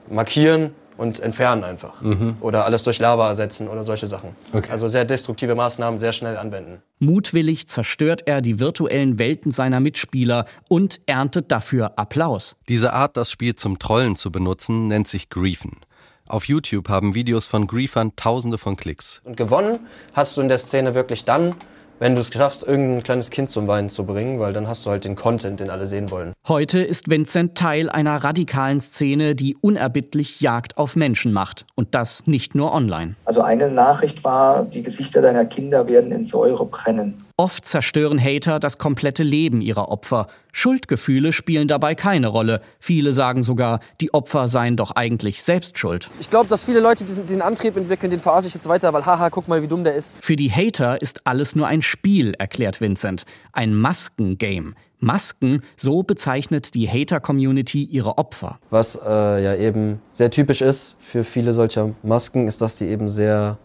markieren 0.09 0.71
und 1.01 1.19
entfernen 1.19 1.63
einfach. 1.63 1.99
Mhm. 2.01 2.37
Oder 2.41 2.65
alles 2.65 2.83
durch 2.83 2.99
Lava 2.99 3.27
ersetzen 3.27 3.67
oder 3.67 3.83
solche 3.83 4.05
Sachen. 4.05 4.35
Okay. 4.53 4.69
Also 4.71 4.87
sehr 4.87 5.03
destruktive 5.03 5.55
Maßnahmen 5.55 5.99
sehr 5.99 6.13
schnell 6.13 6.37
anwenden. 6.37 6.83
Mutwillig 6.99 7.67
zerstört 7.67 8.21
er 8.27 8.41
die 8.41 8.59
virtuellen 8.59 9.17
Welten 9.17 9.51
seiner 9.51 9.79
Mitspieler 9.79 10.45
und 10.69 11.01
erntet 11.07 11.51
dafür 11.51 11.93
Applaus. 11.97 12.55
Diese 12.69 12.93
Art, 12.93 13.17
das 13.17 13.31
Spiel 13.31 13.55
zum 13.55 13.79
Trollen 13.79 14.15
zu 14.15 14.31
benutzen, 14.31 14.87
nennt 14.87 15.07
sich 15.07 15.29
Griefen. 15.29 15.79
Auf 16.27 16.45
YouTube 16.45 16.87
haben 16.87 17.15
Videos 17.15 17.47
von 17.47 17.65
Griefern 17.65 18.15
tausende 18.15 18.59
von 18.59 18.77
Klicks. 18.77 19.21
Und 19.23 19.35
gewonnen 19.35 19.79
hast 20.13 20.37
du 20.37 20.41
in 20.41 20.49
der 20.49 20.59
Szene 20.59 20.93
wirklich 20.93 21.25
dann, 21.25 21.55
wenn 22.01 22.15
du 22.15 22.21
es 22.21 22.33
schaffst, 22.33 22.67
irgendein 22.67 23.03
kleines 23.03 23.29
Kind 23.29 23.47
zum 23.47 23.67
Weinen 23.67 23.87
zu 23.87 24.07
bringen, 24.07 24.39
weil 24.39 24.53
dann 24.53 24.67
hast 24.67 24.83
du 24.85 24.89
halt 24.89 25.05
den 25.05 25.15
Content, 25.15 25.59
den 25.59 25.69
alle 25.69 25.85
sehen 25.85 26.09
wollen. 26.09 26.33
Heute 26.47 26.81
ist 26.81 27.11
Vincent 27.11 27.55
Teil 27.55 27.91
einer 27.91 28.23
radikalen 28.23 28.81
Szene, 28.81 29.35
die 29.35 29.55
unerbittlich 29.61 30.41
Jagd 30.41 30.79
auf 30.79 30.95
Menschen 30.95 31.31
macht. 31.31 31.67
Und 31.75 31.93
das 31.93 32.25
nicht 32.25 32.55
nur 32.55 32.73
online. 32.73 33.13
Also 33.25 33.43
eine 33.43 33.69
Nachricht 33.69 34.23
war, 34.23 34.63
die 34.63 34.81
Gesichter 34.81 35.21
deiner 35.21 35.45
Kinder 35.45 35.87
werden 35.87 36.11
in 36.11 36.25
Säure 36.25 36.65
brennen. 36.65 37.23
Oft 37.41 37.65
zerstören 37.65 38.23
Hater 38.23 38.60
das 38.60 38.77
komplette 38.77 39.23
Leben 39.23 39.62
ihrer 39.62 39.89
Opfer. 39.89 40.27
Schuldgefühle 40.51 41.34
spielen 41.34 41.67
dabei 41.67 41.95
keine 41.95 42.27
Rolle. 42.27 42.62
Viele 42.80 43.13
sagen 43.13 43.41
sogar, 43.41 43.80
die 43.99 44.13
Opfer 44.13 44.47
seien 44.47 44.77
doch 44.77 44.91
eigentlich 44.91 45.41
selbst 45.41 45.80
schuld. 45.80 46.08
Ich 46.19 46.30
glaube, 46.30 46.49
dass 46.49 46.65
viele 46.65 46.82
Leute 46.82 47.04
diesen, 47.04 47.25
diesen 47.25 47.41
Antrieb 47.41 47.77
entwickeln, 47.77 48.12
den 48.12 48.19
verarsche 48.19 48.47
ich 48.47 48.54
jetzt 48.54 48.69
weiter, 48.69 48.93
weil 48.93 49.08
haha, 49.08 49.32
guck 49.32 49.47
mal, 49.47 49.63
wie 49.63 49.67
dumm 49.67 49.84
der 49.84 49.95
ist. 49.95 50.19
Für 50.21 50.36
die 50.36 50.51
Hater 50.51 51.01
ist 51.01 51.25
alles 51.25 51.56
nur 51.56 51.65
ein 51.65 51.82
Spiel, 51.82 52.36
erklärt 52.38 52.80
Vincent. 52.80 53.23
Ein 53.54 53.73
Maskengame. 53.73 54.75
Masken, 54.99 55.63
so 55.75 56.04
bezeichnet 56.04 56.75
die 56.75 56.88
Hater-Community 56.88 57.86
ihre 57.86 58.19
Opfer. 58.19 58.60
Was 58.69 58.99
äh, 59.04 59.43
ja 59.43 59.56
eben 59.56 59.99
sehr 60.12 60.30
typisch 60.30 60.62
ist 60.62 60.95
für 60.99 61.23
viele 61.23 61.54
solcher 61.54 61.95
Masken, 62.04 62.47
ist, 62.47 62.62
dass 62.62 62.75
die 62.75 62.86
eben 62.86 63.10
sehr 63.10 63.58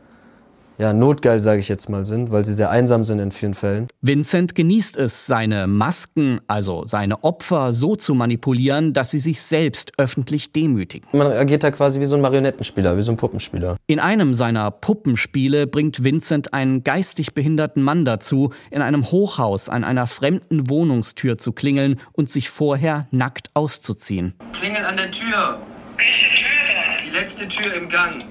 ja, 0.79 0.93
notgeil, 0.93 1.41
sage 1.41 1.61
ich 1.61 1.69
jetzt 1.69 1.89
mal, 1.89 2.05
sind, 2.05 2.31
weil 2.31 2.45
sie 2.45 2.55
sehr 2.55 2.71
einsam 2.71 3.05
sind 3.05 3.19
in 3.19 3.33
vielen 3.33 3.55
Fällen. 3.55 3.87
Vincent 4.03 4.55
genießt 4.55 4.97
es, 4.97 5.27
seine 5.27 5.67
Masken, 5.67 6.41
also 6.47 6.85
seine 6.87 7.25
Opfer, 7.25 7.73
so 7.73 7.97
zu 7.97 8.15
manipulieren, 8.15 8.93
dass 8.93 9.11
sie 9.11 9.19
sich 9.19 9.41
selbst 9.41 9.93
öffentlich 9.99 10.53
demütigen. 10.53 11.09
Man 11.13 11.27
agiert 11.27 11.65
da 11.65 11.71
quasi 11.71 12.01
wie 12.01 12.07
so 12.07 12.17
ein 12.17 12.23
Marionettenspieler, 12.23 12.97
wie 12.97 13.03
so 13.03 13.13
ein 13.13 13.17
Puppenspieler. 13.17 13.77
In 13.87 14.01
einem 14.01 14.35
seiner 14.35 14.71
Puppenspiele 14.71 15.67
bringt 15.67 16.05
Vincent 16.05 16.53
einen 16.53 16.85
geistig 16.85 17.35
behinderten 17.35 17.83
Mann 17.83 18.05
dazu, 18.05 18.53
in 18.71 18.83
einem 18.83 19.11
Hochhaus 19.11 19.69
an 19.69 19.85
einer 19.85 20.07
fremden 20.07 20.69
Wohnungstür 20.69 21.39
zu 21.39 21.53
klingeln 21.53 22.01
und 22.13 22.29
sich 22.31 22.51
vorher 22.51 23.09
nackt 23.11 23.51
auszuziehen. 23.55 24.35
Klingel 24.53 24.85
an 24.85 24.97
der 24.97 25.11
Tür. 25.11 25.59
Welche 25.97 26.29
Tür 26.29 26.49
denn? 26.67 27.07
Die 27.07 27.19
letzte 27.19 27.49
Tür 27.49 27.75
im 27.75 27.89
Gang. 27.89 28.23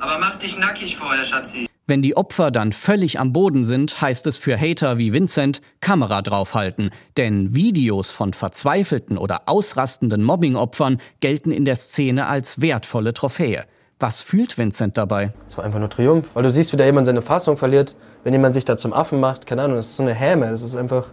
Aber 0.00 0.18
mach 0.18 0.36
dich 0.36 0.58
nackig 0.58 0.96
vorher, 0.96 1.24
Schatzi. 1.24 1.68
Wenn 1.86 2.00
die 2.00 2.16
Opfer 2.16 2.50
dann 2.50 2.72
völlig 2.72 3.20
am 3.20 3.34
Boden 3.34 3.66
sind, 3.66 4.00
heißt 4.00 4.26
es 4.26 4.38
für 4.38 4.58
Hater 4.58 4.96
wie 4.96 5.12
Vincent 5.12 5.60
Kamera 5.80 6.22
draufhalten. 6.22 6.88
Denn 7.18 7.54
Videos 7.54 8.10
von 8.10 8.32
verzweifelten 8.32 9.18
oder 9.18 9.42
ausrastenden 9.50 10.22
Mobbingopfern 10.22 10.96
gelten 11.20 11.50
in 11.50 11.66
der 11.66 11.76
Szene 11.76 12.26
als 12.26 12.62
wertvolle 12.62 13.12
Trophäe. 13.12 13.66
Was 14.00 14.22
fühlt 14.22 14.56
Vincent 14.56 14.96
dabei? 14.96 15.34
Es 15.46 15.58
war 15.58 15.64
einfach 15.66 15.78
nur 15.78 15.90
Triumph, 15.90 16.30
weil 16.32 16.42
du 16.42 16.50
siehst, 16.50 16.72
wie 16.72 16.78
da 16.78 16.86
jemand 16.86 17.06
seine 17.06 17.20
Fassung 17.20 17.58
verliert, 17.58 17.96
wenn 18.22 18.32
jemand 18.32 18.54
sich 18.54 18.64
da 18.64 18.78
zum 18.78 18.94
Affen 18.94 19.20
macht. 19.20 19.46
Keine 19.46 19.60
Ahnung, 19.60 19.76
das 19.76 19.88
ist 19.88 19.96
so 19.96 20.04
eine 20.04 20.14
Häme, 20.14 20.48
das 20.48 20.62
ist 20.62 20.76
einfach 20.76 21.08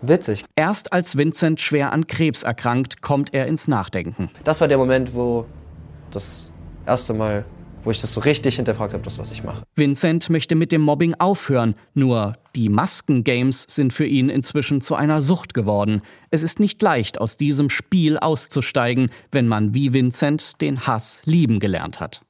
witzig. 0.00 0.44
Erst 0.54 0.92
als 0.92 1.16
Vincent 1.16 1.60
schwer 1.60 1.92
an 1.92 2.06
Krebs 2.06 2.44
erkrankt, 2.44 3.02
kommt 3.02 3.34
er 3.34 3.48
ins 3.48 3.66
Nachdenken. 3.66 4.30
Das 4.44 4.60
war 4.60 4.68
der 4.68 4.78
Moment, 4.78 5.12
wo 5.12 5.44
das 6.12 6.52
erste 6.86 7.14
Mal 7.14 7.44
wo 7.88 7.90
ich 7.90 8.02
das 8.02 8.12
so 8.12 8.20
richtig 8.20 8.56
hinterfragt 8.56 8.92
habe, 8.92 9.02
das, 9.02 9.18
was 9.18 9.32
ich 9.32 9.42
mache. 9.42 9.62
Vincent 9.74 10.28
möchte 10.28 10.54
mit 10.54 10.72
dem 10.72 10.82
Mobbing 10.82 11.14
aufhören, 11.14 11.74
nur 11.94 12.34
die 12.54 12.68
Maskengames 12.68 13.64
sind 13.66 13.94
für 13.94 14.04
ihn 14.04 14.28
inzwischen 14.28 14.82
zu 14.82 14.94
einer 14.94 15.22
Sucht 15.22 15.54
geworden. 15.54 16.02
Es 16.30 16.42
ist 16.42 16.60
nicht 16.60 16.82
leicht, 16.82 17.18
aus 17.18 17.38
diesem 17.38 17.70
Spiel 17.70 18.18
auszusteigen, 18.18 19.08
wenn 19.32 19.48
man 19.48 19.72
wie 19.72 19.94
Vincent 19.94 20.60
den 20.60 20.86
Hass 20.86 21.22
lieben 21.24 21.60
gelernt 21.60 21.98
hat. 21.98 22.20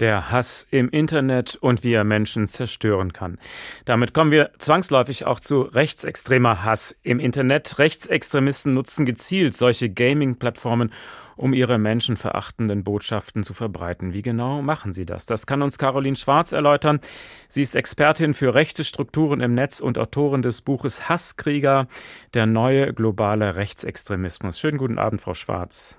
Der 0.00 0.30
Hass 0.30 0.66
im 0.70 0.90
Internet 0.90 1.56
und 1.56 1.82
wie 1.82 1.94
er 1.94 2.04
Menschen 2.04 2.48
zerstören 2.48 3.12
kann. 3.12 3.38
Damit 3.84 4.12
kommen 4.12 4.30
wir 4.30 4.50
zwangsläufig 4.58 5.26
auch 5.26 5.40
zu 5.40 5.62
rechtsextremer 5.62 6.64
Hass 6.64 6.96
im 7.02 7.18
Internet. 7.18 7.78
Rechtsextremisten 7.78 8.72
nutzen 8.72 9.06
gezielt 9.06 9.56
solche 9.56 9.88
Gaming-Plattformen, 9.88 10.92
um 11.36 11.52
ihre 11.52 11.78
menschenverachtenden 11.78 12.82
Botschaften 12.82 13.42
zu 13.42 13.54
verbreiten. 13.54 14.12
Wie 14.12 14.22
genau 14.22 14.62
machen 14.62 14.92
sie 14.92 15.06
das? 15.06 15.26
Das 15.26 15.46
kann 15.46 15.62
uns 15.62 15.78
Caroline 15.78 16.16
Schwarz 16.16 16.52
erläutern. 16.52 17.00
Sie 17.48 17.62
ist 17.62 17.76
Expertin 17.76 18.34
für 18.34 18.54
rechte 18.54 18.84
Strukturen 18.84 19.40
im 19.40 19.54
Netz 19.54 19.80
und 19.80 19.98
Autorin 19.98 20.42
des 20.42 20.62
Buches 20.62 21.08
Hasskrieger, 21.08 21.86
der 22.34 22.46
neue 22.46 22.92
globale 22.92 23.56
Rechtsextremismus. 23.56 24.58
Schönen 24.58 24.78
guten 24.78 24.98
Abend, 24.98 25.20
Frau 25.20 25.34
Schwarz. 25.34 25.98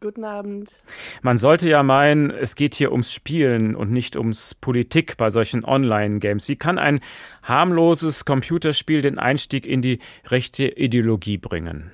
Guten 0.00 0.24
Abend. 0.24 0.70
Man 1.22 1.38
sollte 1.38 1.68
ja 1.68 1.82
meinen, 1.82 2.30
es 2.30 2.54
geht 2.54 2.74
hier 2.74 2.92
ums 2.92 3.12
Spielen 3.12 3.74
und 3.74 3.90
nicht 3.90 4.16
ums 4.16 4.54
Politik 4.54 5.16
bei 5.16 5.30
solchen 5.30 5.64
Online-Games. 5.64 6.48
Wie 6.48 6.56
kann 6.56 6.78
ein 6.78 7.00
harmloses 7.42 8.26
Computerspiel 8.26 9.00
den 9.00 9.18
Einstieg 9.18 9.64
in 9.64 9.80
die 9.80 10.00
rechte 10.26 10.64
Ideologie 10.66 11.38
bringen? 11.38 11.90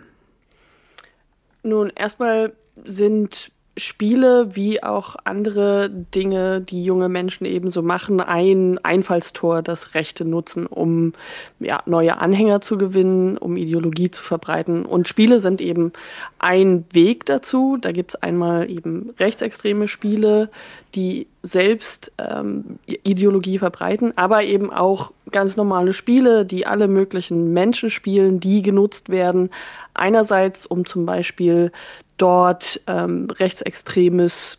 Nun, 1.63 1.93
erstmal 1.95 2.55
sind 2.85 3.53
Spiele 3.77 4.55
wie 4.55 4.83
auch 4.83 5.17
andere 5.25 5.89
Dinge, 5.89 6.61
die 6.61 6.85
junge 6.85 7.09
Menschen 7.09 7.47
ebenso 7.47 7.81
machen, 7.81 8.21
ein 8.21 8.79
Einfallstor, 8.83 9.63
das 9.63 9.95
Rechte 9.95 10.27
nutzen, 10.27 10.67
um 10.67 11.15
ja, 11.59 11.83
neue 11.87 12.19
Anhänger 12.19 12.61
zu 12.61 12.77
gewinnen, 12.77 13.39
um 13.39 13.57
Ideologie 13.57 14.11
zu 14.11 14.23
verbreiten. 14.23 14.85
Und 14.85 15.09
Spiele 15.09 15.41
sind 15.41 15.63
eben 15.63 15.93
ein 16.39 16.85
Weg 16.93 17.25
dazu. 17.25 17.79
Da 17.81 17.93
gibt 17.93 18.15
es 18.15 18.23
einmal 18.23 18.69
eben 18.69 19.09
rechtsextreme 19.19 19.89
Spiele, 19.89 20.51
die 20.95 21.27
selbst 21.43 22.13
ähm, 22.19 22.79
Ideologie 22.87 23.59
verbreiten, 23.59 24.13
aber 24.17 24.45
eben 24.45 24.71
auch 24.71 25.13
ganz 25.31 25.57
normale 25.57 25.93
Spiele, 25.93 26.45
die 26.45 26.67
alle 26.67 26.89
möglichen 26.89 27.53
Menschen 27.53 27.91
spielen, 27.91 28.39
die 28.39 28.61
genutzt 28.61 29.09
werden. 29.09 29.51
Einerseits, 29.95 30.67
um 30.67 30.85
zum 30.87 31.07
Beispiel 31.07 31.73
dort 32.17 32.81
ähm, 32.87 33.29
rechtsextremes 33.31 34.59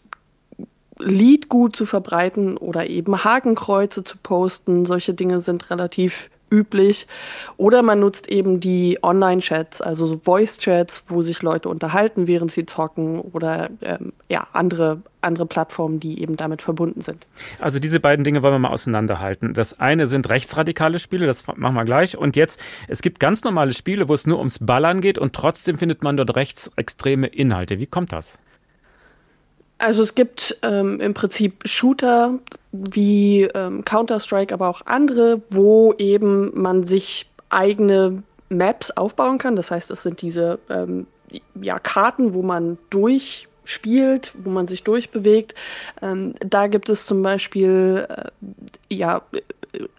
Lied 1.00 1.50
gut 1.50 1.76
zu 1.76 1.86
verbreiten 1.86 2.58
oder 2.58 2.88
eben 2.88 3.24
Hakenkreuze 3.24 4.04
zu 4.04 4.18
posten. 4.18 4.86
Solche 4.86 5.14
Dinge 5.14 5.42
sind 5.42 5.70
relativ 5.70 6.30
üblich. 6.54 7.08
Oder 7.58 7.82
man 7.82 8.00
nutzt 8.00 8.30
eben 8.30 8.60
die 8.60 9.00
Online-Chats, 9.02 9.82
also 9.82 10.06
so 10.06 10.18
Voice-Chats, 10.18 11.06
wo 11.08 11.24
sich 11.24 11.42
Leute 11.42 11.68
unterhalten, 11.70 12.28
während 12.28 12.52
sie 12.52 12.66
zocken 12.66 13.20
oder 13.20 13.70
ähm, 13.82 14.14
ja, 14.30 14.48
andere, 14.54 15.02
andere 15.22 15.48
Plattformen, 15.48 16.00
die 16.00 16.22
eben 16.22 16.38
damit 16.38 16.62
verbunden 16.62 17.02
sind. 17.02 17.26
Also 17.60 17.80
diese 17.80 18.00
beiden 18.00 18.24
Dinge 18.24 18.44
wollen 18.44 18.54
wir 18.54 18.60
mal 18.60 18.70
auseinanderhalten. 18.70 19.54
Das 19.54 19.80
eine 19.80 20.06
sind 20.06 20.30
rechtsradikale 20.30 21.00
Spiele, 21.00 21.26
das 21.26 21.48
machen 21.48 21.76
wir 21.76 21.86
gleich. 21.86 22.18
Und 22.18 22.36
jetzt, 22.36 22.62
es 22.88 23.02
gibt 23.02 23.20
ganz 23.20 23.44
normale 23.44 23.74
Spiele, 23.74 24.08
wo 24.08 24.14
es 24.14 24.28
nur 24.28 24.38
ums 24.38 24.60
Ballern 24.60 25.02
geht 25.02 25.18
und 25.18 25.34
trotzdem 25.34 25.78
findet 25.78 26.04
man 26.04 26.18
dort 26.18 26.36
rechtsextreme 26.36 27.28
Inhalte. 27.28 27.80
Wie 27.80 27.88
kommt 27.88 28.12
das? 28.14 28.40
Also 29.84 30.02
es 30.02 30.16
gibt 30.16 30.56
ähm, 30.62 31.02
im 31.02 31.14
Prinzip 31.14 31.68
Shooter 31.68 32.40
wie 32.72 33.42
ähm, 33.54 33.84
Counter-Strike, 33.84 34.54
aber 34.54 34.70
auch 34.70 34.86
andere, 34.86 35.42
wo 35.50 35.94
eben 35.98 36.58
man 36.58 36.86
sich 36.86 37.30
eigene 37.50 38.24
Maps 38.48 38.92
aufbauen 38.92 39.40
kann. 39.40 39.58
Das 39.58 39.72
heißt, 39.72 39.92
es 39.92 40.04
sind 40.04 40.22
diese 40.22 40.60
ähm, 40.70 41.06
ja, 41.62 41.80
Karten, 41.80 42.34
wo 42.34 42.44
man 42.44 42.78
durchspielt, 42.92 44.32
wo 44.42 44.52
man 44.52 44.68
sich 44.68 44.86
durchbewegt. 44.86 45.54
Ähm, 46.02 46.36
da 46.40 46.68
gibt 46.68 46.88
es 46.88 47.06
zum 47.06 47.22
Beispiel 47.22 48.08
äh, 48.08 48.96
ja, 48.96 49.24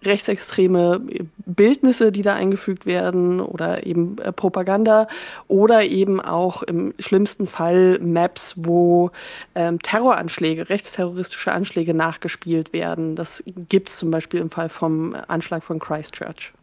rechtsextreme 0.03 1.01
Bildnisse, 1.45 2.11
die 2.11 2.21
da 2.21 2.33
eingefügt 2.33 2.85
werden 2.85 3.41
oder 3.41 3.85
eben 3.85 4.17
äh, 4.19 4.31
Propaganda 4.31 5.07
oder 5.47 5.83
eben 5.83 6.21
auch 6.21 6.63
im 6.63 6.93
schlimmsten 6.99 7.47
Fall 7.47 7.99
Maps, 7.99 8.55
wo 8.57 9.11
ähm, 9.53 9.79
Terroranschläge, 9.81 10.69
rechtsterroristische 10.69 11.51
Anschläge 11.51 11.93
nachgespielt 11.93 12.73
werden. 12.73 13.15
Das 13.15 13.43
gibt 13.69 13.89
es 13.89 13.97
zum 13.97 14.11
Beispiel 14.11 14.39
im 14.39 14.49
Fall 14.49 14.69
vom 14.69 15.15
Anschlag 15.27 15.63
von 15.63 15.79
Christchurch. 15.79 16.53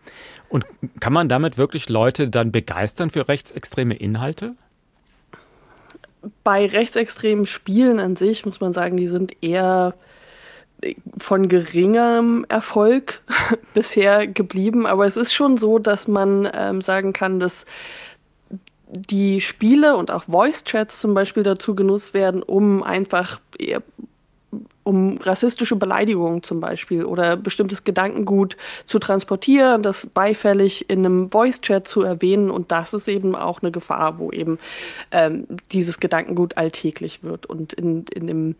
Und 0.48 0.66
kann 1.00 1.12
man 1.12 1.28
damit 1.28 1.58
wirklich 1.58 1.88
Leute 1.88 2.28
dann 2.28 2.52
begeistern 2.52 3.10
für 3.10 3.28
rechtsextreme 3.28 3.94
Inhalte? 3.94 4.54
Bei 6.44 6.66
rechtsextremen 6.66 7.46
Spielen 7.46 7.98
an 7.98 8.16
sich 8.16 8.46
muss 8.46 8.60
man 8.60 8.72
sagen, 8.72 8.96
die 8.96 9.08
sind 9.08 9.42
eher 9.42 9.94
von 11.16 11.48
geringem 11.48 12.44
Erfolg 12.48 13.22
bisher 13.74 14.26
geblieben, 14.26 14.86
aber 14.86 15.06
es 15.06 15.16
ist 15.16 15.32
schon 15.32 15.56
so, 15.56 15.78
dass 15.78 16.08
man 16.08 16.48
ähm, 16.52 16.82
sagen 16.82 17.12
kann, 17.12 17.40
dass 17.40 17.66
die 18.88 19.40
Spiele 19.40 19.96
und 19.96 20.10
auch 20.10 20.24
Voice-Chats 20.24 21.00
zum 21.00 21.14
Beispiel 21.14 21.42
dazu 21.42 21.74
genutzt 21.74 22.12
werden, 22.12 22.42
um 22.42 22.82
einfach 22.82 23.40
um 24.84 25.18
rassistische 25.18 25.76
Beleidigungen 25.76 26.42
zum 26.42 26.60
Beispiel 26.60 27.04
oder 27.04 27.36
bestimmtes 27.36 27.84
Gedankengut 27.84 28.56
zu 28.84 28.98
transportieren, 28.98 29.82
das 29.82 30.06
beifällig 30.06 30.90
in 30.90 31.00
einem 31.00 31.30
Voice-Chat 31.30 31.86
zu 31.86 32.02
erwähnen. 32.02 32.50
Und 32.50 32.72
das 32.72 32.92
ist 32.92 33.08
eben 33.08 33.34
auch 33.34 33.62
eine 33.62 33.70
Gefahr, 33.70 34.18
wo 34.18 34.30
eben 34.30 34.58
ähm, 35.10 35.46
dieses 35.70 36.00
Gedankengut 36.00 36.56
alltäglich 36.56 37.22
wird 37.22 37.46
und 37.46 37.72
in, 37.72 38.04
in 38.12 38.26
dem 38.26 38.56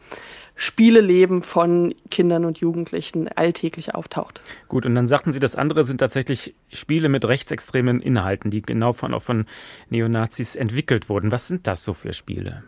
Spieleleben 0.55 1.42
von 1.42 1.94
Kindern 2.11 2.44
und 2.44 2.59
Jugendlichen 2.59 3.28
alltäglich 3.28 3.94
auftaucht. 3.94 4.42
Gut, 4.68 4.86
und 4.86 4.94
dann 4.94 5.07
sagten 5.07 5.32
Sie, 5.32 5.40
das 5.40 5.57
andere 5.57 5.84
sind 5.84 5.98
tatsächlich 5.98 6.55
Spiele 6.72 7.09
mit 7.09 7.26
rechtsextremen 7.26 8.00
Inhalten, 8.00 8.50
die 8.50 8.62
genau 8.62 8.92
von, 8.92 9.14
auch 9.14 9.22
von 9.22 9.46
Neonazis 9.90 10.55
entwickelt 10.57 11.09
wurden. 11.09 11.32
Was 11.32 11.48
sind 11.48 11.66
das 11.66 11.84
so 11.84 11.94
für 11.94 12.12
Spiele? 12.12 12.64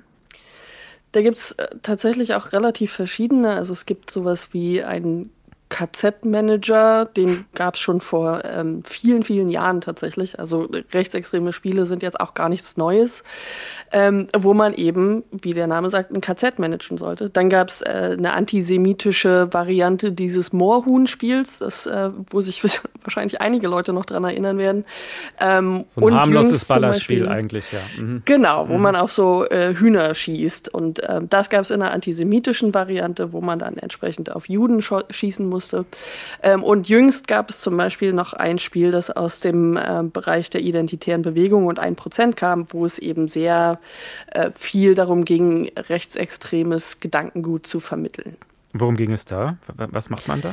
Da 1.12 1.22
gibt 1.22 1.39
es 1.39 1.53
äh, 1.53 1.68
tatsächlich 1.82 2.35
auch 2.35 2.53
relativ 2.53 2.93
verschiedene. 2.93 3.53
Also 3.53 3.72
es 3.72 3.87
gibt 3.87 4.11
sowas 4.11 4.49
wie 4.53 4.82
ein 4.82 5.30
KZ-Manager, 5.75 7.05
den 7.05 7.47
gab 7.53 7.75
es 7.75 7.81
schon 7.81 8.01
vor 8.01 8.45
ähm, 8.45 8.85
vielen, 8.85 9.25
vielen 9.25 9.49
Jahren 9.49 9.81
tatsächlich. 9.81 10.39
Also 10.39 10.68
rechtsextreme 10.93 11.53
Spiele 11.53 11.87
sind 11.87 12.05
jetzt 12.05 12.20
auch 12.20 12.35
gar 12.35 12.49
nichts 12.49 12.77
Neues, 12.77 13.25
ähm, 13.91 14.29
wo 14.37 14.55
man 14.55 14.72
eben, 14.75 15.25
wie 15.33 15.53
der 15.53 15.66
Name 15.66 15.91
sagt, 15.91 16.12
ein 16.12 16.20
KZ 16.20 16.61
managen 16.61 16.97
sollte. 16.97 17.29
Dann 17.29 17.51
gab 17.51 17.70
es 17.70 17.83
äh, 17.83 18.14
eine 18.16 18.35
antisemitische 18.35 19.53
Variante 19.53 20.12
dieses 20.12 20.53
Moorhuhn-Spiels, 20.53 21.61
äh, 21.87 22.11
wo 22.31 22.41
sich 22.41 22.62
wahrscheinlich 23.03 23.41
einige 23.41 23.66
Leute 23.66 23.93
noch 23.93 24.05
dran 24.05 24.22
erinnern 24.22 24.59
werden. 24.59 24.85
Ähm, 25.41 25.87
so 25.89 26.07
ein 26.07 26.14
harmloses 26.14 26.66
Ballerspiel 26.66 27.27
eigentlich, 27.27 27.72
ja. 27.72 27.81
Mhm. 27.99 28.22
Genau, 28.27 28.68
wo 28.68 28.75
mhm. 28.75 28.83
man 28.83 28.95
auf 28.97 29.11
so 29.11 29.45
äh, 29.47 29.75
Hühner 29.75 30.14
schießt. 30.14 30.72
Und 30.72 31.01
äh, 31.01 31.20
das 31.29 31.51
gab 31.51 31.62
es 31.62 31.72
in 31.72 31.83
einer 31.83 31.93
antisemitischen 31.93 32.72
Variante, 32.72 33.33
wo 33.33 33.41
man 33.41 33.59
dann 33.59 33.77
entsprechend 33.77 34.31
auf 34.31 34.49
Juden 34.49 34.81
schießen 34.81 35.45
muss 35.45 35.64
musste. 35.65 35.87
Ähm, 36.43 36.62
und 36.62 36.89
jüngst 36.89 37.29
gab 37.29 37.51
es 37.51 37.61
zum 37.61 37.77
Beispiel 37.77 38.12
noch 38.12 38.33
ein 38.33 38.59
Spiel, 38.59 38.91
das 38.91 39.11
aus 39.11 39.41
dem 39.41 39.77
äh, 39.77 40.03
Bereich 40.03 40.51
der 40.51 40.61
identitären 40.61 41.23
Bewegung 41.23 41.67
und 41.67 41.81
1% 41.81 42.35
kam, 42.35 42.67
wo 42.71 42.85
es 42.85 42.99
eben 42.99 43.29
sehr 43.29 43.81
äh, 44.33 44.51
viel 44.55 44.95
darum 44.95 45.25
ging, 45.25 45.71
rechtsextremes 45.77 47.01
Gedankengut 47.01 47.67
zu 47.67 47.81
vermitteln. 47.81 48.37
Worum 48.73 48.97
ging 48.97 49.12
es 49.12 49.25
da? 49.25 49.57
Was 49.77 50.11
macht 50.11 50.29
man 50.29 50.41
da? 50.41 50.53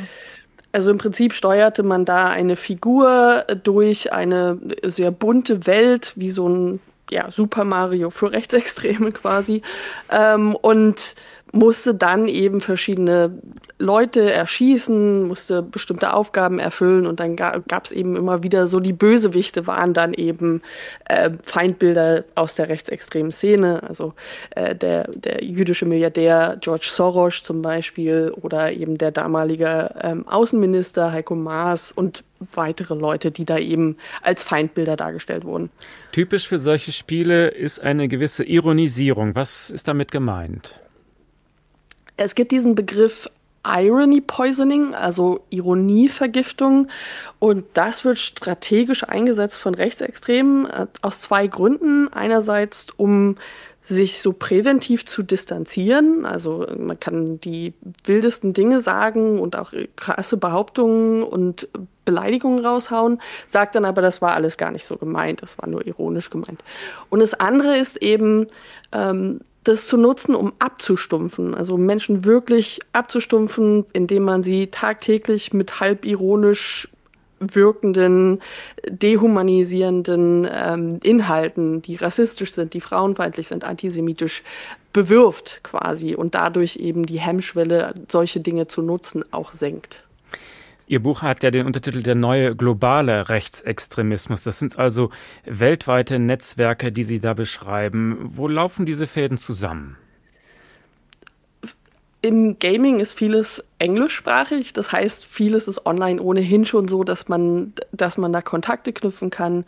Also 0.73 0.91
im 0.91 0.97
Prinzip 0.97 1.33
steuerte 1.33 1.83
man 1.83 2.05
da 2.05 2.29
eine 2.29 2.55
Figur 2.55 3.45
durch 3.63 4.13
eine 4.13 4.57
sehr 4.83 5.11
bunte 5.11 5.67
Welt, 5.67 6.13
wie 6.15 6.29
so 6.29 6.47
ein 6.47 6.79
ja, 7.09 7.29
Super 7.29 7.65
Mario 7.65 8.09
für 8.09 8.31
Rechtsextreme 8.31 9.11
quasi. 9.11 9.61
Ähm, 10.09 10.55
und 10.55 11.15
musste 11.51 11.93
dann 11.93 12.27
eben 12.27 12.61
verschiedene 12.61 13.39
Leute 13.77 14.31
erschießen, 14.31 15.27
musste 15.27 15.61
bestimmte 15.61 16.13
Aufgaben 16.13 16.59
erfüllen 16.59 17.05
und 17.05 17.19
dann 17.19 17.35
gab 17.35 17.85
es 17.85 17.91
eben 17.91 18.15
immer 18.15 18.43
wieder 18.43 18.67
so, 18.67 18.79
die 18.79 18.93
Bösewichte 18.93 19.67
waren 19.67 19.93
dann 19.93 20.13
eben 20.13 20.61
äh, 21.05 21.31
Feindbilder 21.43 22.23
aus 22.35 22.55
der 22.55 22.69
rechtsextremen 22.69 23.31
Szene, 23.31 23.83
also 23.83 24.13
äh, 24.51 24.75
der, 24.75 25.09
der 25.11 25.43
jüdische 25.43 25.85
Milliardär 25.85 26.57
George 26.61 26.89
Soros 26.91 27.43
zum 27.43 27.61
Beispiel 27.61 28.33
oder 28.41 28.71
eben 28.71 28.97
der 28.97 29.11
damalige 29.11 29.95
ähm, 30.01 30.27
Außenminister 30.27 31.11
Heiko 31.11 31.35
Maas 31.35 31.91
und 31.91 32.23
weitere 32.53 32.93
Leute, 32.93 33.31
die 33.31 33.45
da 33.45 33.57
eben 33.57 33.97
als 34.21 34.43
Feindbilder 34.43 34.95
dargestellt 34.95 35.43
wurden. 35.43 35.69
Typisch 36.11 36.47
für 36.47 36.59
solche 36.59 36.91
Spiele 36.91 37.49
ist 37.49 37.79
eine 37.79 38.07
gewisse 38.07 38.43
Ironisierung. 38.43 39.35
Was 39.35 39.69
ist 39.69 39.87
damit 39.87 40.11
gemeint? 40.11 40.81
Es 42.23 42.35
gibt 42.35 42.51
diesen 42.51 42.75
Begriff 42.75 43.29
Irony 43.65 44.21
Poisoning, 44.21 44.93
also 44.93 45.41
Ironievergiftung. 45.49 46.87
Und 47.39 47.65
das 47.73 48.05
wird 48.05 48.19
strategisch 48.19 49.03
eingesetzt 49.03 49.57
von 49.57 49.75
Rechtsextremen 49.75 50.65
äh, 50.67 50.87
aus 51.01 51.21
zwei 51.21 51.47
Gründen. 51.47 52.11
Einerseits, 52.11 52.87
um 52.97 53.37
sich 53.83 54.21
so 54.21 54.33
präventiv 54.33 55.05
zu 55.05 55.23
distanzieren. 55.23 56.25
Also 56.25 56.67
man 56.77 56.99
kann 56.99 57.41
die 57.41 57.73
wildesten 58.05 58.53
Dinge 58.53 58.81
sagen 58.81 59.39
und 59.39 59.55
auch 59.55 59.73
krasse 59.95 60.37
Behauptungen 60.37 61.23
und 61.23 61.67
Beleidigungen 62.05 62.63
raushauen, 62.63 63.19
sagt 63.47 63.75
dann 63.75 63.85
aber, 63.85 64.01
das 64.01 64.21
war 64.21 64.33
alles 64.33 64.57
gar 64.57 64.71
nicht 64.71 64.85
so 64.85 64.97
gemeint, 64.97 65.41
das 65.41 65.57
war 65.57 65.67
nur 65.67 65.85
ironisch 65.85 66.29
gemeint. 66.29 66.63
Und 67.09 67.19
das 67.19 67.33
andere 67.33 67.77
ist 67.77 67.97
eben, 67.97 68.47
ähm, 68.91 69.41
das 69.63 69.87
zu 69.87 69.97
nutzen, 69.97 70.35
um 70.35 70.53
abzustumpfen, 70.59 71.53
also 71.53 71.77
Menschen 71.77 72.25
wirklich 72.25 72.79
abzustumpfen, 72.93 73.85
indem 73.93 74.23
man 74.23 74.43
sie 74.43 74.67
tagtäglich 74.67 75.53
mit 75.53 75.79
halbironisch 75.79 76.87
wirkenden, 77.39 78.39
dehumanisierenden 78.87 80.47
ähm, 80.51 80.99
Inhalten, 81.03 81.81
die 81.81 81.95
rassistisch 81.95 82.53
sind, 82.53 82.73
die 82.73 82.81
frauenfeindlich 82.81 83.47
sind, 83.47 83.63
antisemitisch 83.63 84.43
bewirft 84.93 85.61
quasi 85.63 86.15
und 86.15 86.35
dadurch 86.35 86.77
eben 86.77 87.05
die 87.05 87.19
Hemmschwelle, 87.19 87.95
solche 88.09 88.41
Dinge 88.41 88.67
zu 88.67 88.81
nutzen, 88.81 89.25
auch 89.31 89.53
senkt. 89.53 90.03
Ihr 90.91 91.01
Buch 91.01 91.21
hat 91.21 91.41
ja 91.41 91.51
den 91.51 91.65
Untertitel 91.65 92.03
Der 92.03 92.15
neue 92.15 92.53
globale 92.53 93.29
Rechtsextremismus. 93.29 94.43
Das 94.43 94.59
sind 94.59 94.77
also 94.77 95.09
weltweite 95.45 96.19
Netzwerke, 96.19 96.91
die 96.91 97.05
Sie 97.05 97.21
da 97.21 97.33
beschreiben. 97.33 98.17
Wo 98.23 98.49
laufen 98.49 98.85
diese 98.85 99.07
Fäden 99.07 99.37
zusammen? 99.37 99.95
Im 102.23 102.59
Gaming 102.59 102.99
ist 102.99 103.13
vieles 103.13 103.63
englischsprachig, 103.79 104.73
das 104.73 104.91
heißt, 104.91 105.25
vieles 105.25 105.67
ist 105.67 105.87
online 105.87 106.21
ohnehin 106.21 106.65
schon 106.65 106.87
so, 106.87 107.03
dass 107.03 107.27
man, 107.27 107.73
dass 107.93 108.15
man 108.15 108.31
da 108.31 108.43
Kontakte 108.43 108.93
knüpfen 108.93 109.31
kann. 109.31 109.65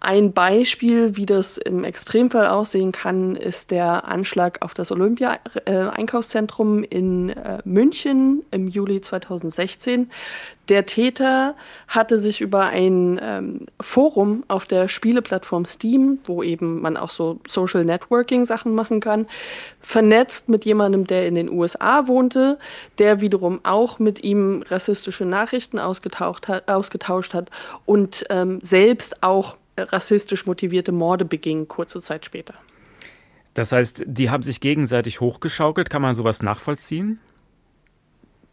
Ein 0.00 0.34
Beispiel, 0.34 1.16
wie 1.16 1.24
das 1.24 1.56
im 1.56 1.82
Extremfall 1.82 2.48
aussehen 2.48 2.92
kann, 2.92 3.36
ist 3.36 3.70
der 3.70 4.06
Anschlag 4.06 4.60
auf 4.60 4.74
das 4.74 4.92
Olympia-Einkaufszentrum 4.92 6.84
in 6.84 7.30
äh, 7.30 7.62
München 7.64 8.44
im 8.50 8.68
Juli 8.68 9.00
2016. 9.00 10.10
Der 10.68 10.86
Täter 10.86 11.54
hatte 11.88 12.18
sich 12.18 12.40
über 12.40 12.64
ein 12.66 13.20
ähm, 13.22 13.66
Forum 13.80 14.44
auf 14.48 14.64
der 14.64 14.88
Spieleplattform 14.88 15.66
Steam, 15.66 16.18
wo 16.24 16.42
eben 16.42 16.80
man 16.80 16.96
auch 16.96 17.10
so 17.10 17.40
Social 17.46 17.84
Networking 17.84 18.44
Sachen 18.44 18.74
machen 18.74 19.00
kann, 19.00 19.26
vernetzt 19.80 20.48
mit 20.48 20.64
jemandem, 20.64 21.06
der 21.06 21.28
in 21.28 21.34
den 21.34 21.50
USA 21.50 22.08
wohnte, 22.08 22.58
der 22.98 23.20
wiederum 23.20 23.60
auch 23.62 23.98
mit 23.98 24.24
ihm 24.24 24.64
rassistische 24.66 25.26
Nachrichten 25.26 25.78
ausgetauscht 25.78 26.48
hat, 26.48 26.68
ausgetauscht 26.68 27.34
hat 27.34 27.50
und 27.84 28.24
ähm, 28.30 28.58
selbst 28.62 29.22
auch 29.22 29.56
rassistisch 29.76 30.46
motivierte 30.46 30.92
Morde 30.92 31.24
beging 31.24 31.68
kurze 31.68 32.00
Zeit 32.00 32.24
später. 32.24 32.54
Das 33.54 33.70
heißt, 33.70 34.02
die 34.06 34.30
haben 34.30 34.42
sich 34.42 34.60
gegenseitig 34.60 35.20
hochgeschaukelt. 35.20 35.88
Kann 35.88 36.02
man 36.02 36.14
sowas 36.14 36.42
nachvollziehen? 36.42 37.20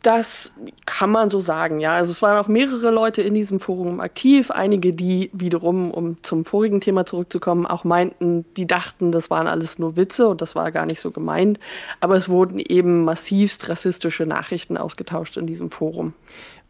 Das 0.02 0.54
kann 0.88 1.12
man 1.12 1.30
so 1.30 1.39
sagen, 1.39 1.80
ja. 1.80 1.93
Also 1.93 2.12
es 2.12 2.24
waren 2.24 2.38
auch 2.38 2.47
mehrere 2.47 2.89
Leute 2.89 3.22
in 3.22 3.36
diesem 3.36 3.60
Forum 3.60 3.99
aktiv. 3.99 4.49
Einige, 4.49 4.93
die 4.93 5.30
wiederum, 5.32 5.91
um 5.91 6.24
zum 6.24 6.43
vorigen 6.43 6.82
Thema 6.82 7.06
zurückzukommen, 7.06 7.68
auch 7.68 7.84
meinten, 7.84 8.45
die 8.56 8.66
dachten, 8.66 9.12
das 9.12 9.30
waren 9.30 9.47
alles 9.47 9.78
nur 9.78 9.95
Witze 9.97 10.28
und 10.28 10.41
das 10.41 10.56
war 10.56 10.72
gar 10.72 10.88
nicht 10.88 11.02
so 11.02 11.12
gemeint. 11.12 11.60
Aber 11.99 12.16
es 12.16 12.30
wurden 12.30 12.58
eben 12.60 13.04
massivst 13.04 13.70
rassistische 13.70 14.26
Nachrichten 14.26 14.76
ausgetauscht 14.76 15.38
in 15.38 15.45
diesem 15.45 15.70
Forum. 15.70 16.14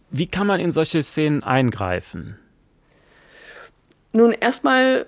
Wie 0.09 0.27
kann 0.27 0.45
man 0.45 0.59
in 0.59 0.71
solche 0.71 1.01
Szenen 1.01 1.41
eingreifen? 1.41 2.37
Nun, 4.11 4.33
erstmal 4.33 5.05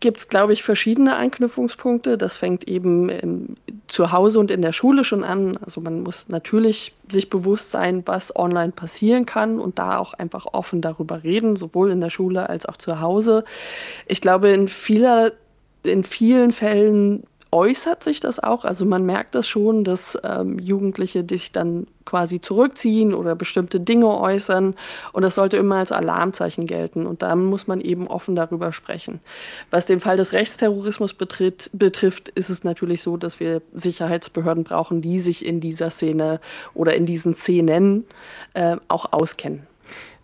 gibt 0.00 0.18
es, 0.18 0.28
glaube 0.28 0.52
ich, 0.52 0.62
verschiedene 0.62 1.16
Anknüpfungspunkte. 1.16 2.18
Das 2.18 2.36
fängt 2.36 2.68
eben 2.68 3.08
ähm, 3.08 3.56
zu 3.86 4.12
Hause 4.12 4.40
und 4.40 4.50
in 4.50 4.62
der 4.62 4.72
Schule 4.72 5.04
schon 5.04 5.24
an. 5.24 5.58
Also 5.58 5.80
man 5.80 6.02
muss 6.02 6.28
natürlich 6.28 6.94
sich 7.08 7.30
bewusst 7.30 7.70
sein, 7.70 8.02
was 8.06 8.34
online 8.34 8.72
passieren 8.72 9.26
kann 9.26 9.58
und 9.58 9.78
da 9.78 9.98
auch 9.98 10.14
einfach 10.14 10.46
offen 10.52 10.80
darüber 10.80 11.22
reden, 11.22 11.56
sowohl 11.56 11.90
in 11.90 12.00
der 12.00 12.10
Schule 12.10 12.48
als 12.48 12.66
auch 12.66 12.76
zu 12.76 13.00
Hause. 13.00 13.44
Ich 14.06 14.20
glaube, 14.20 14.50
in 14.50 14.68
vieler 14.68 15.32
in 15.84 16.04
vielen 16.04 16.52
Fällen 16.52 17.24
äußert 17.52 18.02
sich 18.02 18.18
das 18.18 18.40
auch. 18.40 18.64
Also 18.64 18.86
man 18.86 19.04
merkt 19.04 19.34
das 19.34 19.46
schon, 19.46 19.84
dass 19.84 20.18
ähm, 20.24 20.58
Jugendliche 20.58 21.24
sich 21.28 21.52
dann 21.52 21.86
quasi 22.06 22.40
zurückziehen 22.40 23.14
oder 23.14 23.36
bestimmte 23.36 23.78
Dinge 23.78 24.08
äußern. 24.08 24.74
Und 25.12 25.22
das 25.22 25.34
sollte 25.34 25.58
immer 25.58 25.76
als 25.76 25.92
Alarmzeichen 25.92 26.66
gelten. 26.66 27.06
Und 27.06 27.22
dann 27.22 27.44
muss 27.44 27.66
man 27.66 27.80
eben 27.80 28.08
offen 28.08 28.34
darüber 28.34 28.72
sprechen. 28.72 29.20
Was 29.70 29.84
den 29.84 30.00
Fall 30.00 30.16
des 30.16 30.32
Rechtsterrorismus 30.32 31.12
betritt, 31.12 31.70
betrifft, 31.74 32.30
ist 32.30 32.48
es 32.48 32.64
natürlich 32.64 33.02
so, 33.02 33.18
dass 33.18 33.38
wir 33.38 33.60
Sicherheitsbehörden 33.74 34.64
brauchen, 34.64 35.02
die 35.02 35.18
sich 35.18 35.44
in 35.44 35.60
dieser 35.60 35.90
Szene 35.90 36.40
oder 36.74 36.94
in 36.94 37.04
diesen 37.04 37.34
Szenen 37.34 38.06
äh, 38.54 38.78
auch 38.88 39.12
auskennen. 39.12 39.66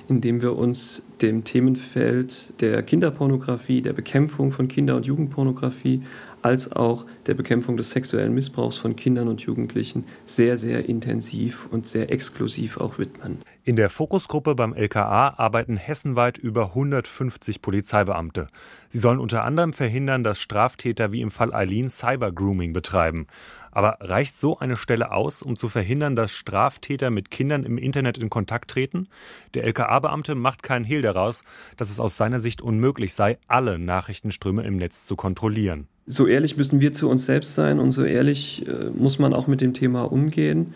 in 0.08 0.22
dem 0.22 0.42
wir 0.42 0.56
uns 0.56 1.06
dem 1.22 1.44
Themenfeld 1.44 2.54
der 2.62 2.84
Kinderpornografie, 2.84 3.82
der 3.82 3.92
Bekämpfung 3.94 4.52
von 4.52 4.70
Kinder- 4.70 4.96
und 4.96 5.06
Jugendpornografie 5.06 6.04
als 6.46 6.72
auch 6.72 7.08
der 7.26 7.34
Bekämpfung 7.34 7.76
des 7.76 7.90
sexuellen 7.90 8.36
Missbrauchs 8.36 8.78
von 8.78 8.96
Kindern 8.96 9.28
und 9.30 9.42
Jugendlichen 9.42 10.06
sehr, 10.26 10.58
sehr 10.58 10.88
intensiv 10.88 11.68
und 11.72 11.88
sehr 11.88 12.12
exklusiv 12.12 12.78
auch 12.78 13.00
widmen. 13.00 13.42
In 13.64 13.76
der 13.76 13.90
Fokusgruppe 13.90 14.54
beim 14.54 14.76
LKA 14.76 15.34
arbeiten 15.38 15.76
hessenweit 15.76 16.38
über 16.38 16.66
150 16.68 17.64
Polizeibeamte. 17.64 18.48
Sie 18.90 19.00
sollen 19.00 19.20
unter 19.20 19.44
anderem 19.44 19.74
verhindern, 19.74 20.24
dass 20.24 20.38
Straftäter 20.38 21.12
wie 21.12 21.22
im 21.22 21.32
Fall 21.32 21.52
Eileen 21.52 21.90
Cybergrooming 21.90 22.74
betreiben. 22.74 23.26
Aber 23.72 23.98
reicht 24.00 24.38
so 24.38 24.60
eine 24.60 24.78
Stelle 24.78 25.12
aus, 25.12 25.42
um 25.42 25.56
zu 25.56 25.68
verhindern, 25.68 26.16
dass 26.16 26.30
Straftäter 26.30 27.10
mit 27.10 27.32
Kindern 27.32 27.64
im 27.64 27.80
Internet 27.80 28.20
in 28.20 28.30
Kontakt 28.30 28.70
treten? 28.70 29.10
Der 29.56 29.66
LKA-Beamte 29.66 30.36
macht 30.36 30.62
keinen 30.62 30.86
Hehl 30.86 31.02
daraus, 31.02 31.44
dass 31.76 31.90
es 31.90 32.00
aus 32.00 32.18
seiner 32.18 32.40
Sicht 32.40 32.62
unmöglich 32.62 33.16
sei, 33.16 33.40
alle 33.48 33.80
Nachrichtenströme 33.80 34.62
im 34.62 34.78
Netz 34.78 35.06
zu 35.06 35.16
kontrollieren. 35.16 35.88
So 36.08 36.28
ehrlich 36.28 36.56
müssen 36.56 36.82
wir 36.82 36.94
zu 36.94 37.10
uns 37.10 37.26
selbst 37.26 37.56
sein 37.56 37.80
und 37.80 37.92
so 37.92 38.04
ehrlich 38.04 38.68
äh, 38.68 38.92
muss 38.96 39.18
man 39.18 39.34
auch 39.34 39.48
mit 39.48 39.62
dem 39.62 39.74
Thema 39.74 40.04
umgehen. 40.12 40.74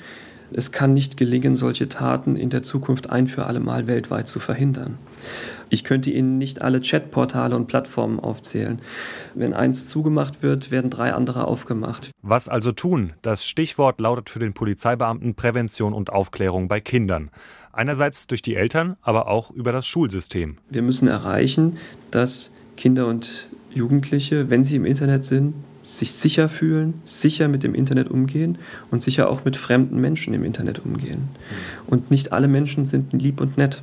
Es 0.51 0.71
kann 0.71 0.93
nicht 0.93 1.17
gelingen, 1.17 1.53
solche 1.53 1.88
Taten 1.88 2.36
in 2.36 2.49
der 2.49 2.63
Zukunft 2.63 3.11
ein 3.11 3.27
für 3.27 3.45
alle 3.45 3.59
Mal 3.59 3.86
weltweit 3.86 4.27
zu 4.27 4.39
verhindern. 4.39 4.97
Ich 5.69 5.84
könnte 5.84 6.09
Ihnen 6.09 6.39
nicht 6.39 6.63
alle 6.63 6.82
Chatportale 6.82 7.55
und 7.55 7.67
Plattformen 7.67 8.19
aufzählen. 8.19 8.82
Wenn 9.36 9.53
eins 9.53 9.88
zugemacht 9.88 10.41
wird, 10.41 10.71
werden 10.71 10.89
drei 10.89 11.13
andere 11.13 11.45
aufgemacht. 11.45 12.09
Was 12.23 12.49
also 12.49 12.71
tun? 12.71 13.13
Das 13.21 13.45
Stichwort 13.45 14.01
lautet 14.01 14.32
für 14.32 14.39
den 14.39 14.53
Polizeibeamten 14.53 15.36
Prävention 15.36 15.93
und 15.93 16.09
Aufklärung 16.09 16.67
bei 16.67 16.80
Kindern. 16.82 17.30
Einerseits 17.71 18.25
durch 18.25 18.41
die 18.41 18.55
Eltern, 18.55 18.97
aber 19.03 19.27
auch 19.27 19.51
über 19.51 19.71
das 19.71 19.86
Schulsystem. 19.86 20.57
Wir 20.71 20.82
müssen 20.82 21.07
erreichen, 21.07 21.77
dass 22.09 22.55
Kinder 22.75 23.05
und 23.05 23.49
Jugendliche, 23.72 24.49
wenn 24.49 24.63
sie 24.63 24.76
im 24.76 24.86
Internet 24.86 25.24
sind, 25.24 25.53
sich 25.82 26.11
sicher 26.11 26.49
fühlen, 26.49 27.01
sicher 27.05 27.47
mit 27.47 27.63
dem 27.63 27.74
Internet 27.74 28.09
umgehen 28.09 28.57
und 28.91 29.01
sicher 29.01 29.30
auch 29.30 29.45
mit 29.45 29.55
fremden 29.57 29.99
Menschen 30.01 30.34
im 30.34 30.43
Internet 30.43 30.80
umgehen. 30.80 31.30
Und 31.88 32.11
nicht 32.11 32.34
alle 32.34 32.47
Menschen 32.47 32.86
sind 32.86 33.13
lieb 33.13 33.39
und 33.41 33.57
nett. 33.57 33.82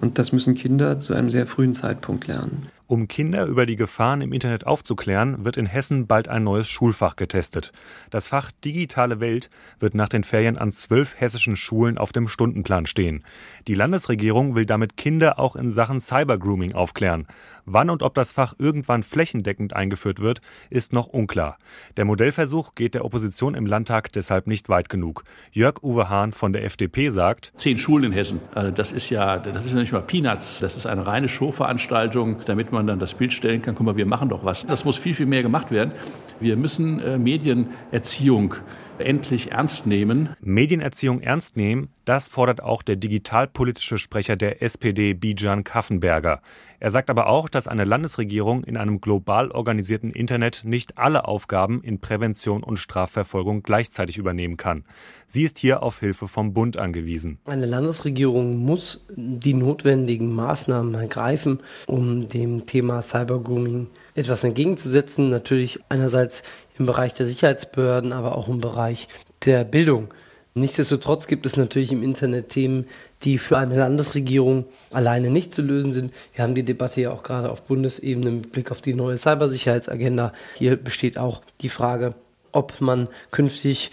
Und 0.00 0.18
das 0.18 0.32
müssen 0.32 0.54
Kinder 0.54 0.98
zu 0.98 1.14
einem 1.14 1.30
sehr 1.30 1.46
frühen 1.46 1.72
Zeitpunkt 1.72 2.26
lernen. 2.26 2.68
Um 2.86 3.08
Kinder 3.08 3.46
über 3.46 3.64
die 3.64 3.76
Gefahren 3.76 4.20
im 4.20 4.34
Internet 4.34 4.66
aufzuklären, 4.66 5.46
wird 5.46 5.56
in 5.56 5.64
Hessen 5.64 6.06
bald 6.06 6.28
ein 6.28 6.44
neues 6.44 6.68
Schulfach 6.68 7.16
getestet. 7.16 7.72
Das 8.10 8.28
Fach 8.28 8.50
Digitale 8.62 9.20
Welt 9.20 9.48
wird 9.80 9.94
nach 9.94 10.10
den 10.10 10.22
Ferien 10.22 10.58
an 10.58 10.74
zwölf 10.74 11.18
hessischen 11.18 11.56
Schulen 11.56 11.96
auf 11.96 12.12
dem 12.12 12.28
Stundenplan 12.28 12.84
stehen. 12.84 13.24
Die 13.68 13.74
Landesregierung 13.74 14.54
will 14.54 14.66
damit 14.66 14.98
Kinder 14.98 15.38
auch 15.38 15.56
in 15.56 15.70
Sachen 15.70 15.98
Cybergrooming 15.98 16.74
aufklären. 16.74 17.26
Wann 17.66 17.90
und 17.90 18.02
ob 18.02 18.14
das 18.14 18.32
Fach 18.32 18.54
irgendwann 18.58 19.02
flächendeckend 19.02 19.74
eingeführt 19.74 20.20
wird, 20.20 20.40
ist 20.70 20.92
noch 20.92 21.06
unklar. 21.06 21.58
Der 21.96 22.04
Modellversuch 22.04 22.74
geht 22.74 22.94
der 22.94 23.04
Opposition 23.04 23.54
im 23.54 23.66
Landtag 23.66 24.12
deshalb 24.12 24.46
nicht 24.46 24.68
weit 24.68 24.88
genug. 24.88 25.24
Jörg 25.52 25.82
Uwe 25.82 26.08
Hahn 26.08 26.32
von 26.32 26.52
der 26.52 26.64
FDP 26.64 27.10
sagt: 27.10 27.52
Zehn 27.56 27.78
Schulen 27.78 28.04
in 28.04 28.12
Hessen. 28.12 28.40
Also 28.54 28.70
das 28.70 28.92
ist 28.92 29.10
ja, 29.10 29.38
das 29.38 29.64
ist 29.64 29.72
ja 29.72 29.80
nicht 29.80 29.92
mal 29.92 30.02
Peanuts. 30.02 30.60
Das 30.60 30.76
ist 30.76 30.86
eine 30.86 31.06
reine 31.06 31.28
Showveranstaltung, 31.28 32.40
damit 32.44 32.72
man 32.72 32.86
dann 32.86 32.98
das 32.98 33.14
Bild 33.14 33.32
stellen 33.32 33.62
kann. 33.62 33.74
Guck 33.74 33.86
mal, 33.86 33.96
wir 33.96 34.06
machen 34.06 34.28
doch 34.28 34.44
was. 34.44 34.66
Das 34.66 34.84
muss 34.84 34.96
viel, 34.96 35.14
viel 35.14 35.26
mehr 35.26 35.42
gemacht 35.42 35.70
werden. 35.70 35.92
Wir 36.40 36.56
müssen 36.56 37.00
äh, 37.00 37.16
Medienerziehung 37.18 38.56
endlich 38.98 39.52
ernst 39.52 39.86
nehmen. 39.86 40.30
Medienerziehung 40.40 41.20
ernst 41.20 41.56
nehmen, 41.56 41.88
das 42.04 42.28
fordert 42.28 42.62
auch 42.62 42.82
der 42.82 42.96
digitalpolitische 42.96 43.98
Sprecher 43.98 44.36
der 44.36 44.62
SPD, 44.62 45.14
Bijan 45.14 45.64
Kaffenberger. 45.64 46.40
Er 46.84 46.90
sagt 46.90 47.08
aber 47.08 47.28
auch, 47.28 47.48
dass 47.48 47.66
eine 47.66 47.84
Landesregierung 47.84 48.62
in 48.62 48.76
einem 48.76 49.00
global 49.00 49.50
organisierten 49.50 50.10
Internet 50.10 50.64
nicht 50.64 50.98
alle 50.98 51.26
Aufgaben 51.26 51.82
in 51.82 51.98
Prävention 51.98 52.62
und 52.62 52.76
Strafverfolgung 52.76 53.62
gleichzeitig 53.62 54.18
übernehmen 54.18 54.58
kann. 54.58 54.84
Sie 55.26 55.44
ist 55.44 55.56
hier 55.56 55.82
auf 55.82 56.00
Hilfe 56.00 56.28
vom 56.28 56.52
Bund 56.52 56.76
angewiesen. 56.76 57.38
Eine 57.46 57.64
Landesregierung 57.64 58.58
muss 58.58 59.06
die 59.16 59.54
notwendigen 59.54 60.34
Maßnahmen 60.34 60.92
ergreifen, 60.92 61.60
um 61.86 62.28
dem 62.28 62.66
Thema 62.66 63.00
Cybergrooming 63.00 63.86
etwas 64.14 64.44
entgegenzusetzen. 64.44 65.30
Natürlich 65.30 65.80
einerseits 65.88 66.42
im 66.78 66.84
Bereich 66.84 67.14
der 67.14 67.24
Sicherheitsbehörden, 67.24 68.12
aber 68.12 68.36
auch 68.36 68.48
im 68.48 68.60
Bereich 68.60 69.08
der 69.46 69.64
Bildung. 69.64 70.12
Nichtsdestotrotz 70.56 71.26
gibt 71.26 71.46
es 71.46 71.56
natürlich 71.56 71.90
im 71.90 72.02
Internet 72.02 72.50
Themen, 72.50 72.86
die 73.24 73.38
für 73.38 73.58
eine 73.58 73.76
Landesregierung 73.76 74.66
alleine 74.92 75.30
nicht 75.30 75.54
zu 75.54 75.62
lösen 75.62 75.92
sind. 75.92 76.12
Wir 76.34 76.44
haben 76.44 76.54
die 76.54 76.62
Debatte 76.62 77.00
ja 77.00 77.10
auch 77.10 77.22
gerade 77.22 77.50
auf 77.50 77.62
Bundesebene 77.62 78.30
mit 78.30 78.52
Blick 78.52 78.70
auf 78.70 78.82
die 78.82 78.94
neue 78.94 79.16
Cybersicherheitsagenda. 79.16 80.32
Hier 80.56 80.76
besteht 80.76 81.18
auch 81.18 81.42
die 81.60 81.68
Frage, 81.68 82.14
ob 82.52 82.80
man 82.80 83.08
künftig 83.30 83.90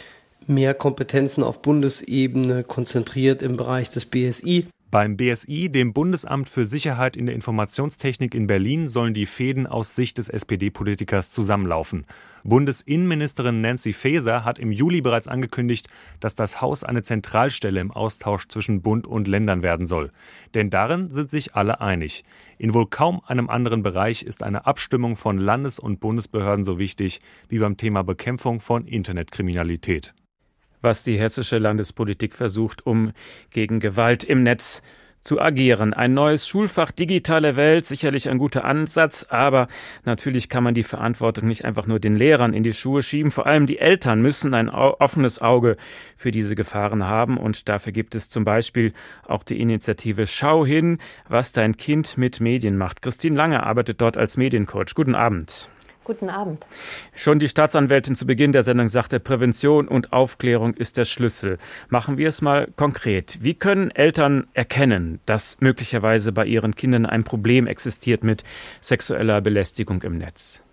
mehr 0.48 0.74
Kompetenzen 0.74 1.44
auf 1.44 1.62
Bundesebene 1.62 2.64
konzentriert 2.64 3.42
im 3.42 3.58
Bereich 3.58 3.90
des 3.90 4.06
BSI. 4.06 4.68
Beim 4.92 5.16
BSI, 5.16 5.70
dem 5.70 5.94
Bundesamt 5.94 6.50
für 6.50 6.66
Sicherheit 6.66 7.16
in 7.16 7.26
der 7.26 7.34
Informationstechnik 7.34 8.36
in 8.36 8.46
Berlin, 8.46 8.89
sollen 8.89 9.14
die 9.14 9.26
Fäden 9.26 9.66
aus 9.66 9.96
Sicht 9.96 10.18
des 10.18 10.28
SPD-Politikers 10.28 11.32
zusammenlaufen. 11.32 12.06
Bundesinnenministerin 12.44 13.62
Nancy 13.62 13.94
Faeser 13.94 14.44
hat 14.44 14.60
im 14.60 14.70
Juli 14.70 15.00
bereits 15.00 15.30
angekündigt, 15.30 15.88
dass 16.20 16.36
das 16.36 16.60
Haus 16.60 16.84
eine 16.84 17.04
Zentralstelle 17.04 17.80
im 17.80 17.92
Austausch 17.92 18.50
zwischen 18.50 18.82
Bund 18.82 19.08
und 19.08 19.30
Ländern 19.30 19.64
werden 19.64 19.88
soll. 19.88 20.12
Denn 20.56 20.70
darin 20.70 21.10
sind 21.10 21.32
sich 21.32 21.56
alle 21.56 21.80
einig. 21.80 22.26
In 22.58 22.74
wohl 22.74 22.88
kaum 22.88 23.22
einem 23.26 23.50
anderen 23.50 23.84
Bereich 23.84 24.24
ist 24.24 24.44
eine 24.44 24.66
Abstimmung 24.66 25.16
von 25.16 25.38
Landes- 25.38 25.80
und 25.80 26.02
Bundesbehörden 26.02 26.66
so 26.66 26.80
wichtig 26.80 27.22
wie 27.48 27.60
beim 27.60 27.78
Thema 27.78 28.04
Bekämpfung 28.04 28.60
von 28.60 28.86
Internetkriminalität 28.88 30.14
was 30.82 31.04
die 31.04 31.18
hessische 31.18 31.58
Landespolitik 31.58 32.36
versucht, 32.36 32.86
um 32.86 33.12
gegen 33.50 33.80
Gewalt 33.80 34.24
im 34.24 34.44
Netz 34.44 34.82
zu 35.22 35.40
agieren. 35.40 35.94
Ein 35.94 36.14
neues 36.14 36.48
Schulfach 36.48 36.92
Digitale 36.92 37.56
Welt, 37.56 37.86
sicherlich 37.86 38.28
ein 38.28 38.40
guter 38.40 38.66
Ansatz, 38.66 39.28
aber 39.30 39.68
natürlich 40.04 40.50
kann 40.50 40.64
man 40.64 40.74
die 40.74 40.84
Verantwortung 40.84 41.48
nicht 41.48 41.64
einfach 41.64 41.86
nur 41.88 42.00
den 42.00 42.16
Lehrern 42.16 42.54
in 42.54 42.64
die 42.64 42.74
Schuhe 42.74 43.04
schieben. 43.04 43.32
Vor 43.32 43.46
allem 43.46 43.68
die 43.68 43.78
Eltern 43.78 44.22
müssen 44.22 44.54
ein 44.54 44.70
offenes 44.70 45.40
Auge 45.40 45.78
für 46.16 46.32
diese 46.32 46.56
Gefahren 46.56 47.06
haben 47.08 47.38
und 47.38 47.70
dafür 47.70 47.94
gibt 47.94 48.16
es 48.16 48.30
zum 48.30 48.44
Beispiel 48.44 48.94
auch 49.24 49.44
die 49.44 49.62
Initiative 49.62 50.26
Schau 50.26 50.66
hin, 50.66 50.98
was 51.30 51.52
dein 51.52 51.78
Kind 51.78 52.18
mit 52.18 52.40
Medien 52.40 52.78
macht. 52.78 53.02
Christine 53.04 53.36
Lange 53.36 53.64
arbeitet 53.64 54.02
dort 54.02 54.18
als 54.18 54.38
Mediencoach. 54.38 54.96
Guten 54.96 55.16
Abend. 55.16 55.70
Guten 56.12 56.30
Abend. 56.30 56.66
Schon 57.16 57.39
die 57.39 57.47
Staatsanwältin 57.47 58.16
zu 58.16 58.26
Beginn 58.26 58.51
der 58.51 58.64
Sendung 58.64 58.89
sagte, 58.89 59.22
Prävention 59.22 59.88
und 59.88 60.12
Aufklärung 60.12 60.74
ist 60.74 60.97
der 60.97 61.05
Schlüssel. 61.05 61.57
Machen 61.88 62.18
wir 62.18 62.28
es 62.28 62.41
mal 62.41 62.68
konkret. 62.76 63.38
Wie 63.39 63.53
können 63.53 63.91
Eltern 63.91 64.45
erkennen, 64.53 65.22
dass 65.26 65.55
möglicherweise 65.62 66.34
bei 66.34 66.45
ihren 66.45 66.76
Kindern 66.76 67.05
ein 67.05 67.24
Problem 67.24 67.66
existiert 67.66 68.26
mit 68.26 68.43
sexueller 68.82 69.39
Belästigung 69.39 70.01
im 70.01 70.18
Netz? 70.18 70.66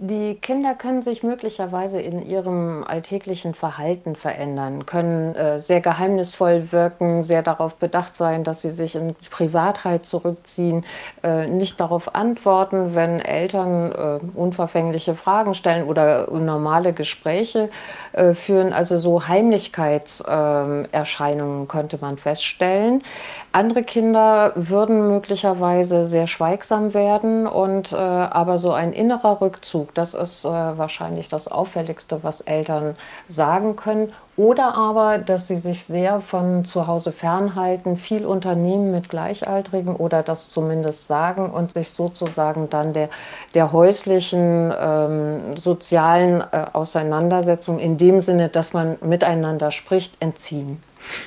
Die 0.00 0.36
Kinder 0.36 0.76
können 0.76 1.02
sich 1.02 1.24
möglicherweise 1.24 2.00
in 2.00 2.24
ihrem 2.24 2.84
alltäglichen 2.86 3.52
Verhalten 3.52 4.14
verändern, 4.14 4.86
können 4.86 5.34
äh, 5.34 5.60
sehr 5.60 5.80
geheimnisvoll 5.80 6.70
wirken, 6.70 7.24
sehr 7.24 7.42
darauf 7.42 7.74
bedacht 7.74 8.14
sein, 8.14 8.44
dass 8.44 8.62
sie 8.62 8.70
sich 8.70 8.94
in 8.94 9.16
Privatheit 9.28 10.06
zurückziehen, 10.06 10.84
äh, 11.24 11.48
nicht 11.48 11.80
darauf 11.80 12.14
antworten, 12.14 12.94
wenn 12.94 13.18
Eltern 13.18 13.90
äh, 13.90 14.20
unverfängliche 14.38 15.16
Fragen 15.16 15.54
stellen 15.54 15.88
oder 15.88 16.30
normale 16.30 16.92
Gespräche 16.92 17.68
äh, 18.12 18.34
führen. 18.34 18.72
Also 18.72 19.00
so 19.00 19.26
Heimlichkeitserscheinungen 19.26 21.66
könnte 21.66 21.98
man 22.00 22.18
feststellen. 22.18 23.02
Andere 23.50 23.82
Kinder 23.82 24.52
würden 24.54 25.08
möglicherweise 25.08 26.06
sehr 26.06 26.28
schweigsam 26.28 26.94
werden 26.94 27.48
und 27.48 27.92
äh, 27.92 27.96
aber 27.96 28.58
so 28.58 28.70
ein 28.70 28.92
innerer 28.92 29.40
Rückzug, 29.40 29.87
das 29.94 30.14
ist 30.14 30.44
äh, 30.44 30.48
wahrscheinlich 30.48 31.28
das 31.28 31.48
Auffälligste, 31.48 32.22
was 32.22 32.40
Eltern 32.40 32.96
sagen 33.26 33.76
können. 33.76 34.12
Oder 34.36 34.76
aber, 34.76 35.18
dass 35.18 35.48
sie 35.48 35.56
sich 35.56 35.84
sehr 35.84 36.20
von 36.20 36.64
zu 36.64 36.86
Hause 36.86 37.10
fernhalten, 37.10 37.96
viel 37.96 38.24
unternehmen 38.24 38.92
mit 38.92 39.08
Gleichaltrigen 39.08 39.96
oder 39.96 40.22
das 40.22 40.48
zumindest 40.48 41.08
sagen 41.08 41.50
und 41.50 41.74
sich 41.74 41.90
sozusagen 41.90 42.70
dann 42.70 42.92
der, 42.92 43.10
der 43.54 43.72
häuslichen 43.72 44.72
ähm, 44.78 45.56
sozialen 45.56 46.40
äh, 46.40 46.66
Auseinandersetzung 46.72 47.80
in 47.80 47.98
dem 47.98 48.20
Sinne, 48.20 48.48
dass 48.48 48.72
man 48.72 48.96
miteinander 49.00 49.72
spricht, 49.72 50.20
entziehen. 50.20 50.80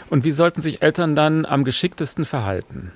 Und 0.09 0.23
wie 0.23 0.31
sollten 0.31 0.61
sich 0.61 0.81
Eltern 0.81 1.15
dann 1.15 1.45
am 1.45 1.63
geschicktesten 1.63 2.25
verhalten? 2.25 2.93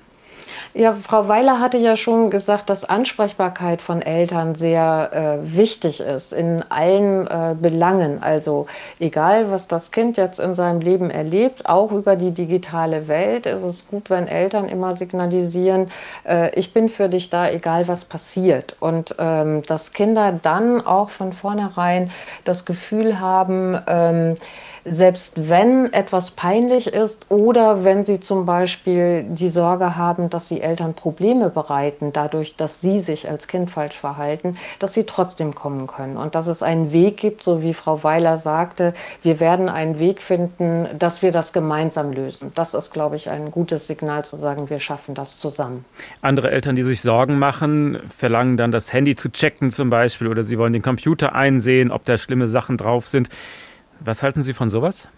Ja, 0.78 0.92
Frau 0.92 1.26
Weiler 1.26 1.58
hatte 1.58 1.78
ja 1.78 1.96
schon 1.96 2.28
gesagt, 2.28 2.68
dass 2.68 2.84
Ansprechbarkeit 2.84 3.80
von 3.80 4.02
Eltern 4.02 4.54
sehr 4.54 5.40
äh, 5.40 5.56
wichtig 5.56 6.00
ist 6.00 6.34
in 6.34 6.62
allen 6.68 7.26
äh, 7.26 7.54
Belangen. 7.58 8.22
Also 8.22 8.66
egal, 8.98 9.50
was 9.50 9.68
das 9.68 9.90
Kind 9.90 10.18
jetzt 10.18 10.38
in 10.38 10.54
seinem 10.54 10.82
Leben 10.82 11.08
erlebt, 11.08 11.64
auch 11.64 11.92
über 11.92 12.14
die 12.14 12.32
digitale 12.32 13.08
Welt, 13.08 13.46
ist 13.46 13.62
es 13.62 13.88
gut, 13.88 14.10
wenn 14.10 14.28
Eltern 14.28 14.68
immer 14.68 14.94
signalisieren, 14.94 15.90
äh, 16.24 16.50
ich 16.54 16.74
bin 16.74 16.90
für 16.90 17.08
dich 17.08 17.30
da, 17.30 17.48
egal 17.48 17.88
was 17.88 18.04
passiert. 18.04 18.76
Und 18.78 19.14
ähm, 19.18 19.62
dass 19.62 19.94
Kinder 19.94 20.38
dann 20.42 20.86
auch 20.86 21.08
von 21.08 21.32
vornherein 21.32 22.10
das 22.44 22.66
Gefühl 22.66 23.18
haben, 23.18 23.80
ähm, 23.86 24.36
selbst 24.88 25.48
wenn 25.48 25.92
etwas 25.92 26.30
peinlich 26.30 26.86
ist 26.86 27.26
oder 27.28 27.82
wenn 27.84 28.04
sie 28.04 28.20
zum 28.20 28.46
Beispiel 28.46 29.24
die 29.28 29.48
Sorge 29.48 29.96
haben, 29.96 30.30
dass 30.30 30.48
sie 30.48 30.60
Eltern 30.60 30.94
Probleme 30.94 31.50
bereiten, 31.50 32.12
dadurch, 32.12 32.56
dass 32.56 32.80
sie 32.80 33.00
sich 33.00 33.28
als 33.28 33.48
Kind 33.48 33.70
falsch 33.70 33.98
verhalten, 33.98 34.56
dass 34.78 34.94
sie 34.94 35.04
trotzdem 35.04 35.54
kommen 35.54 35.88
können 35.88 36.16
und 36.16 36.34
dass 36.34 36.46
es 36.46 36.62
einen 36.62 36.92
Weg 36.92 37.16
gibt, 37.16 37.42
so 37.42 37.62
wie 37.62 37.74
Frau 37.74 38.04
Weiler 38.04 38.38
sagte, 38.38 38.94
wir 39.22 39.40
werden 39.40 39.68
einen 39.68 39.98
Weg 39.98 40.22
finden, 40.22 40.86
dass 40.96 41.20
wir 41.20 41.32
das 41.32 41.52
gemeinsam 41.52 42.12
lösen. 42.12 42.52
Das 42.54 42.74
ist, 42.74 42.92
glaube 42.92 43.16
ich, 43.16 43.28
ein 43.28 43.50
gutes 43.50 43.88
Signal 43.88 44.24
zu 44.24 44.36
sagen, 44.36 44.70
wir 44.70 44.78
schaffen 44.78 45.14
das 45.14 45.38
zusammen. 45.38 45.84
Andere 46.22 46.50
Eltern, 46.52 46.76
die 46.76 46.82
sich 46.82 47.00
Sorgen 47.00 47.38
machen, 47.38 47.98
verlangen 48.08 48.56
dann 48.56 48.70
das 48.70 48.92
Handy 48.92 49.16
zu 49.16 49.32
checken 49.32 49.70
zum 49.70 49.90
Beispiel 49.90 50.28
oder 50.28 50.44
sie 50.44 50.58
wollen 50.58 50.72
den 50.72 50.82
Computer 50.82 51.34
einsehen, 51.34 51.90
ob 51.90 52.04
da 52.04 52.16
schlimme 52.18 52.46
Sachen 52.46 52.76
drauf 52.76 53.08
sind. 53.08 53.28
Was 54.00 54.22
halten 54.22 54.42
Sie 54.42 54.54
von 54.54 54.68
sowas? 54.68 55.10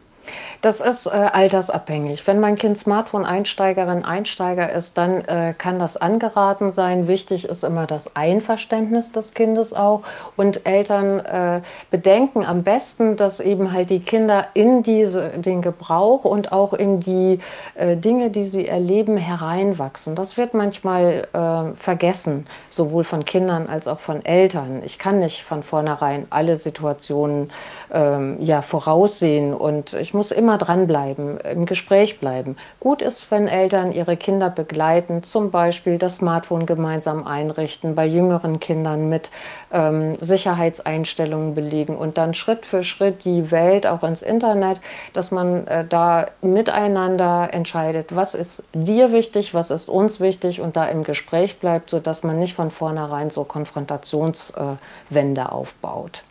Das 0.61 0.81
ist 0.81 1.07
äh, 1.07 1.11
altersabhängig. 1.11 2.27
Wenn 2.27 2.41
mein 2.41 2.57
Kind 2.57 2.79
Smartphone-Einsteigerin, 2.79 4.05
Einsteiger 4.05 4.73
ist, 4.73 4.99
dann 4.99 5.21
äh, 5.23 5.55
kann 5.57 5.79
das 5.79 5.97
angeraten 5.97 6.73
sein. 6.73 7.07
Wichtig 7.07 7.49
ist 7.49 7.65
immer 7.65 7.87
das 7.87 8.17
Einverständnis 8.17 9.13
des 9.13 9.35
Kindes 9.35 9.73
auch. 9.73 10.03
Und 10.37 10.67
Eltern 10.67 11.21
äh, 11.21 11.61
bedenken 11.91 12.45
am 12.45 12.65
besten, 12.65 13.17
dass 13.17 13.41
eben 13.41 13.73
halt 13.73 13.91
die 13.91 14.01
Kinder 14.01 14.49
in 14.55 14.83
diese, 14.83 15.31
den 15.39 15.63
Gebrauch 15.63 16.25
und 16.25 16.53
auch 16.53 16.73
in 16.73 17.01
die 17.01 17.41
äh, 17.75 17.97
Dinge, 17.97 18.31
die 18.31 18.45
sie 18.45 18.67
erleben, 18.67 19.17
hereinwachsen. 19.17 20.15
Das 20.15 20.37
wird 20.37 20.55
manchmal 20.55 21.29
äh, 21.33 21.75
vergessen, 21.77 22.47
sowohl 22.71 23.05
von 23.05 23.25
Kindern 23.25 23.69
als 23.69 23.87
auch 23.87 24.01
von 24.01 24.25
Eltern. 24.25 24.83
Ich 24.85 24.99
kann 24.99 25.21
nicht 25.21 25.45
von 25.45 25.63
vornherein 25.63 26.27
alle 26.31 26.57
Situationen 26.57 27.51
ähm, 27.93 28.37
ja, 28.41 28.63
voraussehen 28.63 29.55
und 29.55 29.93
ich 29.95 30.15
muss 30.19 30.33
immer 30.33 30.59
dranbleiben, 30.59 31.39
im 31.39 31.65
Gespräch 31.65 32.19
bleiben. 32.19 32.57
Gut 32.81 33.03
ist, 33.03 33.31
wenn 33.31 33.47
Eltern 33.47 33.93
ihre 33.93 34.17
Kinder 34.17 34.51
begleiten, 34.51 35.23
zum 35.23 35.53
Beispiel 35.53 35.97
das 35.97 36.17
Smartphone 36.17 36.67
gemeinsam 36.67 37.25
einrichten, 37.25 37.95
bei 37.95 38.05
jüngeren 38.05 38.59
Kindern 38.59 39.09
mit 39.09 39.31
ähm, 39.73 40.17
Sicherheitseinstellungen 40.21 41.55
belegen 41.55 41.97
und 41.97 42.19
dann 42.19 42.35
Schritt 42.35 42.67
für 42.67 42.83
Schritt 42.83 43.25
die 43.25 43.53
Welt 43.53 43.87
auch 43.87 44.03
ins 44.03 44.23
Internet, 44.23 44.81
dass 45.13 45.31
man 45.31 45.69
äh, 45.69 45.85
da 45.89 46.27
miteinander 46.43 47.51
entscheidet, 47.53 48.17
was 48.17 48.35
ist 48.35 48.65
dir 48.73 49.13
wichtig, 49.13 49.55
was 49.55 49.71
ist 49.71 49.89
uns 49.89 50.19
wichtig 50.19 50.61
und 50.61 50.77
da 50.77 50.87
im 50.87 51.05
Gespräch 51.05 51.61
bleibt, 51.61 51.91
sodass 51.91 52.25
man 52.25 52.41
nicht 52.41 52.57
von 52.57 52.73
vornherein 52.73 53.31
so 53.31 53.45
Konfrontationswände 53.45 55.41
äh, 55.41 55.45
aufbaut. 55.45 56.25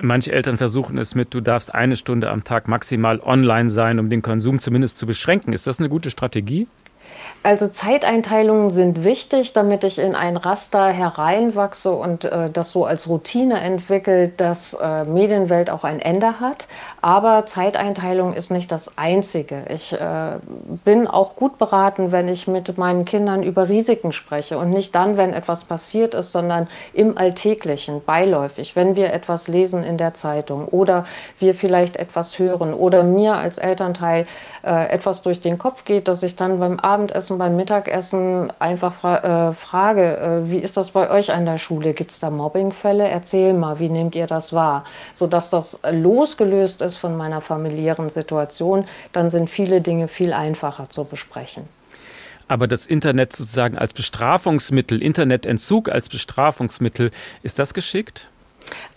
Manche 0.00 0.32
Eltern 0.32 0.56
versuchen 0.56 0.98
es 0.98 1.14
mit, 1.14 1.32
du 1.34 1.40
darfst 1.40 1.74
eine 1.74 1.96
Stunde 1.96 2.30
am 2.30 2.44
Tag 2.44 2.68
maximal 2.68 3.20
online 3.20 3.70
sein, 3.70 3.98
um 3.98 4.10
den 4.10 4.22
Konsum 4.22 4.58
zumindest 4.58 4.98
zu 4.98 5.06
beschränken. 5.06 5.52
Ist 5.52 5.66
das 5.66 5.78
eine 5.78 5.88
gute 5.88 6.10
Strategie? 6.10 6.66
Also 7.42 7.68
Zeiteinteilungen 7.68 8.70
sind 8.70 9.04
wichtig, 9.04 9.52
damit 9.52 9.84
ich 9.84 9.98
in 9.98 10.14
ein 10.14 10.38
Raster 10.38 10.86
hereinwachse 10.88 11.92
und 11.92 12.24
äh, 12.24 12.48
das 12.50 12.72
so 12.72 12.86
als 12.86 13.06
Routine 13.06 13.60
entwickelt, 13.60 14.40
dass 14.40 14.72
äh, 14.72 15.04
Medienwelt 15.04 15.68
auch 15.68 15.84
ein 15.84 16.00
Ende 16.00 16.40
hat. 16.40 16.66
Aber 17.04 17.44
Zeiteinteilung 17.44 18.32
ist 18.32 18.50
nicht 18.50 18.72
das 18.72 18.96
Einzige. 18.96 19.66
Ich 19.68 19.92
äh, 19.92 20.38
bin 20.86 21.06
auch 21.06 21.36
gut 21.36 21.58
beraten, 21.58 22.12
wenn 22.12 22.28
ich 22.28 22.48
mit 22.48 22.78
meinen 22.78 23.04
Kindern 23.04 23.42
über 23.42 23.68
Risiken 23.68 24.10
spreche 24.10 24.56
und 24.56 24.70
nicht 24.70 24.94
dann, 24.94 25.18
wenn 25.18 25.34
etwas 25.34 25.64
passiert 25.64 26.14
ist, 26.14 26.32
sondern 26.32 26.66
im 26.94 27.18
Alltäglichen, 27.18 28.02
beiläufig, 28.02 28.74
wenn 28.74 28.96
wir 28.96 29.12
etwas 29.12 29.48
lesen 29.48 29.84
in 29.84 29.98
der 29.98 30.14
Zeitung 30.14 30.66
oder 30.68 31.04
wir 31.38 31.54
vielleicht 31.54 31.96
etwas 31.96 32.38
hören 32.38 32.72
oder 32.72 33.02
mir 33.02 33.34
als 33.34 33.58
Elternteil 33.58 34.24
äh, 34.64 34.88
etwas 34.88 35.20
durch 35.20 35.42
den 35.42 35.58
Kopf 35.58 35.84
geht, 35.84 36.08
dass 36.08 36.22
ich 36.22 36.36
dann 36.36 36.58
beim 36.58 36.80
Abendessen, 36.80 37.36
beim 37.36 37.54
Mittagessen 37.54 38.50
einfach 38.58 38.94
fra 38.94 39.50
äh, 39.50 39.52
frage, 39.52 40.16
äh, 40.16 40.50
wie 40.50 40.58
ist 40.58 40.78
das 40.78 40.92
bei 40.92 41.10
euch 41.10 41.30
an 41.30 41.44
der 41.44 41.58
Schule? 41.58 41.92
Gibt 41.92 42.12
es 42.12 42.20
da 42.20 42.30
Mobbingfälle? 42.30 43.06
Erzähl 43.06 43.52
mal, 43.52 43.78
wie 43.78 43.90
nehmt 43.90 44.14
ihr 44.14 44.26
das 44.26 44.54
wahr? 44.54 44.84
Sodass 45.14 45.50
das 45.50 45.82
losgelöst 45.90 46.80
ist 46.80 46.93
von 46.98 47.16
meiner 47.16 47.40
familiären 47.40 48.08
Situation, 48.08 48.86
dann 49.12 49.30
sind 49.30 49.50
viele 49.50 49.80
Dinge 49.80 50.08
viel 50.08 50.32
einfacher 50.32 50.88
zu 50.90 51.04
besprechen. 51.04 51.68
Aber 52.46 52.66
das 52.66 52.86
Internet 52.86 53.32
sozusagen 53.32 53.78
als 53.78 53.92
Bestrafungsmittel, 53.94 55.02
Internetentzug 55.02 55.88
als 55.88 56.08
Bestrafungsmittel, 56.08 57.10
ist 57.42 57.58
das 57.58 57.72
geschickt? 57.72 58.28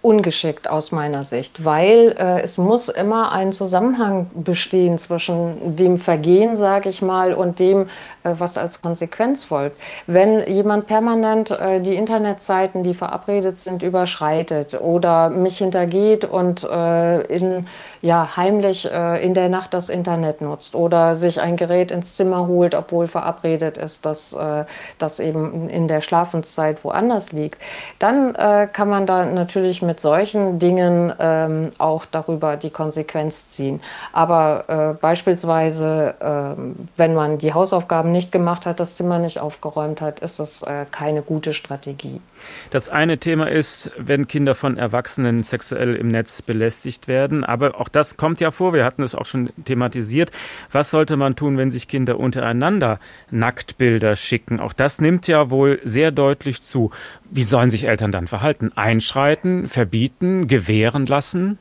Ungeschickt 0.02 0.70
aus 0.70 0.92
meiner 0.92 1.24
Sicht, 1.24 1.66
weil 1.66 2.16
äh, 2.18 2.42
es 2.42 2.58
muss 2.58 2.88
immer 2.88 3.32
ein 3.32 3.52
Zusammenhang 3.52 4.30
bestehen 4.34 4.98
zwischen 4.98 5.76
dem 5.76 5.98
Vergehen, 5.98 6.56
sage 6.56 6.90
ich 6.90 7.02
mal, 7.02 7.34
und 7.34 7.60
dem, 7.60 7.84
äh, 8.24 8.34
was 8.38 8.58
als 8.58 8.82
Konsequenz 8.82 9.44
folgt. 9.44 9.78
Wenn 10.06 10.48
jemand 10.48 10.88
permanent 10.88 11.52
äh, 11.52 11.82
die 11.82 11.96
Internetseiten, 11.96 12.84
die 12.84 12.94
verabredet 12.94 13.60
sind, 13.60 13.84
überschreitet 13.84 14.80
oder 14.80 15.30
mich 15.30 15.58
hintergeht 15.58 16.26
und 16.26 16.64
äh, 16.64 17.22
in, 17.24 17.68
ja, 18.08 18.38
heimlich 18.38 18.90
äh, 18.92 19.24
in 19.24 19.34
der 19.34 19.50
Nacht 19.50 19.74
das 19.74 19.90
Internet 19.90 20.42
nutzt 20.42 20.76
oder 20.76 21.16
sich 21.16 21.42
ein 21.42 21.58
Gerät 21.58 21.92
ins 21.92 22.16
Zimmer 22.16 22.48
holt, 22.48 22.74
obwohl 22.74 23.08
verabredet 23.08 23.78
ist, 23.78 24.06
dass 24.06 24.34
äh, 24.34 24.66
das 24.98 25.20
eben 25.20 25.70
in 25.70 25.88
der 25.88 26.02
Schlafenszeit 26.02 26.84
woanders 26.84 27.32
liegt, 27.32 27.62
dann 28.00 28.34
kann 28.74 28.90
man 28.90 29.06
da 29.06 29.26
natürlich 29.26 29.82
mit 29.82 30.00
solchen 30.00 30.60
Dingen 30.60 31.14
ähm, 31.20 31.72
auch 31.78 32.06
darüber 32.06 32.58
die 32.58 32.70
Konsequenz 32.70 33.50
ziehen. 33.50 33.82
Aber 34.14 34.66
äh, 34.68 34.94
beispielsweise, 35.00 36.16
äh, 36.20 36.62
wenn 36.96 37.14
man 37.14 37.38
die 37.38 37.54
Hausaufgaben 37.54 38.12
nicht 38.12 38.32
gemacht 38.32 38.66
hat, 38.66 38.80
das 38.80 38.96
Zimmer 38.96 39.20
nicht 39.20 39.40
aufgeräumt 39.40 40.02
hat, 40.02 40.20
ist 40.20 40.40
das 40.40 40.62
äh, 40.64 40.86
keine 40.92 41.22
gute 41.22 41.54
Strategie. 41.54 42.22
Das 42.70 42.90
eine 42.90 43.18
Thema 43.18 43.50
ist, 43.50 43.92
wenn 43.98 44.28
Kinder 44.28 44.56
von 44.56 44.78
Erwachsenen 44.78 45.44
sexuell 45.44 45.96
im 45.96 46.08
Netz 46.10 46.42
belästigt 46.42 47.08
werden, 47.08 47.44
aber 47.44 47.80
auch 47.80 47.90
das 47.98 48.16
kommt 48.16 48.40
ja 48.40 48.52
vor, 48.52 48.74
wir 48.74 48.86
hatten 48.86 49.04
es 49.04 49.16
auch 49.16 49.26
schon 49.26 49.50
thematisiert. 49.66 50.32
Was 50.72 50.92
sollte 50.92 51.18
man 51.18 51.36
tun, 51.36 51.58
wenn 51.58 51.72
sich 51.72 51.88
Kinder 51.88 52.20
untereinander 52.20 53.00
Nacktbilder 53.32 54.16
schicken? 54.16 54.60
Auch 54.60 54.74
das 54.74 55.02
nimmt 55.02 55.28
ja 55.28 55.50
wohl 55.50 55.80
sehr 55.84 56.12
deutlich 56.12 56.62
zu. 56.62 56.92
Wie 57.30 57.44
sollen 57.44 57.70
sich 57.70 57.88
Eltern 57.88 58.12
dann 58.12 58.28
verhalten? 58.28 58.72
Einschreiten, 58.76 59.68
verbieten, 59.68 60.48
gewähren 60.48 61.06
lassen? 61.08 61.58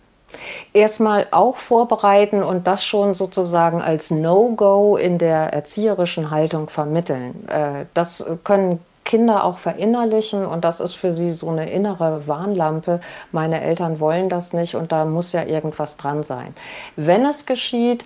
Erstmal 0.74 1.28
auch 1.30 1.56
vorbereiten 1.56 2.42
und 2.42 2.66
das 2.66 2.84
schon 2.84 3.14
sozusagen 3.14 3.80
als 3.80 4.10
No-Go 4.10 4.96
in 4.96 5.18
der 5.18 5.54
erzieherischen 5.54 6.30
Haltung 6.30 6.68
vermitteln. 6.68 7.48
Äh, 7.48 7.86
das 7.94 8.24
können 8.44 8.80
Kinder 9.06 9.44
auch 9.44 9.58
verinnerlichen 9.58 10.44
und 10.44 10.64
das 10.64 10.80
ist 10.80 10.94
für 10.94 11.14
sie 11.14 11.30
so 11.30 11.48
eine 11.48 11.70
innere 11.70 12.26
Warnlampe. 12.26 13.00
Meine 13.32 13.62
Eltern 13.62 14.00
wollen 14.00 14.28
das 14.28 14.52
nicht 14.52 14.74
und 14.74 14.92
da 14.92 15.06
muss 15.06 15.32
ja 15.32 15.44
irgendwas 15.44 15.96
dran 15.96 16.24
sein. 16.24 16.54
Wenn 16.96 17.24
es 17.24 17.46
geschieht, 17.46 18.04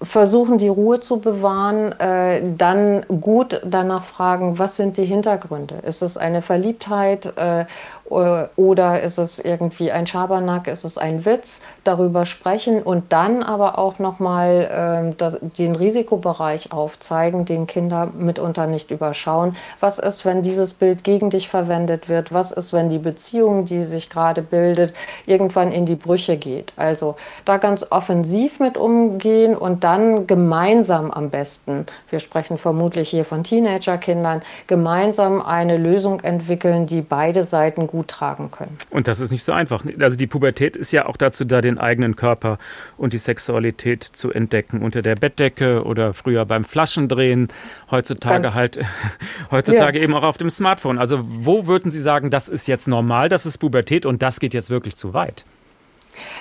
versuchen 0.00 0.58
die 0.58 0.68
Ruhe 0.68 1.00
zu 1.00 1.18
bewahren, 1.18 1.98
äh, 1.98 2.42
dann 2.56 3.04
gut 3.20 3.60
danach 3.64 4.04
fragen, 4.04 4.58
was 4.58 4.76
sind 4.76 4.98
die 4.98 5.06
Hintergründe? 5.06 5.76
Ist 5.76 6.02
es 6.02 6.16
eine 6.16 6.42
Verliebtheit 6.42 7.32
äh, 7.36 7.64
oder 8.06 9.02
ist 9.02 9.18
es 9.18 9.38
irgendwie 9.38 9.90
ein 9.90 10.06
Schabernack, 10.06 10.68
ist 10.68 10.84
es 10.84 10.98
ein 10.98 11.24
Witz? 11.24 11.60
Darüber 11.84 12.26
sprechen 12.26 12.82
und 12.82 13.12
dann 13.12 13.42
aber 13.42 13.78
auch 13.78 13.98
nochmal 13.98 15.14
äh, 15.18 15.40
den 15.58 15.74
Risikobereich 15.74 16.70
aufzeigen, 16.70 17.46
den 17.46 17.66
Kinder 17.66 18.10
mitunter 18.16 18.66
nicht 18.66 18.90
überschauen. 18.90 19.56
Was 19.80 19.98
ist, 19.98 20.24
wenn 20.24 20.42
dieses 20.42 20.74
Bild 20.74 21.02
gegen 21.02 21.30
dich 21.30 21.48
verwendet 21.48 22.08
wird? 22.08 22.32
Was 22.32 22.52
ist, 22.52 22.72
wenn 22.74 22.90
die 22.90 22.98
Beziehung, 22.98 23.64
die 23.64 23.84
sich 23.84 24.10
gerade 24.10 24.42
bildet, 24.42 24.94
irgendwann 25.24 25.72
in 25.72 25.86
die 25.86 25.96
Brüche 25.96 26.36
geht? 26.36 26.72
Also 26.76 27.16
da 27.46 27.56
ganz 27.56 27.86
offensiv 27.90 28.60
mit 28.60 28.76
umgehen 28.76 29.56
und 29.56 29.82
dann 29.82 30.26
gemeinsam 30.26 31.10
am 31.10 31.30
besten, 31.30 31.86
wir 32.10 32.20
sprechen 32.20 32.58
vermutlich 32.58 33.08
hier 33.08 33.24
von 33.24 33.44
Teenagerkindern, 33.44 34.42
gemeinsam 34.66 35.40
eine 35.40 35.78
Lösung 35.78 36.20
entwickeln, 36.20 36.86
die 36.86 37.00
beide 37.00 37.44
Seiten 37.44 37.86
gut 37.86 37.93
tragen 38.02 38.50
können. 38.50 38.76
Und 38.90 39.08
das 39.08 39.20
ist 39.20 39.30
nicht 39.30 39.44
so 39.44 39.52
einfach. 39.52 39.84
Also 39.98 40.16
die 40.16 40.26
Pubertät 40.26 40.76
ist 40.76 40.92
ja 40.92 41.06
auch 41.06 41.16
dazu 41.16 41.44
da, 41.44 41.60
den 41.60 41.78
eigenen 41.78 42.16
Körper 42.16 42.58
und 42.96 43.12
die 43.12 43.18
Sexualität 43.18 44.02
zu 44.02 44.32
entdecken. 44.32 44.82
Unter 44.82 45.02
der 45.02 45.14
Bettdecke 45.14 45.84
oder 45.84 46.14
früher 46.14 46.44
beim 46.44 46.64
Flaschendrehen, 46.64 47.48
heutzutage 47.90 48.42
Ganz 48.42 48.54
halt, 48.54 48.80
heutzutage 49.50 49.98
ja. 49.98 50.04
eben 50.04 50.14
auch 50.14 50.22
auf 50.24 50.38
dem 50.38 50.50
Smartphone. 50.50 50.98
Also 50.98 51.20
wo 51.24 51.66
würden 51.66 51.90
Sie 51.90 52.00
sagen, 52.00 52.30
das 52.30 52.48
ist 52.48 52.66
jetzt 52.66 52.88
normal, 52.88 53.28
das 53.28 53.46
ist 53.46 53.58
Pubertät 53.58 54.06
und 54.06 54.22
das 54.22 54.40
geht 54.40 54.54
jetzt 54.54 54.70
wirklich 54.70 54.96
zu 54.96 55.14
weit? 55.14 55.44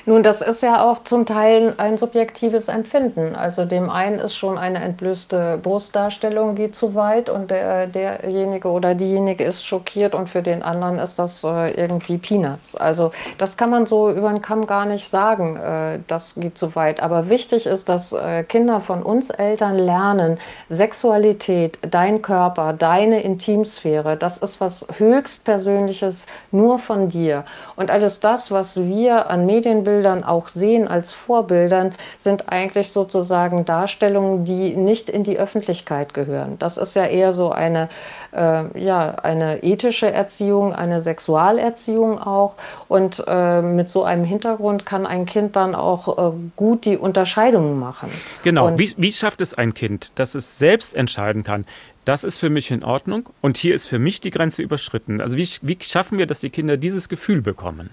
Nun, 0.06 0.24
das 0.24 0.42
ist 0.42 0.62
ja 0.62 0.84
auch 0.84 1.04
zum 1.04 1.26
Teil 1.26 1.74
ein 1.78 1.98
subjektives 1.98 2.68
Empfinden. 2.68 3.36
Also 3.36 3.66
dem 3.66 3.90
einen 3.90 4.20
ist 4.20 4.36
schon 4.36 4.58
eine 4.58 4.80
entblößte 4.80 5.60
Brustdarstellung 5.62 6.56
geht 6.56 6.76
zu 6.76 6.96
weit 6.96 7.30
und 7.30 7.52
der, 7.52 7.88
derjenige 7.88 8.70
oder 8.70 8.96
diejenige 8.96 9.44
ist 9.44 9.66
schockiert 9.66 10.14
und 10.16 10.30
für 10.30 10.42
den 10.42 10.62
anderen 10.62 11.00
ist 11.00 11.20
das 11.20 11.44
äh, 11.44 11.72
irgendwie 11.72 12.18
Peanuts. 12.18 12.76
Also 12.76 13.12
das 13.38 13.58
kann 13.58 13.70
man 13.70 13.86
so 13.86 14.12
über 14.12 14.30
den 14.30 14.42
Kamm 14.42 14.68
gar 14.68 14.86
nicht 14.86 15.10
sagen, 15.10 15.58
äh, 15.58 16.00
das 16.08 16.36
geht 16.36 16.58
zu 16.58 16.76
weit. 16.76 17.02
Aber 17.02 17.30
wichtig 17.30 17.66
ist, 17.66 17.90
dass 17.90 18.12
äh, 18.14 18.44
Kinder 18.44 18.82
von 18.82 19.04
uns 19.04 19.30
Eltern 19.30 19.78
lernen, 19.78 20.38
Sexualität, 20.70 21.80
dein 21.82 22.22
Körper, 22.22 22.74
deine 22.74 23.22
Intimsphäre, 23.24 24.18
das 24.18 24.38
ist 24.38 24.62
was 24.62 24.88
höchstpersönliches 24.98 26.26
nur 26.52 26.80
von 26.80 27.10
dir. 27.10 27.46
Und 27.76 27.90
alles 27.90 28.20
das, 28.20 28.52
was 28.52 28.78
wir 28.78 29.30
an 29.30 29.46
Medien 29.46 29.63
Medienbildern 29.64 30.24
auch 30.24 30.50
sehen 30.50 30.88
als 30.88 31.14
Vorbildern, 31.14 31.94
sind 32.18 32.50
eigentlich 32.50 32.92
sozusagen 32.92 33.66
Darstellungen, 33.66 34.46
die 34.46 34.76
nicht 34.76 35.10
in 35.10 35.24
die 35.24 35.38
Öffentlichkeit 35.38 36.14
gehören. 36.14 36.58
Das 36.60 36.78
ist 36.78 36.96
ja 36.96 37.06
eher 37.06 37.34
so 37.34 37.52
eine, 37.52 37.90
äh, 38.32 38.64
ja, 38.80 39.16
eine 39.24 39.64
ethische 39.64 40.12
Erziehung, 40.12 40.74
eine 40.74 41.02
Sexualerziehung 41.02 42.20
auch. 42.20 42.56
Und 42.88 43.24
äh, 43.28 43.62
mit 43.62 43.90
so 43.90 44.04
einem 44.04 44.26
Hintergrund 44.26 44.86
kann 44.86 45.06
ein 45.06 45.26
Kind 45.26 45.56
dann 45.56 45.76
auch 45.76 46.34
äh, 46.34 46.36
gut 46.56 46.86
die 46.86 46.98
Unterscheidungen 46.98 47.80
machen. 47.80 48.10
Genau. 48.44 48.78
Wie, 48.78 48.94
wie 48.98 49.12
schafft 49.12 49.42
es 49.42 49.54
ein 49.54 49.74
Kind, 49.74 50.12
dass 50.16 50.36
es 50.36 50.60
selbst 50.60 50.96
entscheiden 50.96 51.44
kann? 51.44 51.66
Das 52.06 52.24
ist 52.24 52.40
für 52.40 52.50
mich 52.50 52.72
in 52.72 52.84
Ordnung 52.84 53.30
und 53.42 53.58
hier 53.58 53.74
ist 53.74 53.88
für 53.88 54.00
mich 54.00 54.22
die 54.22 54.30
Grenze 54.30 54.62
überschritten. 54.62 55.22
Also 55.22 55.38
wie, 55.38 55.48
wie 55.62 55.78
schaffen 55.82 56.18
wir, 56.18 56.26
dass 56.26 56.42
die 56.42 56.50
Kinder 56.50 56.78
dieses 56.78 57.10
Gefühl 57.10 57.42
bekommen? 57.42 57.90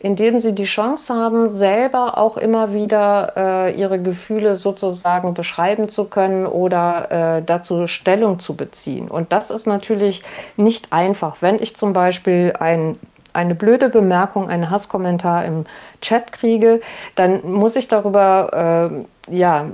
Indem 0.00 0.40
sie 0.40 0.54
die 0.54 0.64
Chance 0.64 1.14
haben, 1.14 1.50
selber 1.50 2.18
auch 2.18 2.36
immer 2.36 2.72
wieder 2.72 3.32
äh, 3.36 3.80
ihre 3.80 4.00
Gefühle 4.00 4.56
sozusagen 4.56 5.34
beschreiben 5.34 5.88
zu 5.88 6.04
können 6.04 6.46
oder 6.46 7.38
äh, 7.38 7.42
dazu 7.42 7.86
Stellung 7.86 8.38
zu 8.38 8.54
beziehen. 8.54 9.08
Und 9.08 9.32
das 9.32 9.50
ist 9.50 9.66
natürlich 9.66 10.22
nicht 10.56 10.92
einfach. 10.92 11.36
Wenn 11.40 11.60
ich 11.60 11.76
zum 11.76 11.92
Beispiel 11.92 12.52
ein 12.58 12.96
eine 13.36 13.54
blöde 13.54 13.90
Bemerkung, 13.90 14.48
einen 14.48 14.70
Hasskommentar 14.70 15.44
im 15.44 15.66
Chat 16.00 16.32
kriege, 16.32 16.80
dann 17.14 17.42
muss 17.44 17.76
ich 17.76 17.86
darüber 17.86 18.90
äh, 18.90 19.04
ja, 19.28 19.66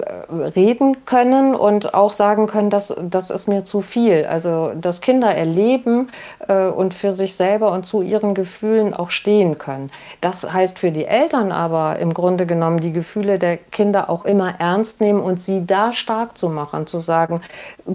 reden 0.57 1.05
können 1.05 1.55
und 1.55 1.95
auch 1.95 2.13
sagen 2.13 2.47
können, 2.47 2.71
dass 2.71 2.95
das 3.03 3.31
ist 3.31 3.49
mir 3.49 3.65
zu 3.65 3.83
viel. 3.83 4.25
Also 4.25 4.73
dass 4.75 5.01
Kinder 5.01 5.35
erleben 5.35 6.09
äh, 6.49 6.67
und 6.67 6.95
für 6.95 7.13
sich 7.13 7.35
selber 7.35 7.73
und 7.73 7.85
zu 7.85 8.03
ihren 8.03 8.35
Gefühlen 8.35 8.95
auch 8.95 9.11
stehen 9.11 9.59
können. 9.59 9.91
Das 10.21 10.51
heißt 10.51 10.79
für 10.79 10.91
die 10.91 11.05
Eltern 11.05 11.53
aber 11.53 11.99
im 11.99 12.15
Grunde 12.15 12.47
genommen 12.47 12.81
die 12.81 12.93
Gefühle 12.93 13.39
der 13.39 13.57
Kinder 13.57 14.09
auch 14.09 14.25
immer 14.25 14.55
ernst 14.59 15.01
nehmen 15.01 15.21
und 15.21 15.41
sie 15.41 15.67
da 15.67 15.93
stark 15.93 16.39
zu 16.39 16.49
machen, 16.49 16.87
zu 16.87 17.01
sagen, 17.01 17.43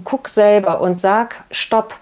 guck 0.04 0.28
selber 0.28 0.80
und 0.80 1.00
sag 1.00 1.44
Stopp 1.50 1.94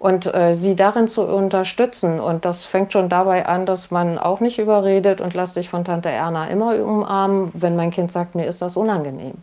und 0.00 0.34
äh, 0.34 0.54
sie 0.56 0.74
darin 0.74 1.08
zu 1.08 1.22
unterstützen. 1.22 2.18
Und 2.20 2.46
das 2.46 2.64
fängt 2.64 2.92
schon 2.92 3.08
dabei 3.10 3.46
an, 3.46 3.66
dass 3.66 3.90
man 3.90 4.18
auch 4.18 4.40
nicht 4.40 4.58
überredet 4.58 5.20
und 5.20 5.34
lass 5.34 5.52
dich 5.52 5.68
von 5.68 5.84
Tante 5.84 6.08
Erna 6.08 6.48
immer 6.48 6.74
umarmen, 6.82 7.50
wenn 7.52 7.76
mein 7.76 7.90
Kind 7.90 8.10
sagt, 8.10 8.34
mir 8.34 8.46
ist 8.46 8.62
das 8.62 8.76
unangenehm. 8.76 9.34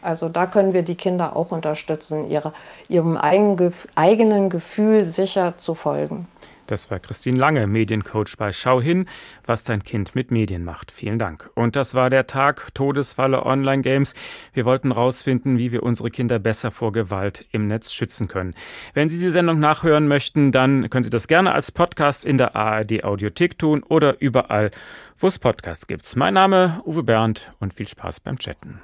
Also 0.00 0.28
da 0.28 0.46
können 0.46 0.72
wir 0.72 0.84
die 0.84 0.94
Kinder 0.94 1.34
auch 1.34 1.50
unterstützen, 1.50 2.30
ihre, 2.30 2.52
ihrem 2.88 3.16
eigenen 3.16 4.48
Gefühl 4.48 5.06
sicher 5.06 5.54
zu 5.58 5.74
folgen. 5.74 6.28
Das 6.66 6.90
war 6.90 6.98
Christine 6.98 7.38
Lange, 7.38 7.66
Mediencoach 7.66 8.36
bei 8.36 8.52
Schau 8.52 8.80
hin, 8.80 9.06
was 9.44 9.62
dein 9.62 9.82
Kind 9.82 10.14
mit 10.14 10.30
Medien 10.30 10.64
macht. 10.64 10.90
Vielen 10.90 11.18
Dank. 11.18 11.50
Und 11.54 11.76
das 11.76 11.94
war 11.94 12.10
der 12.10 12.26
Tag 12.26 12.74
Todesfalle 12.74 13.46
Online 13.46 13.82
Games. 13.82 14.14
Wir 14.52 14.64
wollten 14.64 14.92
herausfinden, 14.92 15.58
wie 15.58 15.72
wir 15.72 15.82
unsere 15.82 16.10
Kinder 16.10 16.38
besser 16.38 16.70
vor 16.70 16.92
Gewalt 16.92 17.46
im 17.52 17.68
Netz 17.68 17.92
schützen 17.92 18.26
können. 18.28 18.54
Wenn 18.94 19.08
Sie 19.08 19.18
die 19.18 19.30
Sendung 19.30 19.60
nachhören 19.60 20.08
möchten, 20.08 20.52
dann 20.52 20.90
können 20.90 21.04
Sie 21.04 21.10
das 21.10 21.28
gerne 21.28 21.52
als 21.52 21.70
Podcast 21.70 22.24
in 22.24 22.38
der 22.38 22.56
ARD 22.56 23.04
Audiothek 23.04 23.58
tun 23.58 23.82
oder 23.82 24.20
überall, 24.20 24.70
wo 25.18 25.28
es 25.28 25.38
Podcasts 25.38 25.86
gibt. 25.86 26.16
Mein 26.16 26.34
Name 26.34 26.82
Uwe 26.84 27.02
Bernd 27.02 27.52
und 27.60 27.74
viel 27.74 27.88
Spaß 27.88 28.20
beim 28.20 28.38
Chatten. 28.38 28.80